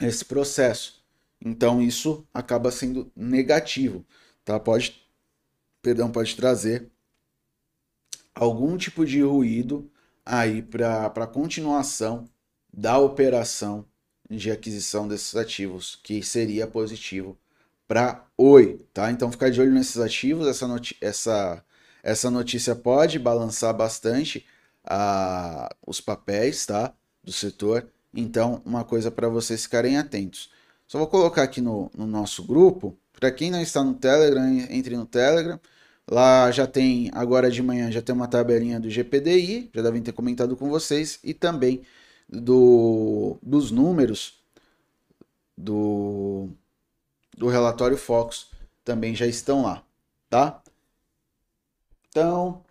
[0.00, 1.02] esse processo.
[1.42, 4.04] Então, isso acaba sendo negativo,
[4.44, 4.58] tá?
[4.60, 5.02] Pode,
[5.82, 6.90] perdão, pode trazer
[8.34, 9.90] algum tipo de ruído
[10.24, 12.24] aí para a continuação
[12.72, 13.86] da operação
[14.28, 17.36] de aquisição desses ativos, que seria positivo
[17.88, 19.10] para Oi, tá?
[19.10, 20.66] Então ficar de olho nesses ativos, essa,
[21.00, 21.64] essa,
[22.02, 24.46] essa notícia pode balançar bastante
[24.84, 26.94] a, os papéis, tá?
[27.22, 27.88] Do setor.
[28.14, 30.50] Então, uma coisa para vocês ficarem atentos.
[30.86, 32.96] Só vou colocar aqui no, no nosso grupo.
[33.12, 35.60] Para quem não está no Telegram, entre no Telegram.
[36.10, 40.12] Lá já tem, agora de manhã, já tem uma tabelinha do GPDI, já devem ter
[40.12, 41.82] comentado com vocês, e também
[42.28, 44.42] do, dos números
[45.56, 46.48] do,
[47.36, 48.50] do relatório Focus
[48.84, 49.84] também já estão lá,
[50.28, 50.60] tá?
[52.08, 52.64] Então,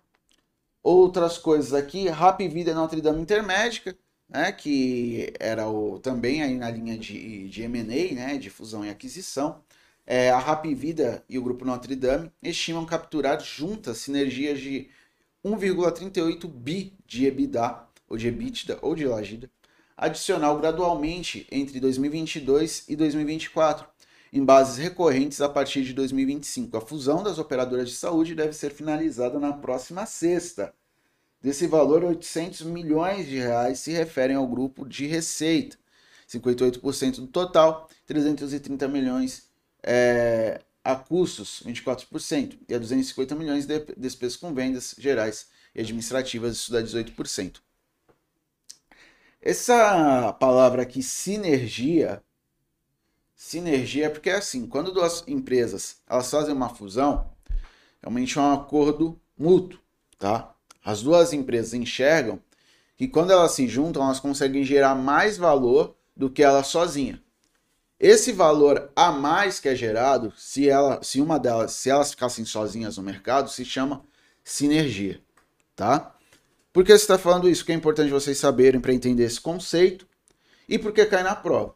[0.82, 3.96] outras coisas aqui, Rap Vida Notre Dame Intermédica,
[4.28, 8.90] né, que era o, também aí na linha de, de M&A, né, de fusão e
[8.90, 9.62] aquisição.
[10.06, 14.88] É, a Rap Vida e o Grupo Notre Dame estimam capturar juntas sinergias de
[15.44, 19.50] 1,38 bi de EBITDA, ou de EBITDA, ou de Lagida,
[19.96, 23.86] adicional gradualmente entre 2022 e 2024,
[24.32, 26.76] em bases recorrentes a partir de 2025.
[26.76, 30.72] A fusão das operadoras de saúde deve ser finalizada na próxima sexta.
[31.42, 35.78] Desse valor, 800 milhões de reais se referem ao grupo de receita,
[36.28, 39.48] 58% do total, 330 milhões
[39.82, 46.56] é, a custos, 24%, e a 250 milhões de despesas com vendas gerais e administrativas,
[46.56, 47.60] isso dá 18%.
[49.40, 52.22] Essa palavra aqui, sinergia,
[53.40, 57.32] sinergia porque é assim, quando duas empresas elas fazem uma fusão,
[58.02, 59.80] realmente é um acordo mútuo,
[60.18, 60.54] tá?
[60.84, 62.38] As duas empresas enxergam
[62.98, 67.18] que quando elas se juntam, elas conseguem gerar mais valor do que elas sozinha.
[67.98, 72.44] Esse valor a mais que é gerado, se ela, se uma delas, se elas ficassem
[72.44, 74.04] sozinhas no mercado, se chama
[74.44, 75.18] sinergia,
[75.74, 76.14] tá?
[76.74, 77.64] Por que você está falando isso?
[77.64, 80.06] Que é importante vocês saberem para entender esse conceito
[80.68, 81.74] e porque cai na prova.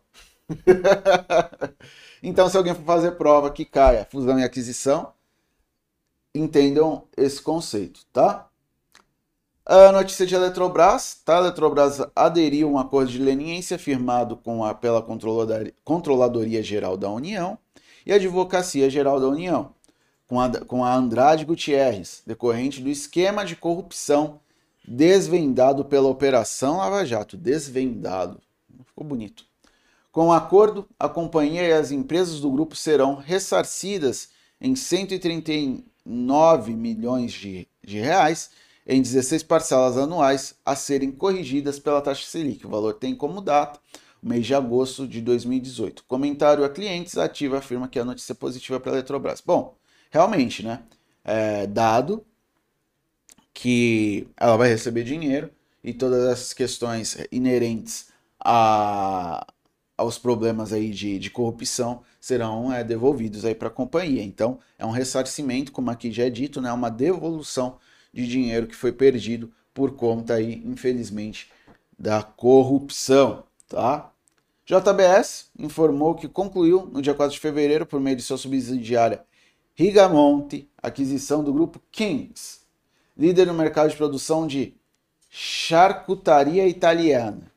[2.23, 5.13] então, se alguém for fazer prova que caia fusão e aquisição,
[6.35, 8.49] entendam esse conceito, tá?
[9.65, 11.37] A notícia de Eletrobras, tá?
[11.37, 15.01] A Eletrobras aderiu a um acordo de leniência firmado com a, pela
[15.85, 17.57] Controladoria, Geral da União
[18.05, 19.75] e a Advocacia Geral da União,
[20.27, 24.41] com a, com a Andrade Gutierrez, decorrente do esquema de corrupção
[24.87, 27.37] desvendado pela Operação Lava Jato.
[27.37, 28.41] Desvendado.
[28.85, 29.47] Ficou bonito.
[30.15, 34.29] Com o acordo, a companhia e as empresas do grupo serão ressarcidas
[34.61, 38.51] em 139 milhões de, de reais
[38.87, 42.65] em 16 parcelas anuais a serem corrigidas pela taxa Selic.
[42.65, 43.81] O valor tem como data
[44.23, 46.05] o mês de agosto de 2018.
[46.07, 49.43] Comentário a clientes ativa afirma que a notícia é positiva para a Eletrobras.
[49.45, 49.77] Bom,
[50.13, 50.85] realmente, né?
[51.25, 52.25] É, dado
[53.53, 55.51] que ela vai receber dinheiro
[55.83, 59.45] e todas essas questões inerentes a,
[59.97, 64.23] aos problemas aí de, de corrupção serão é, devolvidos aí para a companhia.
[64.23, 67.79] Então, é um ressarcimento, como aqui já é dito, né, uma devolução
[68.13, 71.51] de dinheiro que foi perdido por conta aí, infelizmente,
[71.99, 74.11] da corrupção, tá?
[74.67, 79.25] JBS informou que concluiu no dia 4 de fevereiro, por meio de sua subsidiária
[79.75, 82.61] Rigamonte, aquisição do grupo Kings,
[83.17, 84.73] líder no mercado de produção de
[85.29, 87.51] charcutaria italiana.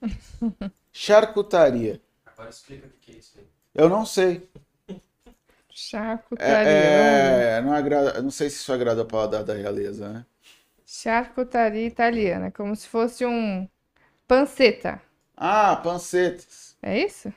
[0.98, 2.00] Charcutaria.
[2.24, 3.46] Agora explica o que é isso aí.
[3.74, 4.48] Eu não sei.
[5.68, 6.54] Charcutaria.
[6.54, 10.26] É, é, não, agrada, não sei se isso agrada ao paladar da realeza, né?
[10.86, 13.68] Charcutaria italiana, como se fosse um
[14.26, 15.02] panceta.
[15.36, 16.78] Ah, pancetas.
[16.82, 17.30] É isso?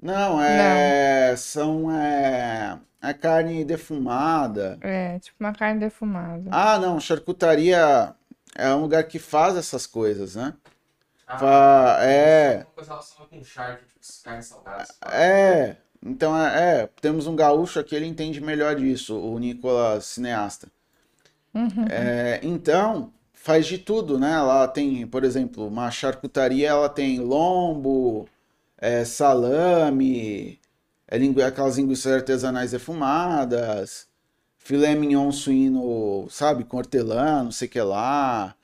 [0.00, 1.36] Não, é.
[1.36, 1.92] São.
[1.92, 4.78] É, é carne defumada.
[4.80, 6.48] É, tipo uma carne defumada.
[6.50, 8.14] Ah, não, charcutaria
[8.56, 10.54] é um lugar que faz essas coisas, né?
[11.28, 12.66] Ah, Fa- é.
[12.74, 14.88] Com charque, tipo, carnes salgadas.
[15.12, 20.68] É, então é, é, temos um gaúcho aqui, ele entende melhor disso, o Nicolas Cineasta.
[21.54, 21.86] Uhum.
[21.90, 24.32] É, então, faz de tudo, né?
[24.32, 28.28] Ela tem, por exemplo, uma charcutaria, ela tem lombo,
[28.78, 30.60] é, salame,
[31.08, 34.06] é, lingu- aquelas linguiças artesanais defumadas,
[34.58, 38.54] filé mignon suíno, sabe, com hortelã, não sei o que lá,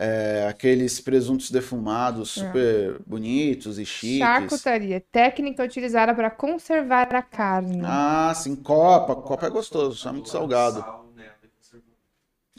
[0.00, 4.18] é, aqueles presuntos defumados super bonitos e chiques.
[4.18, 7.80] Charcutaria, técnica utilizada para conservar a carne.
[7.84, 9.16] Ah, sim, copa.
[9.16, 10.80] Copa é gostoso, é muito salgado.
[10.80, 11.26] Sal, né.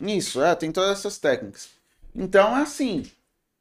[0.01, 1.69] Isso, é, tem todas essas técnicas.
[2.13, 3.09] Então, é assim,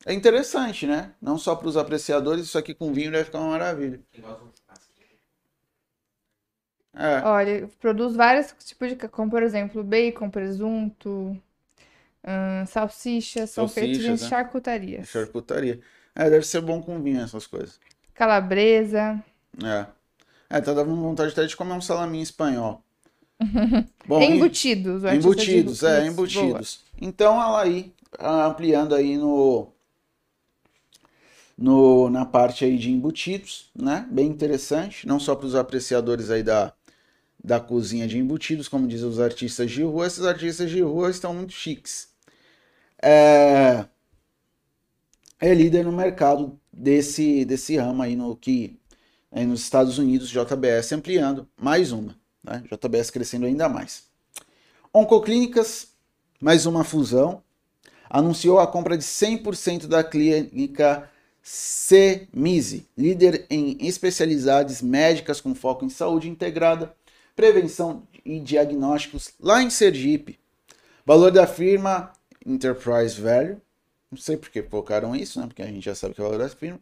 [0.05, 1.13] é interessante, né?
[1.23, 4.01] Não só para os apreciadores, isso aqui com vinho deve ficar uma maravilha.
[4.11, 4.89] Quem gosta de um churrasco.
[6.95, 11.41] É, Olha, produz vários tipos de, como por exemplo, bacon, presunto,
[12.67, 14.17] salsichas, são feitos em né?
[14.17, 15.09] charcutarias.
[15.09, 15.81] charcutaria.
[16.15, 17.79] É, deve ser bom com vinho essas coisas.
[18.15, 19.23] Calabresa.
[19.63, 19.87] É.
[20.51, 22.83] É, tá dando vontade até de comer um salaminho espanhol.
[24.07, 25.05] Bom, embutidos.
[25.05, 26.81] artista Embutidos, é, embutidos.
[27.01, 29.69] Então ela aí, ampliando aí no,
[31.57, 34.09] no, na parte aí de embutidos, né?
[34.11, 36.73] Bem interessante, não só para os apreciadores aí da,
[37.43, 41.33] da cozinha de embutidos, como dizem os artistas de rua, esses artistas de rua estão
[41.33, 42.09] muito chiques.
[43.01, 43.85] É,
[45.41, 48.79] é líder no mercado desse, desse ramo aí no que
[49.31, 52.63] aí nos Estados Unidos, JBS ampliando mais uma, né?
[52.71, 54.05] JBS crescendo ainda mais.
[54.93, 55.89] Oncoclínicas,
[56.41, 57.43] mais uma fusão,
[58.09, 61.09] anunciou a compra de 100% da clínica
[61.43, 66.95] CEMISE, líder em especialidades médicas com foco em saúde integrada,
[67.39, 70.41] prevenção e diagnósticos lá em Sergipe.
[71.07, 72.13] Valor da firma
[72.45, 73.63] Enterprise Value,
[74.11, 75.47] não sei por que colocaram isso, né?
[75.47, 76.81] Porque a gente já sabe que é o valor da firma.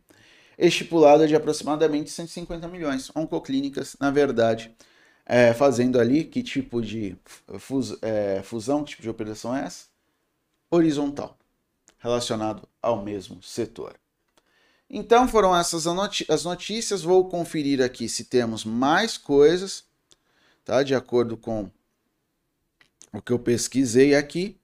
[0.57, 3.15] Estipulada de aproximadamente 150 milhões.
[3.15, 4.75] Oncoclínicas, na verdade,
[5.27, 7.19] é, fazendo ali que tipo de
[7.59, 9.85] fus, é, fusão, que tipo de operação é essa?
[10.71, 11.37] Horizontal,
[11.99, 13.95] relacionado ao mesmo setor.
[14.89, 17.03] Então foram essas as notícias.
[17.03, 19.85] Vou conferir aqui se temos mais coisas,
[20.67, 20.83] tá?
[20.83, 21.71] De acordo com
[23.13, 24.61] o que eu pesquisei aqui.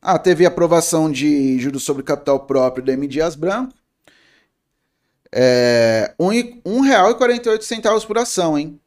[0.00, 3.06] Ah, teve aprovação de juros sobre capital próprio da M.
[3.06, 3.74] Dias Branco.
[5.30, 6.26] É, R$
[6.64, 8.80] 1,48 por ação, hein?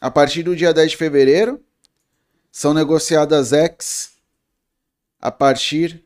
[0.00, 1.64] A partir do dia 10 de fevereiro,
[2.50, 4.12] são negociadas ex
[5.18, 6.04] a partir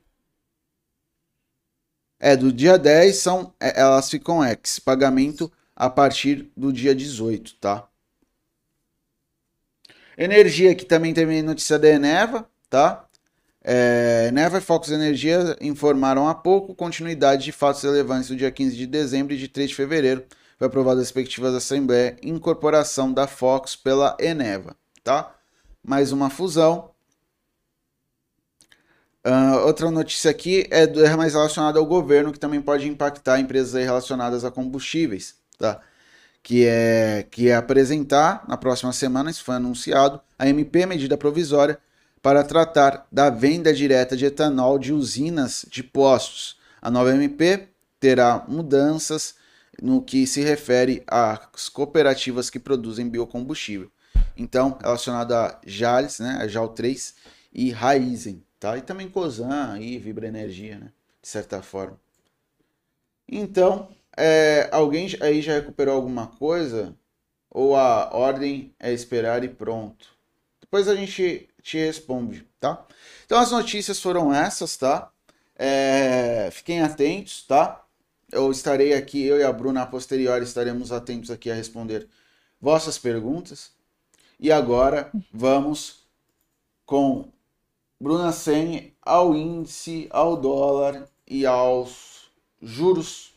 [2.21, 7.57] é do dia 10 são é, elas ficam ex pagamento a partir do dia 18,
[7.57, 7.87] tá?
[10.17, 13.07] Energia que também teve notícia da Eneva, tá?
[13.63, 18.77] É, Neva e Fox Energia informaram há pouco continuidade de fatos relevantes do dia 15
[18.77, 20.25] de dezembro e de 3 de fevereiro.
[20.57, 24.75] Foi aprovada as respectivas Assembleia incorporação da Fox pela Eneva,
[25.05, 25.35] tá?
[25.83, 26.91] Mais uma fusão.
[29.27, 33.41] Uh, outra notícia aqui é, do, é mais relacionada ao governo, que também pode impactar
[33.41, 35.81] empresas relacionadas a combustíveis, tá?
[36.43, 41.79] Que é, que é apresentar na próxima semana, isso foi anunciado, a MP, medida provisória,
[42.23, 46.57] para tratar da venda direta de etanol de usinas de postos.
[46.81, 47.69] A nova MP
[48.01, 49.35] terá mudanças
[49.81, 53.91] no que se refere às cooperativas que produzem biocombustível.
[54.37, 57.15] Então, relacionado a Jales, né, a JAL 3
[57.53, 58.77] e Raizen, tá?
[58.77, 60.93] E também Cosan e Vibra Energia, né,
[61.23, 61.99] de certa forma.
[63.29, 66.97] Então, é, alguém aí já recuperou alguma coisa?
[67.51, 70.09] Ou a ordem é esperar e pronto?
[70.61, 72.87] Depois a gente te responde, tá?
[73.25, 75.11] Então as notícias foram essas, tá?
[75.57, 77.85] É, fiquem atentos, tá?
[78.31, 82.09] Eu estarei aqui, eu e a Bruna, a posteriori, estaremos atentos aqui a responder
[82.61, 83.73] vossas perguntas.
[84.39, 86.07] E agora vamos
[86.85, 87.29] com
[87.99, 93.36] Bruna Sen ao índice, ao dólar e aos juros.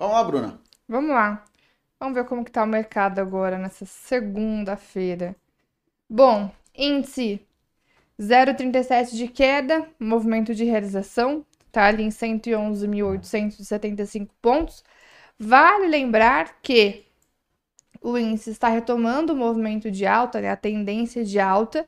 [0.00, 0.58] Vamos lá, Bruna.
[0.88, 1.44] Vamos lá.
[1.98, 5.36] Vamos ver como que tá o mercado agora nessa segunda-feira.
[6.08, 7.46] Bom, índice
[8.18, 14.82] 0,37 de queda, movimento de realização, tá ali em 111.875 pontos.
[15.38, 17.04] Vale lembrar que
[18.00, 21.86] o índice está retomando o movimento de alta, né, a tendência de alta,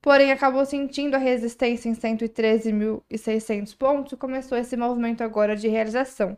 [0.00, 6.36] porém acabou sentindo a resistência em 113.600 pontos e começou esse movimento agora de realização.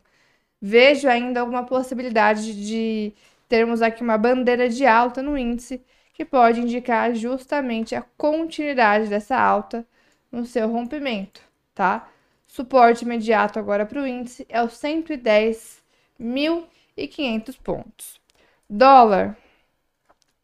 [0.61, 3.13] Vejo ainda alguma possibilidade de
[3.49, 5.83] termos aqui uma bandeira de alta no índice
[6.13, 9.87] que pode indicar justamente a continuidade dessa alta
[10.31, 11.41] no seu rompimento,
[11.75, 12.09] tá?
[12.47, 18.21] Suporte imediato agora para o índice é os 110.500 pontos.
[18.69, 19.37] Dólar.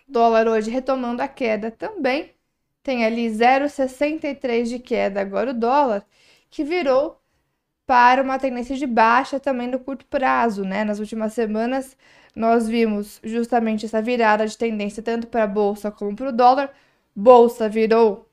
[0.08, 2.32] Dólar hoje retomando a queda também.
[2.82, 6.06] Tem ali 0,63 de queda agora o dólar,
[6.48, 7.20] que virou
[7.87, 10.84] para uma tendência de baixa também no curto prazo, né?
[10.84, 11.97] Nas últimas semanas
[12.34, 16.70] nós vimos justamente essa virada de tendência tanto para a bolsa como para o dólar.
[17.14, 18.28] Bolsa virou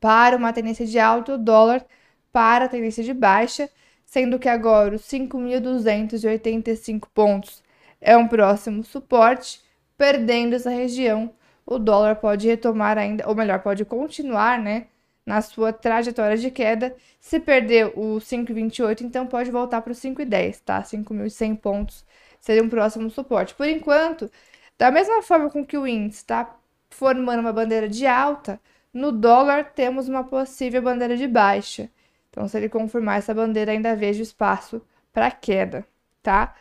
[0.00, 1.84] para uma tendência de alta, o dólar
[2.32, 3.68] para a tendência de baixa,
[4.04, 7.62] sendo que agora os 5.285 pontos
[8.00, 9.60] é um próximo suporte,
[9.96, 11.32] perdendo essa região,
[11.66, 14.86] o dólar pode retomar ainda, ou melhor, pode continuar, né,
[15.28, 16.96] na sua trajetória de queda.
[17.20, 20.82] Se perder o 5,28, então pode voltar para o 5,10, tá?
[20.82, 22.04] 5.100 pontos
[22.40, 23.54] seria um próximo suporte.
[23.54, 24.30] Por enquanto,
[24.78, 26.56] da mesma forma com que o índice está
[26.88, 28.58] formando uma bandeira de alta,
[28.92, 31.90] no dólar temos uma possível bandeira de baixa.
[32.30, 34.80] Então, se ele confirmar essa bandeira, ainda vejo espaço
[35.12, 35.86] para queda,
[36.22, 36.54] tá?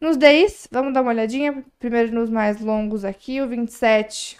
[0.00, 1.62] Nos DIs, vamos dar uma olhadinha.
[1.78, 4.38] Primeiro nos mais longos aqui, o 27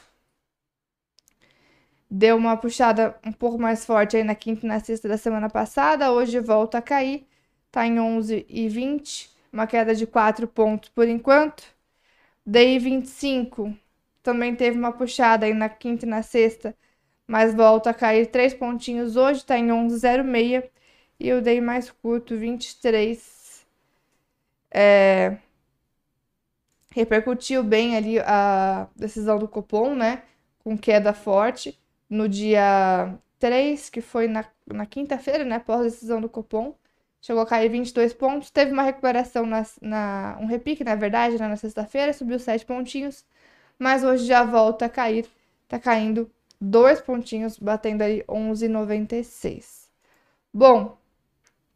[2.10, 5.50] deu uma puxada um pouco mais forte aí na quinta e na sexta da semana
[5.50, 7.26] passada, hoje volta a cair,
[7.70, 11.64] tá em 11,20, uma queda de 4 pontos por enquanto.
[12.46, 13.76] DI 25
[14.22, 16.76] também teve uma puxada aí na quinta e na sexta,
[17.26, 20.70] mas volta a cair 3 pontinhos hoje, tá em 11,06
[21.20, 23.66] e o DI mais curto 23
[24.70, 25.38] é,
[26.92, 30.22] repercutiu bem ali a decisão do Copom, né?
[30.60, 31.78] Com queda forte
[32.08, 35.56] no dia 3, que foi na, na quinta-feira, né?
[35.56, 36.74] Após a decisão do Copom.
[37.20, 38.50] Chegou a cair 22 pontos.
[38.50, 43.24] Teve uma recuperação, na, na um repique, na verdade, né, na sexta-feira, subiu 7 pontinhos.
[43.78, 45.26] Mas hoje já volta a cair.
[45.68, 46.30] Tá caindo
[46.60, 49.88] 2 pontinhos, batendo aí 11,96.
[50.52, 50.96] Bom,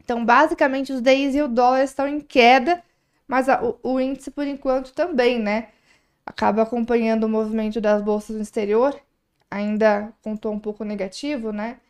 [0.03, 2.83] então basicamente os DIs e o dólar estão em queda
[3.31, 5.69] mas a, o, o, índice, por enquanto, também, né?
[6.27, 9.01] Acaba acompanhando o movimento das bolsas no exterior,
[9.51, 11.81] ainda com tom um pouco negativo, né?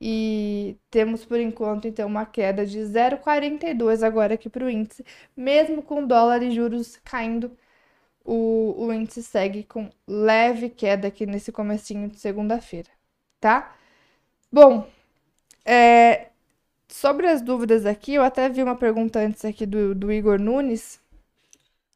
[0.00, 5.04] E temos, por enquanto, então, uma queda de 0,42 agora aqui para o índice.
[5.36, 7.56] Mesmo com dólar e juros caindo,
[8.24, 12.90] o, o índice segue com leve queda aqui nesse comecinho de segunda-feira,
[13.40, 13.74] tá?
[14.52, 14.88] Bom,
[15.64, 16.30] é,
[16.88, 21.00] Sobre as dúvidas aqui, eu até vi uma pergunta antes aqui do, do Igor Nunes.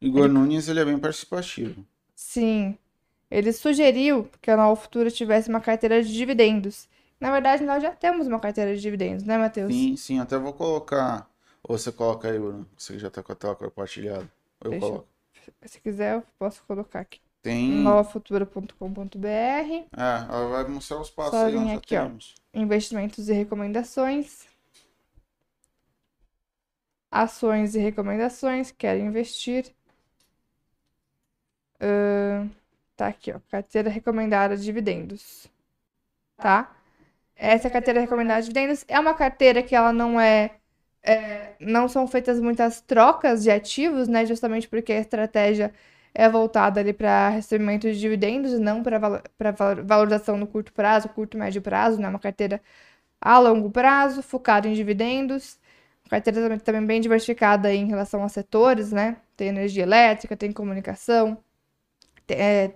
[0.00, 0.34] Igor ele...
[0.34, 1.86] Nunes, ele é bem participativo.
[2.14, 2.76] Sim.
[3.30, 6.88] Ele sugeriu que a Nova Futura tivesse uma carteira de dividendos.
[7.20, 9.72] Na verdade, nós já temos uma carteira de dividendos, né, Matheus?
[9.72, 10.18] Sim, sim.
[10.18, 11.28] Até vou colocar.
[11.62, 12.66] Ou você coloca aí, Bruno.
[12.76, 14.30] Você já tá com a tela compartilhada.
[14.62, 15.06] Eu Deixa coloco.
[15.64, 17.20] Se quiser, eu posso colocar aqui.
[17.42, 17.70] Tem.
[17.70, 19.26] novafutura.com.br.
[19.26, 22.34] É, ela vai mostrar os passos Só aí, aqui, temos.
[22.54, 22.58] ó.
[22.58, 24.50] Investimentos e recomendações
[27.10, 29.74] ações e recomendações, quero investir.
[31.82, 32.48] Uh,
[33.04, 35.50] tá aqui, ó, carteira recomendada de dividendos,
[36.36, 36.74] tá?
[37.36, 40.52] Essa é carteira recomendada de dividendos é uma carteira que ela não é,
[41.02, 44.26] é não são feitas muitas trocas de ativos, né?
[44.26, 45.72] Justamente porque a estratégia
[46.14, 48.98] é voltada ali para recebimento de dividendos e não para
[49.84, 52.08] valorização no curto prazo, curto médio prazo, né?
[52.08, 52.60] Uma carteira
[53.20, 55.58] a longo prazo, focada em dividendos
[56.10, 59.16] carteira também bem diversificada em relação a setores, né?
[59.36, 61.38] Tem energia elétrica, tem comunicação,
[62.26, 62.74] tem, é,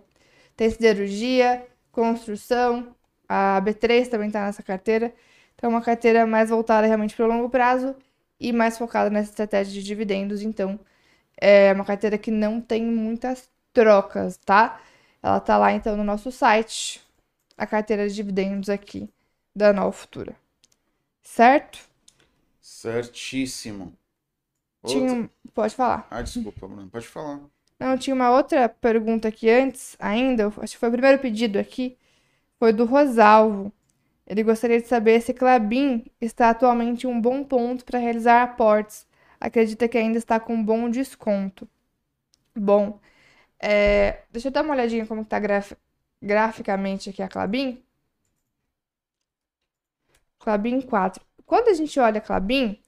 [0.57, 2.95] tem siderurgia, construção,
[3.29, 5.15] a B3 também está nessa carteira.
[5.55, 7.95] Então, é uma carteira mais voltada realmente para o longo prazo
[8.39, 10.43] e mais focada nessa estratégia de dividendos.
[10.43, 10.79] Então,
[11.37, 14.81] é uma carteira que não tem muitas trocas, tá?
[15.23, 17.03] Ela tá lá, então, no nosso site,
[17.57, 19.09] a carteira de dividendos aqui
[19.55, 20.37] da Nova Futura.
[21.23, 21.79] Certo?
[22.61, 23.93] Certíssimo.
[24.85, 25.31] Tinha...
[25.55, 26.07] Pode falar.
[26.11, 26.91] Ah, desculpa, Bruno.
[26.91, 27.41] Pode falar.
[27.79, 30.49] Não, tinha uma outra pergunta aqui antes, ainda.
[30.59, 31.99] Acho que foi o primeiro pedido aqui.
[32.59, 33.73] Foi do Rosalvo.
[34.27, 39.07] Ele gostaria de saber se Clabin está atualmente em um bom ponto para realizar aportes.
[39.41, 41.69] Acredita que ainda está com um bom desconto.
[42.57, 43.01] Bom,
[43.61, 44.23] é...
[44.33, 45.73] deixa eu dar uma olhadinha como está graf...
[46.23, 47.83] graficamente aqui a Clabin.
[50.39, 51.25] Clabin 4.
[51.47, 52.79] Quando a gente olha a Clabin,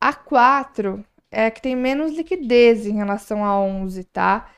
[0.00, 4.50] a 4 é que tem menos liquidez em relação a 11, tá?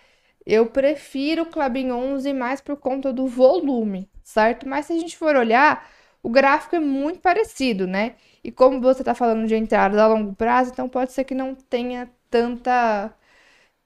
[0.47, 4.69] Eu prefiro o Clabin 11 mais por conta do volume, certo?
[4.69, 5.89] Mas se a gente for olhar,
[6.23, 8.15] o gráfico é muito parecido, né?
[8.43, 11.55] E como você está falando de entradas a longo prazo, então pode ser que não
[11.55, 13.13] tenha tanta,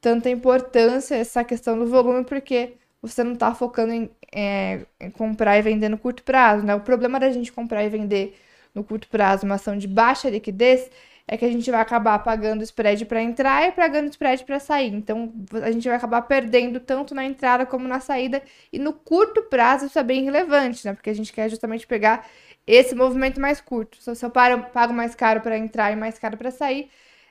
[0.01, 5.59] tanta importância essa questão do volume, porque você não está focando em, é, em comprar
[5.59, 6.75] e vender no curto prazo, né?
[6.75, 8.39] O problema da gente comprar e vender
[8.75, 10.91] no curto prazo uma ação de baixa liquidez,
[11.33, 14.93] é que a gente vai acabar pagando spread para entrar e pagando spread para sair.
[14.93, 18.43] Então, a gente vai acabar perdendo tanto na entrada como na saída.
[18.71, 20.93] E no curto prazo isso é bem relevante, né?
[20.93, 22.29] Porque a gente quer justamente pegar
[22.67, 23.97] esse movimento mais curto.
[23.99, 26.91] Se eu pago mais caro para entrar e mais caro para sair,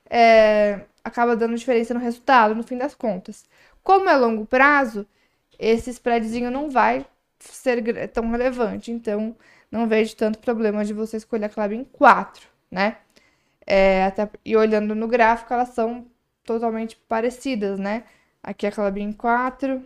[0.10, 3.46] é, acaba dando diferença no resultado, no fim das contas.
[3.84, 5.06] Como é longo prazo,
[5.60, 7.06] esse spreadzinho não vai
[7.40, 8.92] ser tão relevante.
[8.92, 9.36] Então,
[9.70, 12.98] não vejo tanto problema de você escolher a Clabin 4, né?
[13.74, 16.06] É, até, e olhando no gráfico, elas são
[16.44, 18.04] totalmente parecidas, né?
[18.44, 19.82] Aqui a Clabin 4,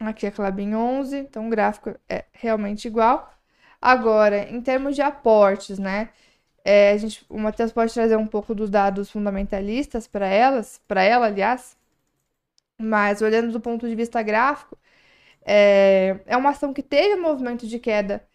[0.00, 3.32] aqui a Clabin 11, então o gráfico é realmente igual.
[3.80, 6.10] Agora, em termos de aportes, né?
[6.64, 11.02] É, a gente, o Matheus pode trazer um pouco dos dados fundamentalistas para elas, para
[11.02, 11.76] ela, aliás.
[12.78, 14.78] Mas olhando do ponto de vista gráfico,
[15.46, 18.26] é, é uma ação que teve um movimento de queda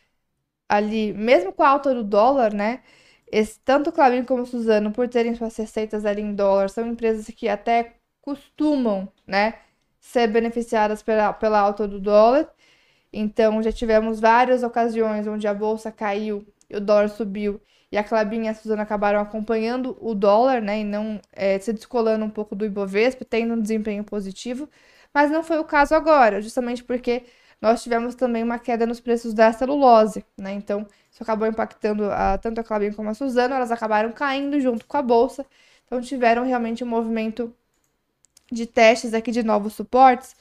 [0.69, 2.83] ali, mesmo com a alta do dólar, né?
[3.31, 7.47] Esse, tanto Clabin como Suzano, por terem suas receitas ali em dólar, são empresas que
[7.49, 9.55] até costumam, né,
[9.99, 12.47] ser beneficiadas pela, pela alta do dólar.
[13.13, 17.61] Então, já tivemos várias ocasiões onde a bolsa caiu e o dólar subiu
[17.91, 21.71] e a Clabin e a Suzana acabaram acompanhando o dólar, né, e não é, se
[21.71, 24.69] descolando um pouco do Ibovespa, tendo um desempenho positivo,
[25.13, 27.23] mas não foi o caso agora, justamente porque
[27.61, 32.37] nós tivemos também uma queda nos preços da celulose, né, então isso acabou impactando a,
[32.37, 35.45] tanto a Clabin como a Suzana, elas acabaram caindo junto com a bolsa,
[35.85, 37.55] então tiveram realmente um movimento
[38.51, 40.35] de testes aqui de novos suportes,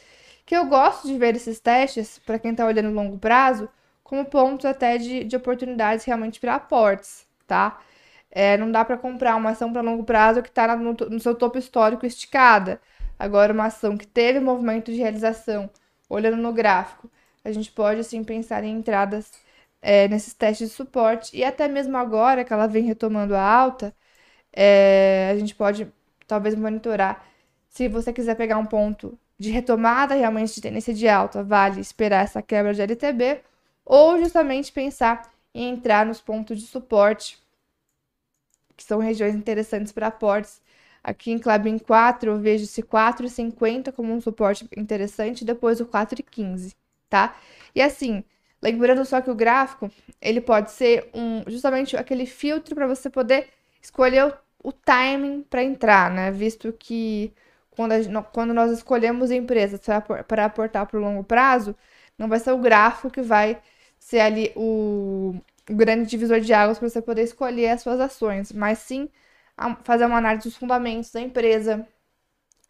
[0.44, 3.68] que eu gosto de ver esses testes, para quem está olhando longo prazo,
[4.02, 7.80] como pontos até de, de oportunidades realmente para aportes, tá?
[8.28, 11.36] É, não dá para comprar uma ação para longo prazo que está no, no, seu
[11.36, 12.80] topo histórico esticada.
[13.16, 15.70] Agora, uma ação que teve movimento de realização,
[16.08, 17.08] olhando no gráfico,
[17.44, 19.43] a gente pode assim pensar em entradas
[19.85, 23.95] é, nesses testes de suporte e até mesmo agora que ela vem retomando a alta,
[24.53, 25.93] é, a gente pode
[26.26, 27.26] talvez monitorar.
[27.68, 32.24] Se você quiser pegar um ponto de retomada realmente de tendência de alta, vale esperar
[32.24, 33.43] essa quebra de LTB
[33.85, 37.39] ou justamente pensar em entrar nos pontos de suporte,
[38.76, 40.62] que são regiões interessantes para aportes.
[41.03, 46.74] Aqui em Clabin 4, eu vejo esse 4,50 como um suporte interessante, depois o 4,15,
[47.11, 47.37] tá?
[47.74, 48.24] E assim,
[48.64, 49.90] lembrando só que o gráfico,
[50.20, 53.48] ele pode ser um justamente aquele filtro para você poder
[53.82, 56.30] escolher o, o timing para entrar, né?
[56.30, 57.32] Visto que
[57.70, 59.80] quando, a, quando nós escolhemos empresas
[60.26, 61.76] para aportar para o longo prazo,
[62.18, 63.60] não vai ser o gráfico que vai
[63.98, 65.34] ser ali o,
[65.68, 69.08] o grande divisor de águas para você poder escolher as suas ações, mas sim
[69.84, 71.86] fazer uma análise dos fundamentos da empresa,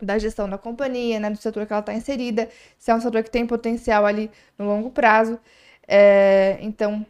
[0.01, 3.23] da gestão da companhia, né, do setor que ela está inserida, se é um setor
[3.23, 5.39] que tem potencial ali no longo prazo.
[5.87, 7.07] É, então,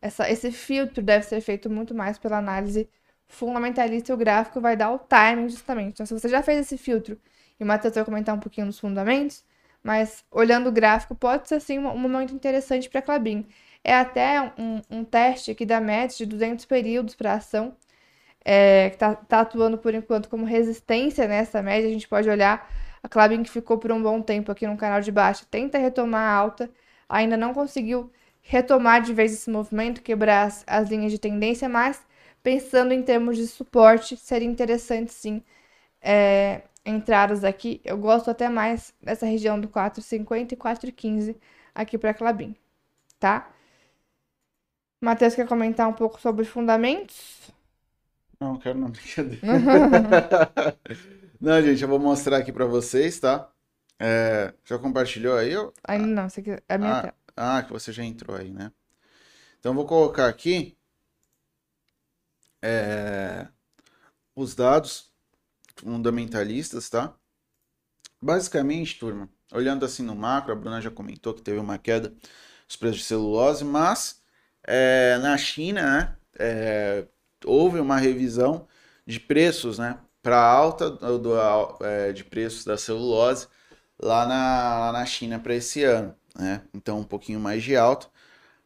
[0.00, 2.88] essa, esse filtro deve ser feito muito mais pela análise
[3.28, 5.94] fundamentalista e o gráfico vai dar o timing justamente.
[5.94, 7.18] Então, se você já fez esse filtro
[7.58, 9.44] e o Matheus vai comentar um pouquinho dos fundamentos,
[9.82, 13.46] mas olhando o gráfico, pode ser sim um momento interessante para a Clabin.
[13.82, 17.76] É até um, um, teste aqui da MET de 200 períodos para ação,
[18.44, 21.88] é, que está tá atuando por enquanto como resistência nessa média.
[21.88, 22.70] A gente pode olhar
[23.02, 26.22] a Clabin que ficou por um bom tempo aqui no canal de baixo, tenta retomar
[26.22, 26.70] a alta,
[27.08, 28.10] ainda não conseguiu
[28.42, 32.04] retomar de vez esse movimento, quebrar as, as linhas de tendência, mas
[32.42, 35.42] pensando em termos de suporte, seria interessante sim
[36.02, 37.80] é, entradas aqui.
[37.84, 41.36] Eu gosto até mais dessa região do 4,50 e 4,15
[41.74, 42.54] aqui para Clabin,
[43.18, 43.50] tá?
[45.00, 47.52] Matheus quer comentar um pouco sobre os fundamentos?
[48.40, 49.42] Não, quero não, brincadeira.
[51.40, 53.53] não, gente, eu vou mostrar aqui para vocês, tá?
[53.98, 55.52] É, já compartilhou aí?
[55.52, 55.72] Eu...
[55.84, 56.62] Ainda não, você quer...
[56.68, 57.14] é a minha ah, tela.
[57.36, 58.72] Ah, que você já entrou aí, né?
[59.58, 60.76] Então, vou colocar aqui
[62.60, 63.46] é,
[64.34, 65.12] os dados
[65.76, 67.14] fundamentalistas, tá?
[68.20, 72.12] Basicamente, turma, olhando assim no macro, a Bruna já comentou que teve uma queda
[72.66, 74.22] dos preços de celulose, mas
[74.62, 77.06] é, na China, né, é,
[77.44, 78.66] houve uma revisão
[79.06, 81.34] de preços, né, para alta do, do
[81.84, 83.46] é, de preços da celulose
[84.04, 86.62] lá na, lá na China para esse ano, né?
[86.74, 88.06] Então um pouquinho mais de alta,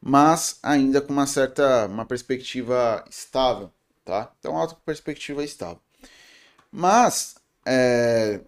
[0.00, 3.72] mas ainda com uma certa uma perspectiva estável,
[4.04, 4.32] tá?
[4.40, 5.80] Então alta perspectiva estável.
[6.70, 7.36] Mas,
[7.66, 8.40] é,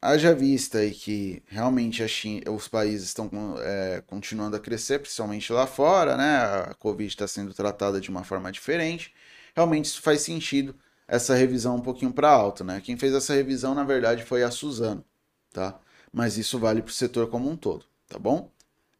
[0.00, 5.66] haja vista aí que realmente China, os países estão é, continuando a crescer, principalmente lá
[5.66, 6.38] fora, né?
[6.70, 9.14] A Covid está sendo tratada de uma forma diferente.
[9.54, 10.74] Realmente isso faz sentido
[11.06, 12.80] essa revisão um pouquinho para alta, né?
[12.82, 15.04] Quem fez essa revisão, na verdade, foi a Suzano,
[15.52, 15.78] tá?
[16.12, 18.50] Mas isso vale para o setor como um todo, tá bom?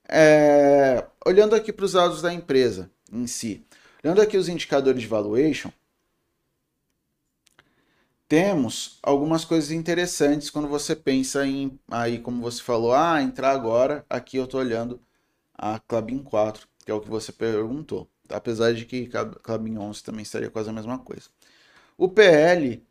[0.09, 3.65] É, olhando aqui para os dados da empresa em si,
[4.03, 5.71] olhando aqui os indicadores de valuation,
[8.29, 14.05] temos algumas coisas interessantes quando você pensa em, aí como você falou, ah, entrar agora,
[14.09, 15.01] aqui eu estou olhando
[15.55, 19.09] a Clabin 4, que é o que você perguntou, apesar de que
[19.43, 21.29] Clabin 11 também estaria quase a mesma coisa.
[21.97, 22.87] O PL,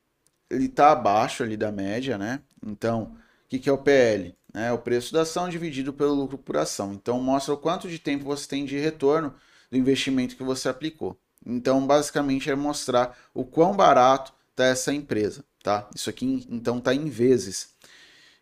[0.50, 2.42] ele está abaixo ali da média, né?
[2.66, 3.16] Então,
[3.48, 4.36] o que, que é o PL?
[4.54, 6.94] É o preço da ação dividido pelo lucro por ação.
[6.94, 9.34] Então, mostra o quanto de tempo você tem de retorno
[9.72, 11.18] do investimento que você aplicou.
[11.46, 15.90] Então, basicamente, é mostrar o quão barato tá essa empresa, tá?
[15.96, 17.70] Isso aqui então tá em vezes.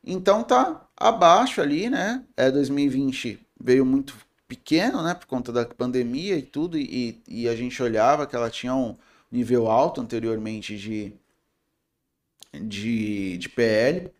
[0.03, 2.23] Então tá abaixo ali, né?
[2.37, 4.15] É 2020 veio muito
[4.47, 5.13] pequeno, né?
[5.13, 8.95] Por conta da pandemia e tudo, e, e a gente olhava que ela tinha um
[9.31, 11.13] nível alto anteriormente de,
[12.53, 14.11] de, de PL.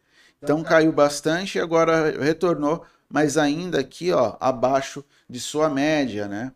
[0.45, 6.53] Então caiu bastante e agora retornou, mas ainda aqui, ó, abaixo de sua média, né?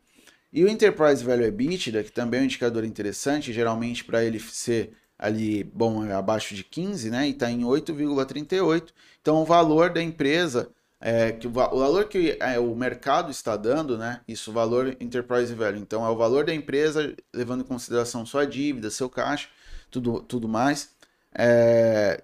[0.54, 4.94] E o Enterprise Value EBITDA, que também é um indicador interessante, geralmente para ele ser
[5.18, 7.28] ali, bom, é abaixo de 15, né?
[7.28, 8.94] E está em 8,38.
[9.22, 10.70] Então, o valor da empresa
[11.02, 14.22] é que o, va- o valor que é, o mercado está dando, né?
[14.28, 15.80] Isso, valor enterprise value.
[15.80, 19.48] Então, é o valor da empresa, levando em consideração sua dívida, seu caixa,
[19.92, 20.90] tudo, tudo mais.
[21.38, 22.24] É,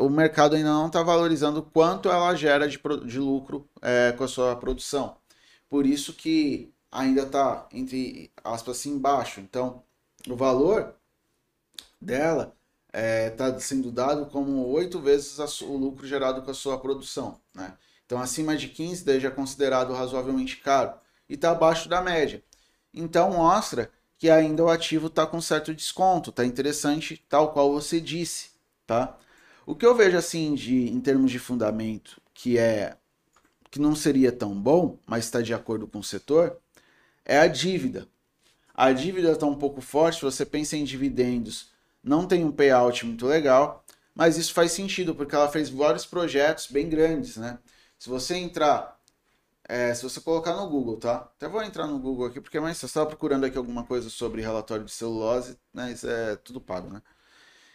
[0.00, 4.28] o mercado ainda não está valorizando quanto ela gera de, de lucro é, com a
[4.28, 5.16] sua produção.
[5.68, 9.40] Por isso que ainda está, entre aspas, assim, baixo.
[9.40, 9.82] Então,
[10.28, 10.94] o valor
[12.00, 12.56] dela
[12.92, 17.76] está sendo dado como oito vezes o lucro gerado com a sua produção, né?
[18.04, 20.94] Então, acima de 15 daí já é considerado razoavelmente caro
[21.28, 22.42] e está abaixo da média.
[22.92, 28.00] Então, mostra que ainda o ativo está com certo desconto, está interessante, tal qual você
[28.00, 28.50] disse,
[28.84, 29.16] tá?
[29.66, 32.96] O que eu vejo assim de em termos de fundamento, que é
[33.70, 36.58] que não seria tão bom, mas está de acordo com o setor,
[37.24, 38.08] é a dívida.
[38.74, 41.70] A dívida está um pouco forte, você pensa em dividendos,
[42.02, 43.84] não tem um payout muito legal,
[44.14, 47.58] mas isso faz sentido, porque ela fez vários projetos bem grandes, né?
[47.98, 48.98] Se você entrar,
[49.68, 51.16] é, se você colocar no Google, tá?
[51.16, 54.42] Até vou entrar no Google aqui, porque mas você estava procurando aqui alguma coisa sobre
[54.42, 55.92] relatório de celulose, né?
[55.92, 57.02] Isso é tudo pago, né?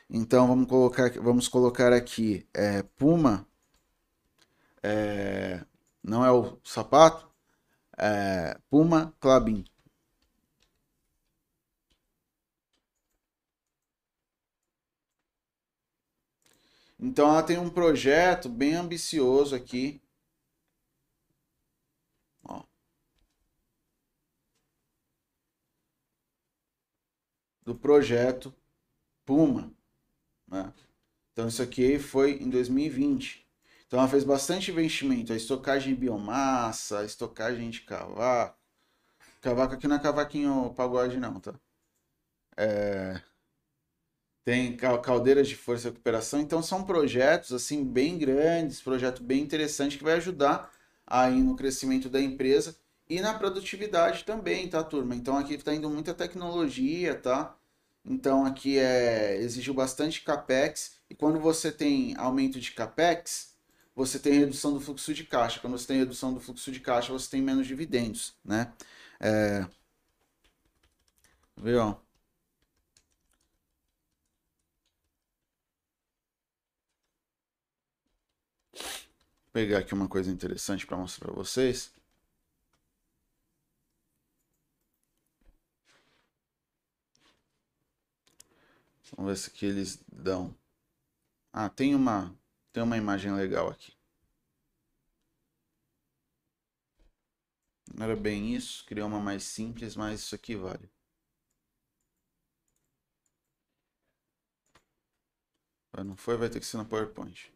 [0.09, 3.47] Então vamos colocar, vamos colocar aqui é, Puma,
[4.83, 5.65] é,
[6.03, 7.29] não é o sapato,
[7.97, 9.65] é, Puma Clabin.
[16.99, 20.01] Então ela tem um projeto bem ambicioso aqui.
[22.43, 22.63] Ó.
[27.65, 28.53] Do projeto
[29.25, 29.74] Puma.
[30.55, 30.73] Né?
[31.33, 33.47] Então isso aqui foi em 2020.
[33.87, 35.33] Então ela fez bastante investimento.
[35.33, 38.57] A estocagem de biomassa, a estocagem de cavaco.
[39.41, 41.55] Cavaco aqui não é cavaquinho pagode não, tá?
[42.57, 43.21] É...
[44.43, 46.39] Tem ca- caldeiras de força e recuperação.
[46.39, 50.71] Então são projetos assim bem grandes, projeto bem interessante que vai ajudar
[51.05, 52.75] aí no crescimento da empresa
[53.09, 55.15] e na produtividade também, tá, turma?
[55.15, 57.55] Então aqui está indo muita tecnologia, tá?
[58.05, 63.55] Então aqui é exigiu bastante capex e quando você tem aumento de capex,
[63.95, 65.59] você tem redução do fluxo de caixa.
[65.59, 68.73] Quando você tem redução do fluxo de caixa, você tem menos dividendos, né?
[69.19, 69.65] É...
[71.57, 71.79] Viu?
[71.81, 71.91] ó?
[71.93, 72.01] Vou
[79.53, 81.94] pegar aqui uma coisa interessante para mostrar para vocês.
[89.15, 90.55] Vamos ver se aqui eles dão.
[91.53, 92.37] Ah, tem uma,
[92.73, 93.93] tem uma imagem legal aqui.
[97.95, 100.87] Não era bem isso, queria uma mais simples, mas isso aqui vale.
[105.97, 107.51] Não foi, vai ter que ser no PowerPoint.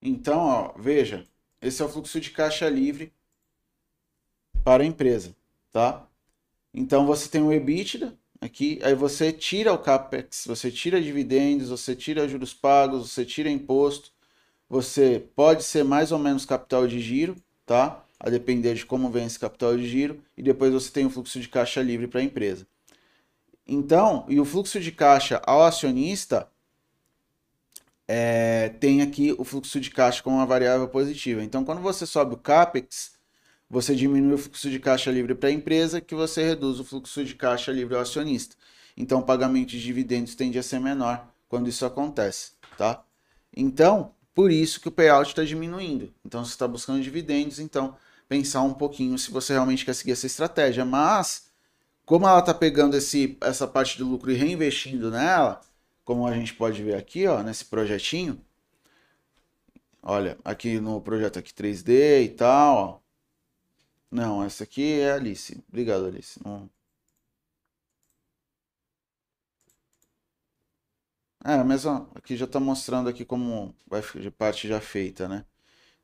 [0.00, 1.26] Então, ó, veja,
[1.66, 3.12] esse é o fluxo de caixa livre
[4.64, 5.34] para a empresa,
[5.72, 6.06] tá?
[6.72, 11.94] Então você tem o EBITDA aqui, aí você tira o capex, você tira dividendos, você
[11.94, 14.10] tira juros pagos, você tira imposto,
[14.68, 18.04] você pode ser mais ou menos capital de giro, tá?
[18.18, 21.40] A depender de como vem esse capital de giro, e depois você tem o fluxo
[21.40, 22.66] de caixa livre para a empresa.
[23.66, 26.48] Então, e o fluxo de caixa ao acionista
[28.08, 31.42] é, tem aqui o fluxo de caixa como uma variável positiva.
[31.42, 33.12] Então, quando você sobe o CAPEX,
[33.68, 37.24] você diminui o fluxo de caixa livre para a empresa, que você reduz o fluxo
[37.24, 38.54] de caixa livre ao acionista.
[38.96, 43.02] Então, o pagamento de dividendos tende a ser menor quando isso acontece, tá?
[43.54, 46.12] Então, por isso que o payout está diminuindo.
[46.24, 47.96] Então, você está buscando dividendos, então
[48.28, 50.84] pensar um pouquinho se você realmente quer seguir essa estratégia.
[50.84, 51.46] Mas,
[52.04, 55.60] como ela está pegando esse, essa parte do lucro e reinvestindo nela,
[56.06, 58.40] como a gente pode ver aqui, ó, nesse projetinho.
[60.00, 63.00] Olha, aqui no projeto aqui 3D e tal, ó.
[64.10, 65.62] Não, essa aqui é a Alice.
[65.68, 66.40] Obrigado, Alice.
[66.44, 66.70] Não...
[71.44, 71.56] É,
[71.88, 75.44] ó, aqui já está mostrando aqui como vai de parte já feita, né?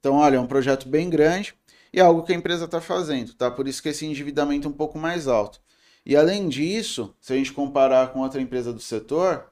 [0.01, 1.55] Então, olha, é um projeto bem grande
[1.93, 3.51] e é algo que a empresa está fazendo, tá?
[3.53, 5.61] Por isso que esse endividamento é um pouco mais alto.
[6.05, 9.52] E além disso, se a gente comparar com outra empresa do setor,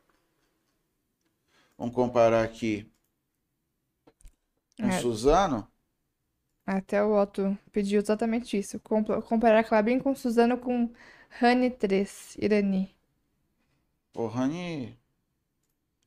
[1.81, 2.89] Vamos comparar aqui
[4.81, 4.91] com É.
[4.91, 5.69] Suzano.
[6.65, 8.81] Até o Otto pediu exatamente isso.
[8.81, 10.91] Compa- Comparar Clabin com Suzano com
[11.43, 12.95] Honey 3, Irani.
[14.15, 14.97] O Rani.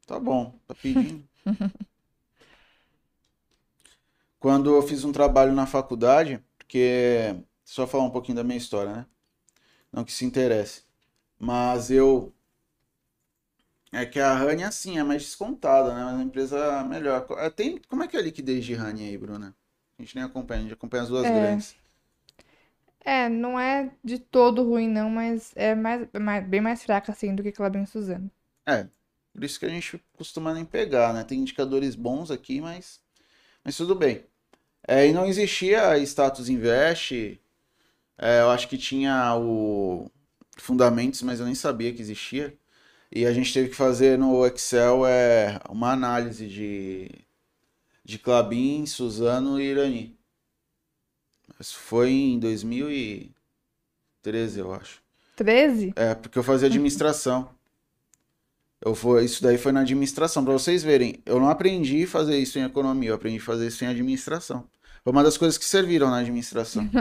[0.08, 1.28] Tá bom, tá pedindo.
[4.40, 7.36] Quando eu fiz um trabalho na faculdade, porque.
[7.66, 9.06] Só falar um pouquinho da minha história, né?
[9.92, 10.84] Não que se interesse.
[11.40, 12.34] Mas eu.
[13.94, 16.04] É que a Honey, assim, é mais descontada, né?
[16.04, 17.26] Mas é uma empresa melhor.
[17.26, 17.80] Co- é, Tem...
[17.88, 19.56] Como é que é a liquidez de Honey aí, Bruna?
[19.98, 21.30] A gente nem acompanha, a gente acompanha as duas É.
[21.30, 21.78] grandes.
[23.06, 27.36] É, não é de todo ruim, não, mas é mais, mais- bem mais fraca, assim,
[27.36, 28.30] do que Klabin Suzano.
[28.68, 28.88] É,
[29.34, 31.24] por isso que a gente costuma nem pegar, né?
[31.24, 33.02] Tem indicadores bons aqui, mas,
[33.64, 34.26] mas tudo bem.
[34.88, 37.42] É, e não existia status invest.
[38.18, 40.10] É, eu acho que tinha o
[40.58, 42.58] fundamentos, mas eu nem sabia que existia.
[43.16, 47.12] E a gente teve que fazer no Excel é, uma análise de,
[48.04, 50.18] de Klabin, Suzano e Irani.
[51.60, 55.00] Isso foi em 2013, eu acho.
[55.36, 55.94] 13?
[55.96, 57.48] É, porque eu fazia administração.
[58.82, 60.44] Eu foi, isso daí foi na administração.
[60.44, 63.68] Pra vocês verem, eu não aprendi a fazer isso em economia, eu aprendi a fazer
[63.68, 64.68] isso em administração.
[65.04, 66.90] Foi uma das coisas que serviram na administração.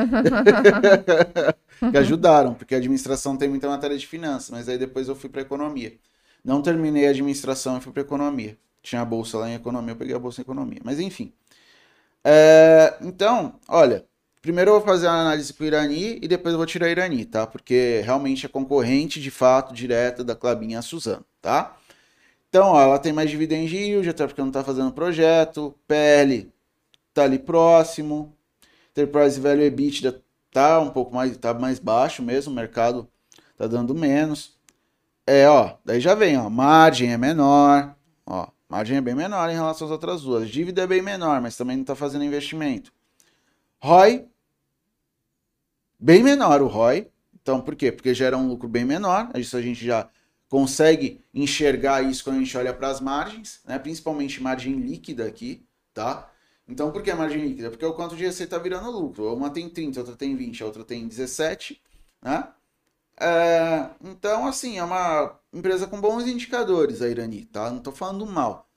[1.91, 5.31] que ajudaram, porque a administração tem muita matéria de finanças, mas aí depois eu fui
[5.31, 5.97] pra economia.
[6.45, 8.59] Não terminei a administração e fui pra economia.
[8.83, 10.81] Tinha a bolsa lá em economia, eu peguei a bolsa em economia.
[10.85, 11.33] Mas enfim.
[12.25, 14.05] É, então, olha,
[14.41, 16.91] primeiro eu vou fazer a análise com o Irani e depois eu vou tirar a
[16.91, 17.47] Irani, tá?
[17.47, 21.77] Porque realmente é concorrente de fato direta da Clabinha Suzano, tá?
[22.49, 25.75] Então, ó, ela tem mais dividend yield, até porque não tá fazendo projeto.
[25.87, 26.53] PL
[27.13, 28.37] tá ali próximo.
[28.91, 33.09] Enterprise Value EBITDA tá um pouco mais, tá mais baixo mesmo, o mercado
[33.57, 34.57] tá dando menos.
[35.27, 37.95] É, ó, daí já vem, ó, margem é menor,
[38.27, 40.49] ó, margem é bem menor em relação às outras duas.
[40.49, 42.93] Dívida é bem menor, mas também não tá fazendo investimento.
[43.81, 44.27] ROI,
[45.99, 47.09] bem menor o ROI.
[47.41, 47.91] Então, por quê?
[47.91, 49.31] Porque gera um lucro bem menor.
[49.35, 50.09] Isso a gente já
[50.49, 53.79] consegue enxergar isso quando a gente olha para as margens, né?
[53.79, 55.65] Principalmente margem líquida aqui,
[55.95, 56.31] tá?
[56.69, 57.71] Então, por que margem líquida?
[57.71, 59.35] Porque o quanto de receita tá virando lucro.
[59.35, 61.81] Uma tem 30, outra tem 20, a outra tem 17,
[62.23, 62.53] né?
[63.21, 67.71] É, então, assim, é uma empresa com bons indicadores, a Irani, tá?
[67.71, 68.69] Não tô falando mal.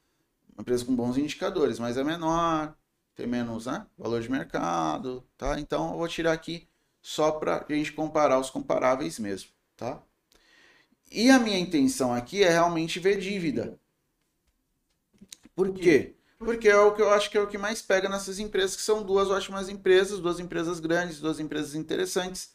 [0.53, 2.75] Uma empresa com bons indicadores, mas é menor,
[3.15, 3.85] tem menos, né?
[3.97, 5.59] Valor de mercado, tá?
[5.59, 6.67] Então, eu vou tirar aqui
[7.01, 10.01] só para a gente comparar os comparáveis mesmo, tá?
[11.11, 13.79] E a minha intenção aqui é realmente ver dívida.
[15.55, 16.15] Por quê?
[16.45, 18.81] Porque é o que eu acho que é o que mais pega nessas empresas, que
[18.83, 22.53] são duas ótimas empresas, duas empresas grandes, duas empresas interessantes,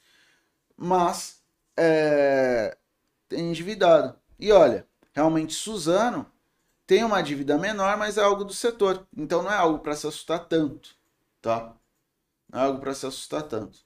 [0.76, 1.42] mas
[1.76, 2.78] é,
[3.32, 4.16] endividado.
[4.38, 6.24] E olha, realmente Suzano
[6.86, 9.06] tem uma dívida menor, mas é algo do setor.
[9.16, 10.94] Então não é algo para se assustar tanto,
[11.42, 11.76] tá?
[12.52, 13.80] Não é algo para se assustar tanto.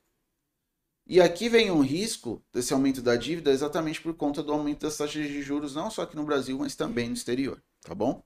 [1.06, 4.96] E aqui vem um risco desse aumento da dívida exatamente por conta do aumento das
[4.96, 8.22] taxas de juros, não só aqui no Brasil, mas também no exterior, tá bom?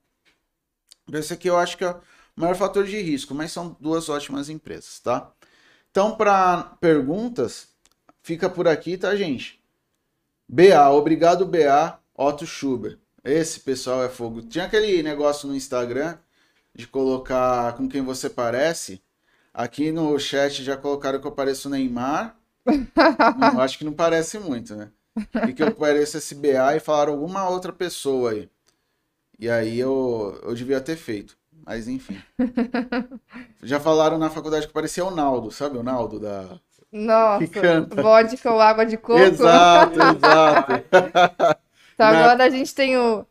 [1.13, 2.01] Esse aqui eu acho que é o
[2.37, 5.31] maior fator de risco, mas são duas ótimas empresas, tá?
[5.91, 7.69] Então, para perguntas,
[8.23, 9.61] fica por aqui, tá, gente?
[10.49, 12.99] BA, obrigado BA, Otto Schuber.
[13.25, 14.43] Esse pessoal é fogo.
[14.43, 16.17] Tinha aquele negócio no Instagram
[16.75, 19.03] de colocar com quem você parece.
[19.53, 22.37] Aqui no chat já colocaram que eu pareço Neymar.
[22.67, 24.91] Não, acho que não parece muito, né?
[25.49, 28.49] E que eu pareço esse BA e falaram alguma outra pessoa aí.
[29.39, 31.37] E aí eu, eu devia ter feito.
[31.65, 32.19] Mas enfim.
[33.63, 36.59] Já falaram na faculdade que parecia o Naldo, sabe o Naldo da.
[36.91, 38.03] Nossa, Que canta.
[38.03, 39.19] vodka ou água de coco.
[39.21, 40.73] Exato, exato.
[40.91, 41.57] Então
[42.13, 43.27] Na- agora a gente tem o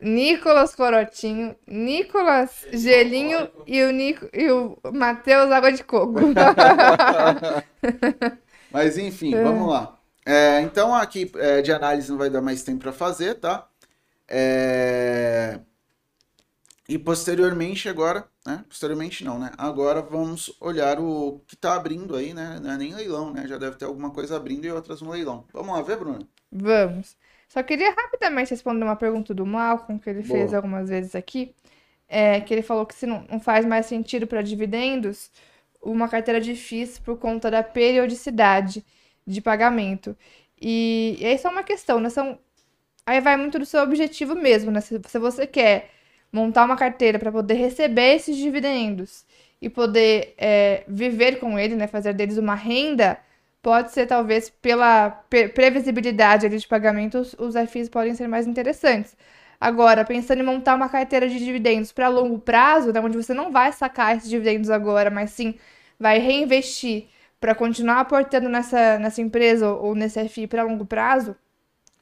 [0.00, 6.20] Nicolas Corotinho, Nicolas Gelinho e o, Nico, e o Matheus Água de Coco.
[8.70, 9.96] Mas enfim, vamos lá.
[10.24, 13.66] É, então aqui é, de análise não vai dar mais tempo para fazer, tá?
[14.30, 15.60] É,
[16.88, 18.64] E posteriormente agora, né?
[18.68, 19.50] Posteriormente não, né?
[19.56, 22.58] Agora vamos olhar o que tá abrindo aí, né?
[22.60, 23.46] Não é nem leilão, né?
[23.46, 25.46] Já deve ter alguma coisa abrindo e outras no leilão.
[25.52, 26.28] Vamos lá ver, Bruno?
[26.52, 27.16] Vamos.
[27.48, 30.52] Só queria rapidamente responder uma pergunta do Malcolm, que ele fez Boa.
[30.52, 31.54] algumas vezes aqui.
[32.08, 35.30] É, que ele falou que se não, não faz mais sentido para dividendos
[35.82, 38.84] uma carteira de FIIs por conta da periodicidade
[39.26, 40.16] de pagamento.
[40.60, 42.10] E, e isso é uma questão, né?
[42.10, 42.38] São,
[43.10, 44.80] aí vai muito do seu objetivo mesmo, né?
[44.80, 45.90] Se, se você quer
[46.32, 49.24] montar uma carteira para poder receber esses dividendos
[49.60, 51.86] e poder é, viver com ele, né?
[51.86, 53.18] Fazer deles uma renda,
[53.62, 59.16] pode ser talvez pela pre- previsibilidade ali de pagamentos, os FIIs podem ser mais interessantes.
[59.60, 63.50] Agora, pensando em montar uma carteira de dividendos para longo prazo, né, onde você não
[63.52, 65.54] vai sacar esses dividendos agora, mas sim
[65.98, 67.08] vai reinvestir
[67.40, 71.36] para continuar aportando nessa, nessa empresa ou nesse FI para longo prazo,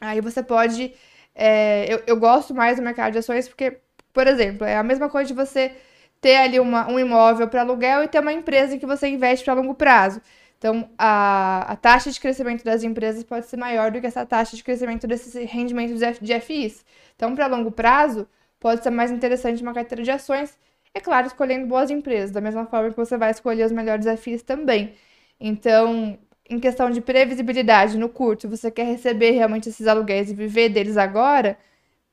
[0.01, 0.95] aí você pode.
[1.35, 3.79] é, eu, eu gosto mais do mercado de ações porque,
[4.13, 5.73] por exemplo, é a mesma coisa de você
[6.21, 9.55] ter ali uma, um imóvel para aluguel e ter uma empresa que você investe para
[9.55, 10.21] longo prazo.
[10.59, 14.57] Então, a, a taxa de crescimento das empresas pode ser maior do que essa taxa
[14.57, 16.85] de crescimento desses rendimentos de FIs.
[17.15, 20.59] Então, para longo prazo, pode ser mais interessante uma carteira de ações,
[20.93, 24.43] é claro, escolhendo boas empresas, da mesma forma que você vai escolher os melhores FIs
[24.43, 24.95] também.
[25.39, 26.19] Então,
[26.49, 30.97] em questão de previsibilidade no curto, você quer receber realmente esses aluguéis e viver deles
[30.97, 31.59] agora,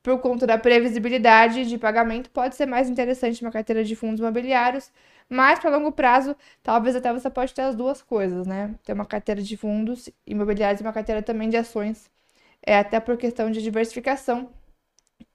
[0.03, 4.91] por conta da previsibilidade de pagamento, pode ser mais interessante uma carteira de fundos imobiliários,
[5.29, 8.75] mas para longo prazo, talvez até você pode ter as duas coisas, né?
[8.85, 12.09] Ter uma carteira de fundos imobiliários e uma carteira também de ações.
[12.63, 14.49] É até por questão de diversificação.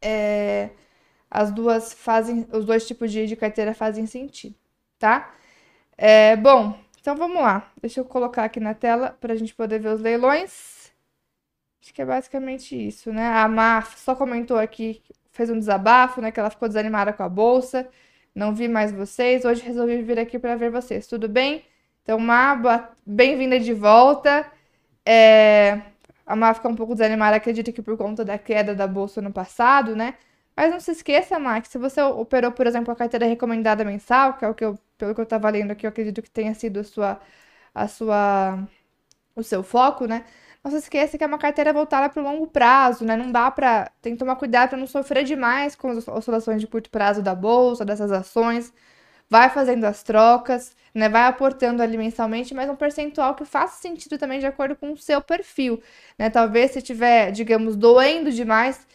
[0.03, 0.71] É,
[1.31, 4.55] as duas fazem, os dois tipos de, de carteira fazem sentido,
[4.99, 5.35] tá?
[5.99, 7.71] É, bom, então vamos lá.
[7.81, 10.93] Deixa eu colocar aqui na tela para a gente poder ver os leilões.
[11.83, 13.27] Acho que é basicamente isso, né?
[13.29, 15.03] A Mar só comentou aqui,
[15.33, 16.31] fez um desabafo, né?
[16.31, 17.89] Que ela ficou desanimada com a bolsa.
[18.35, 19.45] Não vi mais vocês.
[19.45, 21.07] Hoje resolvi vir aqui para ver vocês.
[21.07, 21.65] Tudo bem?
[22.03, 22.19] Então,
[22.57, 24.47] boa- bem-vinda de volta.
[25.07, 25.81] É,
[26.27, 29.33] A Mar ficou um pouco desanimada, acredito que por conta da queda da bolsa no
[29.33, 30.15] passado, né?
[30.57, 34.45] Mas não se esqueça, que se você operou, por exemplo, a carteira recomendada mensal, que
[34.45, 36.81] é o que eu, pelo que eu estava lendo aqui, eu acredito que tenha sido
[36.81, 37.21] a sua,
[37.75, 38.69] a sua,
[39.37, 40.25] o seu foco, né?
[40.65, 43.17] Não se esqueça que é uma carteira voltada para o longo prazo, né?
[43.17, 43.91] Não dá para.
[44.03, 47.35] Tem que tomar cuidado para não sofrer demais com as oscilações de curto prazo da
[47.35, 48.73] bolsa, dessas ações.
[49.29, 51.09] Vai fazendo as trocas, né?
[51.09, 54.97] Vai aportando ali mensalmente, mas um percentual que faça sentido também de acordo com o
[54.99, 55.83] seu perfil,
[56.19, 56.31] né?
[56.31, 58.87] Talvez se tiver, digamos, doendo demais,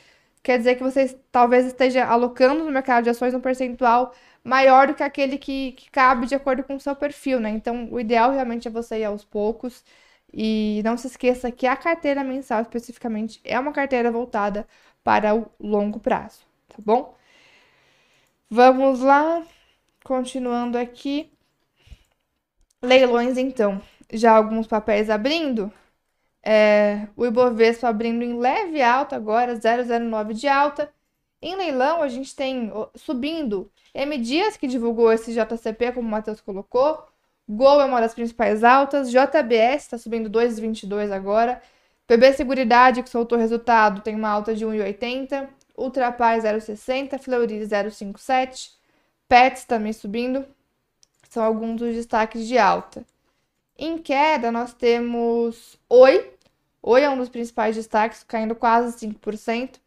[0.45, 4.13] quer dizer que você talvez esteja alocando no mercado de ações um percentual
[4.43, 7.49] maior do que aquele que, que cabe de acordo com o seu perfil, né?
[7.49, 9.83] Então, o ideal realmente é você ir aos poucos.
[10.31, 14.67] E não se esqueça que a carteira mensal, especificamente, é uma carteira voltada
[15.03, 17.15] para o longo prazo, tá bom?
[18.49, 19.43] Vamos lá,
[20.03, 21.31] continuando aqui.
[22.81, 23.81] Leilões, então.
[24.13, 25.71] Já alguns papéis abrindo.
[26.47, 30.93] É, o Ibovespa abrindo em leve alta agora, 0,09 de alta.
[31.41, 36.41] Em leilão, a gente tem subindo M Dias, que divulgou esse JCP, como o Matheus
[36.41, 37.03] colocou.
[37.47, 39.09] Gol é uma das principais altas.
[39.09, 41.61] JBS está subindo 2,22 agora.
[42.07, 45.47] PB Seguridade, que soltou resultado, tem uma alta de 1,80.
[45.77, 47.19] Ultrapar 0,60.
[47.19, 48.71] Fleury 0,57.
[49.27, 50.45] Pets também subindo.
[51.29, 53.03] São alguns dos destaques de alta.
[53.77, 56.34] Em queda, nós temos Oi.
[56.87, 59.79] Oi é um dos principais destaques, caindo quase 5%.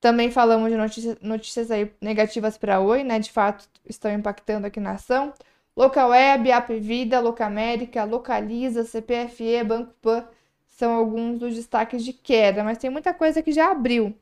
[0.00, 3.18] Também falamos de notícias, notícias aí negativas para Oi, né?
[3.18, 5.34] De fato, estão impactando aqui na ação.
[5.76, 10.26] Localweb, AP Vida, Locamérica, Localiza, CPFE, Banco Pan
[10.70, 14.16] são alguns dos destaques de queda, mas tem muita coisa que já abriu.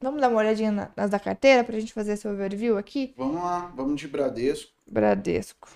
[0.00, 3.12] Vamos dar uma olhadinha na- nas da carteira para a gente fazer esse overview aqui?
[3.18, 4.72] Vamos lá, vamos de Bradesco.
[4.86, 5.68] Bradesco.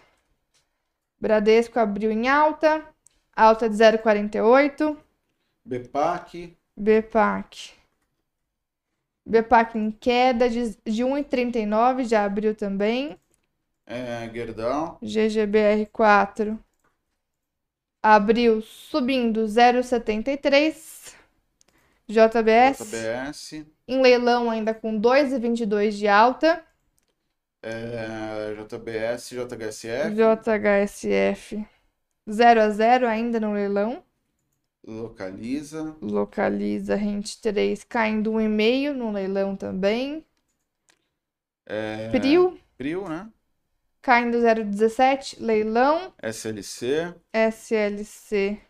[1.20, 2.82] Bradesco abriu em alta,
[3.36, 4.96] alta de 0,48.
[5.64, 6.34] Bepac,
[6.76, 7.72] BPAC.
[9.26, 13.18] BPAC em queda de, de 1,39, já abriu também.
[13.86, 16.58] é, Gerdau, GGBR4
[18.02, 21.14] abriu subindo 0,73.
[22.08, 23.54] JBS JBS,
[23.88, 26.64] em leilão ainda com 2,22 de alta.
[27.62, 31.66] é, JBS, JHSF, JHSF
[32.28, 34.04] 0 a 0 ainda no leilão.
[34.84, 40.24] Localiza, Localiza Rente 3 caindo 1,5 no leilão também.
[41.66, 43.30] é, Prio Prio, né?
[44.02, 45.36] caindo 0,17.
[45.40, 46.12] Leilão.
[46.22, 48.60] SLC, SLC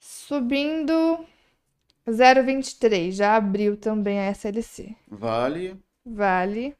[0.00, 1.26] subindo
[2.06, 3.12] 0,23.
[3.12, 4.96] Já abriu também a SLC.
[5.08, 6.76] Vale, Vale.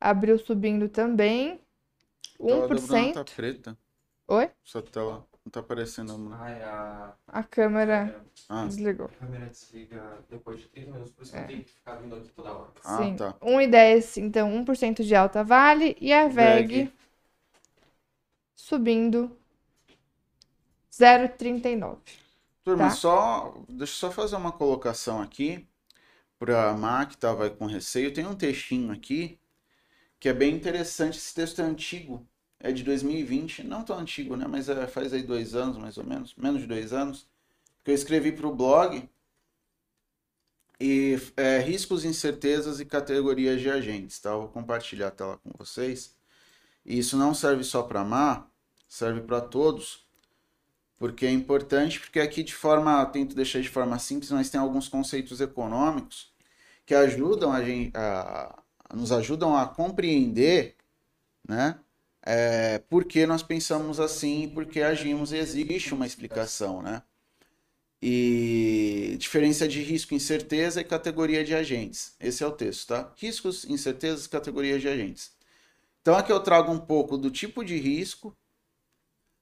[0.00, 1.60] Abriu subindo também.
[2.46, 3.12] tela da Bruna 1%.
[3.12, 3.76] tá preta.
[4.28, 4.50] Oi?
[4.64, 6.32] Essa tela não tá aparecendo, não.
[6.34, 8.14] Ai, a, A câmera
[8.48, 9.06] Ah, desligou.
[9.06, 12.14] a câmera desliga depois de 30 minutos, por isso que eu tenho que ficar vindo
[12.16, 12.70] aqui toda hora.
[12.84, 13.16] ah, Sim.
[13.16, 13.34] tá.
[13.42, 15.96] 1,10, então 1% de alta vale.
[16.00, 16.92] E a VEG VEG.
[18.54, 19.38] subindo
[20.90, 22.12] 0,39.
[22.64, 22.90] Turma, Tá.
[22.90, 25.66] só, deixa eu só fazer uma colocação aqui
[26.38, 28.12] para a Má, que estava aí com receio.
[28.14, 29.40] Tem um textinho aqui
[30.20, 31.18] que é bem interessante.
[31.18, 32.26] Esse texto é antigo,
[32.60, 34.46] é de 2020, não tão antigo, né?
[34.48, 37.26] Mas é, faz aí dois anos, mais ou menos, menos de dois anos,
[37.84, 39.08] que eu escrevi para o blog.
[40.80, 44.30] E é, riscos, incertezas e categorias de agentes, tá?
[44.30, 46.16] Eu vou compartilhar a tela com vocês.
[46.84, 48.46] E isso não serve só para a Má,
[48.88, 50.08] serve para todos
[50.98, 54.88] porque é importante, porque aqui de forma, tento deixar de forma simples, mas tem alguns
[54.88, 56.32] conceitos econômicos
[56.84, 58.62] que ajudam a gente, a,
[58.94, 60.76] nos ajudam a compreender,
[61.48, 61.78] né,
[62.30, 67.02] é, por que nós pensamos assim, por que agimos, existe uma explicação, né?
[68.02, 72.12] E diferença de risco, incerteza e categoria de agentes.
[72.20, 73.10] Esse é o texto, tá?
[73.16, 75.32] Riscos, incertezas, categorias de agentes.
[76.02, 78.36] Então aqui eu trago um pouco do tipo de risco,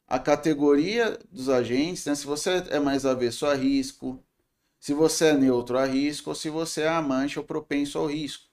[0.07, 2.15] a categoria dos agentes, né?
[2.15, 4.23] Se você é mais avesso a risco,
[4.79, 8.45] se você é neutro a risco, ou se você é amante ou propenso ao risco.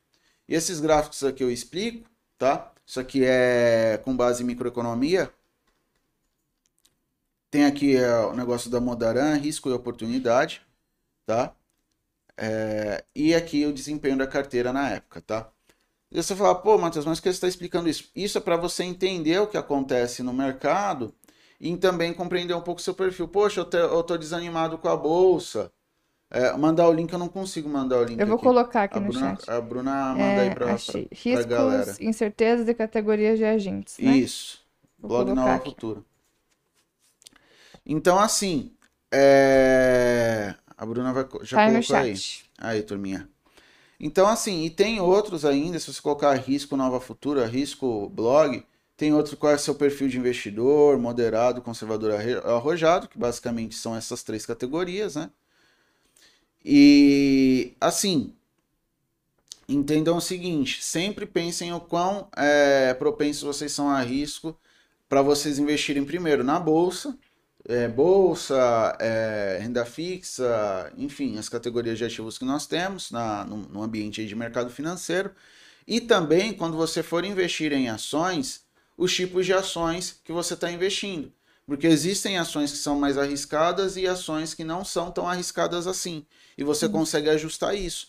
[0.49, 2.72] E esses gráficos aqui eu explico, tá?
[2.85, 5.31] Isso aqui é com base em microeconomia,
[7.53, 10.61] tem aqui é, o negócio da Modaran, risco e oportunidade,
[11.23, 11.55] tá?
[12.35, 15.51] É, e aqui o desempenho da carteira na época, tá?
[16.11, 18.09] E você fala, pô, Matheus, mas que você está explicando isso?
[18.15, 21.13] Isso é para você entender o que acontece no mercado
[21.59, 23.27] e também compreender um pouco seu perfil.
[23.27, 25.71] Poxa, eu, tô desanimado com a bolsa.
[26.33, 28.19] É, mandar o link, eu não consigo mandar o link.
[28.19, 28.43] Eu vou aqui.
[28.43, 29.49] colocar aqui a no Bruna, chat.
[29.51, 31.05] A Bruna manda É, aí pra, achei.
[31.05, 31.93] pra, pra galera.
[31.93, 34.17] Riscos, incertezas e categorias de agentes, né?
[34.17, 34.59] Isso.
[34.99, 35.69] Vou Blog aqui.
[35.69, 36.05] Futuro.
[37.85, 38.71] Então, assim,
[39.13, 40.55] é...
[40.77, 42.15] a Bruna vai, já Tá aí no colocou aí.
[42.57, 43.29] Aí, turminha.
[43.99, 48.65] Então, assim, e tem outros ainda, se você colocar risco Nova Futura, risco blog,
[48.97, 54.23] tem outro qual é seu perfil de investidor, moderado, conservador, arrojado, que basicamente são essas
[54.23, 55.29] três categorias, né?
[56.63, 58.33] E, assim,
[59.67, 64.57] entendam o seguinte, sempre pensem o quão é, propensos vocês são a risco
[65.09, 67.17] para vocês investirem primeiro na bolsa,
[67.67, 73.57] é, bolsa, é, renda fixa, enfim, as categorias de ativos que nós temos na, no,
[73.57, 75.31] no ambiente de mercado financeiro.
[75.87, 78.63] E também, quando você for investir em ações,
[78.97, 81.31] os tipos de ações que você está investindo.
[81.65, 86.25] Porque existem ações que são mais arriscadas e ações que não são tão arriscadas assim.
[86.57, 88.07] E você consegue ajustar isso.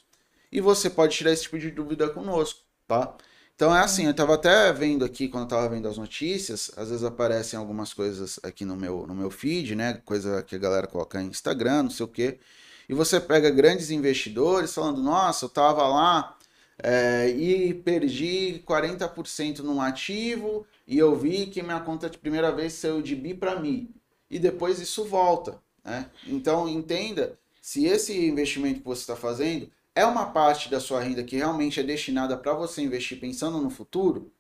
[0.51, 3.17] E você pode tirar esse tipo de dúvida conosco, tá?
[3.55, 6.89] Então é assim, eu estava até vendo aqui, quando eu estava vendo as notícias, às
[6.89, 10.01] vezes aparecem algumas coisas aqui no meu, no meu feed, né?
[10.05, 12.41] Coisa que a galera coloca em Instagram, não sei o quê.
[12.89, 16.37] E você pega grandes investidores falando, nossa, eu estava lá
[16.83, 22.73] é, e perdi 40% num ativo e eu vi que minha conta de primeira vez
[22.75, 23.91] saiu de bi para mi.
[24.31, 26.11] E depois isso volta, né?
[26.27, 31.23] Então entenda se esse investimento que você está fazendo é uma parte da sua renda
[31.23, 34.33] que realmente é destinada para você investir pensando no futuro,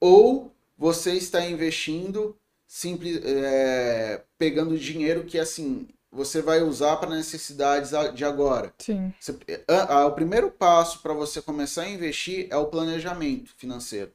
[0.00, 2.36] ou você está investindo
[2.66, 5.86] simples, é, pegando dinheiro que assim
[6.16, 8.72] você vai usar para necessidades de agora.
[8.78, 9.12] Sim.
[9.20, 9.38] Você-
[9.68, 14.10] a- a- o primeiro passo para você começar a investir é o planejamento financeiro.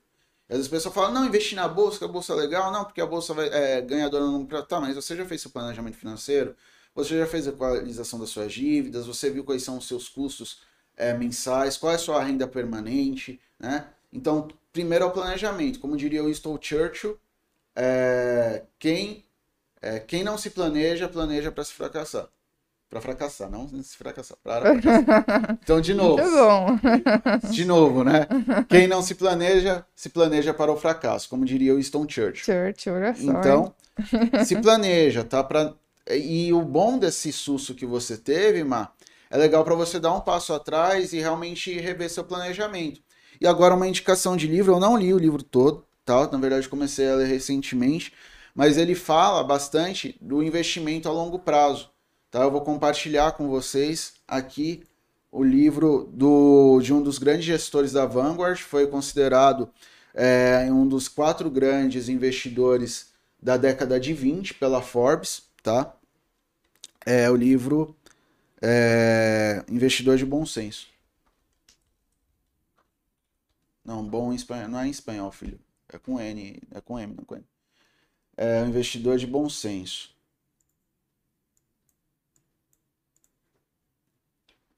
[0.50, 2.84] Às vezes a pessoa fala, não, investir na bolsa, que a bolsa é legal, não,
[2.84, 4.66] porque a bolsa vai, é ganhadora no prazo.
[4.66, 6.56] Tá, mas você já fez seu planejamento financeiro?
[6.94, 9.06] Você já fez a equalização das suas dívidas?
[9.08, 10.62] Você viu quais são os seus custos
[10.98, 11.78] é, mensais?
[11.78, 13.40] Qual é a sua renda permanente?
[13.58, 13.86] Né?
[14.12, 15.80] Então, primeiro é o planejamento.
[15.80, 17.18] Como diria o Winston Churchill,
[17.76, 19.24] é, quem,
[19.82, 22.28] é, quem não se planeja, planeja para se fracassar.
[22.90, 24.38] Para fracassar, não se fracassar.
[24.44, 25.60] Para fracassar.
[25.64, 26.22] Então, de novo.
[26.22, 27.50] Muito bom.
[27.50, 28.28] De novo, né?
[28.68, 32.44] Quem não se planeja, se planeja para o fracasso, como diria o Winston Churchill.
[32.44, 33.32] Church, olha só.
[33.32, 33.74] Então,
[34.44, 35.42] se planeja, tá?
[35.42, 35.74] Pra...
[36.10, 38.92] E o bom desse susto que você teve, Má,
[39.30, 43.02] é legal para você dar um passo atrás e realmente rever seu planejamento.
[43.40, 46.28] E agora uma indicação de livro, eu não li o livro todo, tá?
[46.30, 48.12] Na verdade, comecei a ler recentemente,
[48.56, 51.90] mas ele fala bastante do investimento a longo prazo,
[52.30, 52.42] tá?
[52.42, 54.84] Eu vou compartilhar com vocês aqui
[55.32, 59.70] o livro do, de um dos grandes gestores da Vanguard, foi considerado
[60.14, 63.12] é, um dos quatro grandes investidores
[63.42, 65.96] da década de 20 pela Forbes, tá?
[67.06, 67.96] É o livro
[68.62, 70.88] é, Investidor de Bom Senso.
[73.84, 75.60] Não, bom em espanhol, não é em espanhol, filho.
[75.90, 77.44] É com N, é com M, não com N.
[78.44, 80.16] É o Investidor de Bom Senso.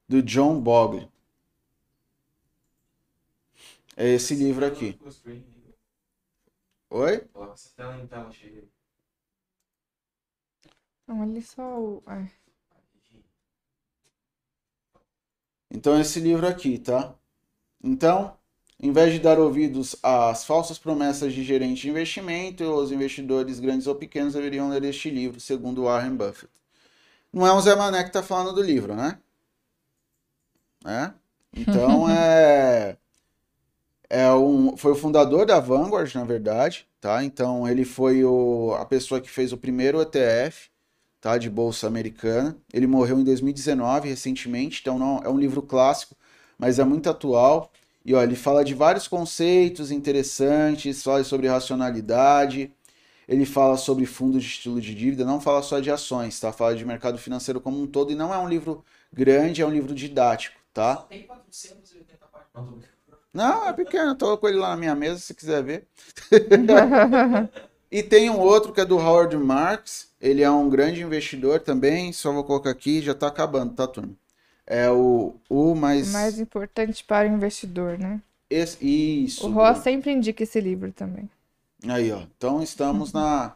[0.09, 1.09] Do John Bogle.
[3.97, 4.99] É esse livro aqui.
[6.89, 7.27] Oi?
[11.07, 12.29] Não, ali só ai.
[15.69, 17.15] Então, esse livro aqui, tá?
[17.83, 18.37] Então,
[18.83, 23.87] em vez de dar ouvidos às falsas promessas de gerente de investimento, os investidores grandes
[23.87, 26.51] ou pequenos deveriam ler este livro, segundo Warren Buffett.
[27.31, 29.17] Não é um Zé Mané que tá falando do livro, né?
[30.85, 31.13] É?
[31.55, 32.97] Então, é...
[34.09, 37.23] é um, foi o fundador da Vanguard, na verdade, tá?
[37.23, 40.69] Então, ele foi o, a pessoa que fez o primeiro ETF,
[41.21, 42.57] tá, de bolsa americana.
[42.73, 46.17] Ele morreu em 2019, recentemente, então não, é um livro clássico,
[46.57, 47.71] mas é muito atual.
[48.05, 52.73] E ó, ele fala de vários conceitos interessantes, fala sobre racionalidade,
[53.27, 56.51] ele fala sobre fundos de estilo de dívida, não fala só de ações, tá?
[56.51, 59.71] Fala de mercado financeiro como um todo e não é um livro grande, é um
[59.71, 60.95] livro didático, tá?
[60.97, 62.51] Só tem 480 páginas.
[62.53, 62.93] Não, tô brincando.
[63.33, 65.87] Não, é pequeno, tô com ele lá na minha mesa, se quiser ver.
[67.93, 72.11] E tem um outro que é do Howard Marks, ele é um grande investidor também,
[72.11, 74.15] só vou colocar aqui, já tá acabando, tá, turma?
[74.65, 76.13] É o, o mais...
[76.13, 78.21] Mais importante para o investidor, né?
[78.49, 79.47] Esse- isso.
[79.47, 81.29] O Ross sempre indica esse livro também.
[81.87, 82.21] Aí, ó.
[82.21, 83.55] Então estamos na.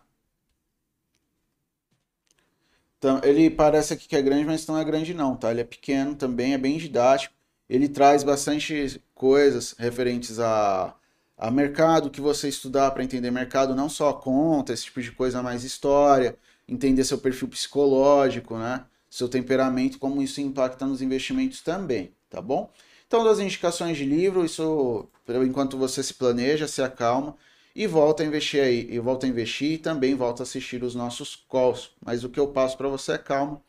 [2.97, 5.51] Então, ele parece aqui que é grande, mas não é grande não, tá?
[5.51, 7.34] Ele é pequeno também, é bem didático.
[7.69, 10.95] Ele traz bastante coisas referentes a,
[11.38, 15.43] a mercado, que você estudar para entender mercado, não só conta, esse tipo de coisa,
[15.43, 18.85] mas história, entender seu perfil psicológico, né?
[19.18, 22.72] Seu temperamento, como isso impacta nos investimentos também, tá bom?
[23.07, 25.07] Então, das indicações de livro, isso,
[25.44, 27.35] enquanto você se planeja, se acalma,
[27.76, 30.94] e volta a investir aí, e volta a investir e também volta a assistir os
[30.94, 31.89] nossos calls.
[31.99, 33.60] Mas o que eu passo para você é calma,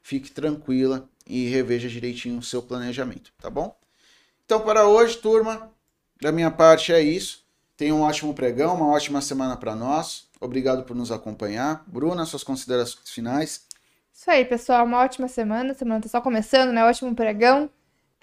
[0.00, 3.76] fique tranquila e reveja direitinho o seu planejamento, tá bom?
[4.44, 5.68] Então, para hoje, turma,
[6.20, 7.42] da minha parte é isso.
[7.76, 10.28] Tenha um ótimo pregão, uma ótima semana para nós.
[10.40, 11.82] Obrigado por nos acompanhar.
[11.88, 13.71] Bruna, suas considerações finais.
[14.12, 14.84] Isso aí, pessoal.
[14.84, 15.72] Uma ótima semana.
[15.72, 16.84] A semana tá só começando, né?
[16.84, 17.70] Ótimo pregão.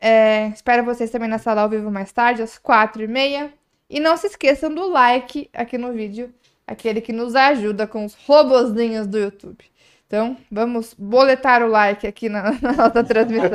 [0.01, 3.53] É, espero vocês também na sala ao vivo mais tarde, às quatro e meia.
[3.89, 6.33] E não se esqueçam do like aqui no vídeo,
[6.65, 9.65] aquele que nos ajuda com os robozinhos do YouTube.
[10.05, 13.49] Então, vamos boletar o like aqui na, na nossa transmissão.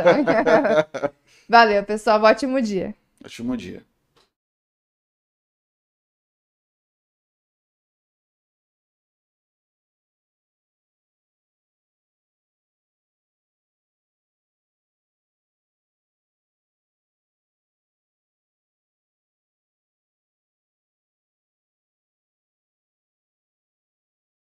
[1.49, 2.23] Valeu, pessoal.
[2.23, 2.95] Ótimo dia.
[3.25, 3.83] Ótimo dia.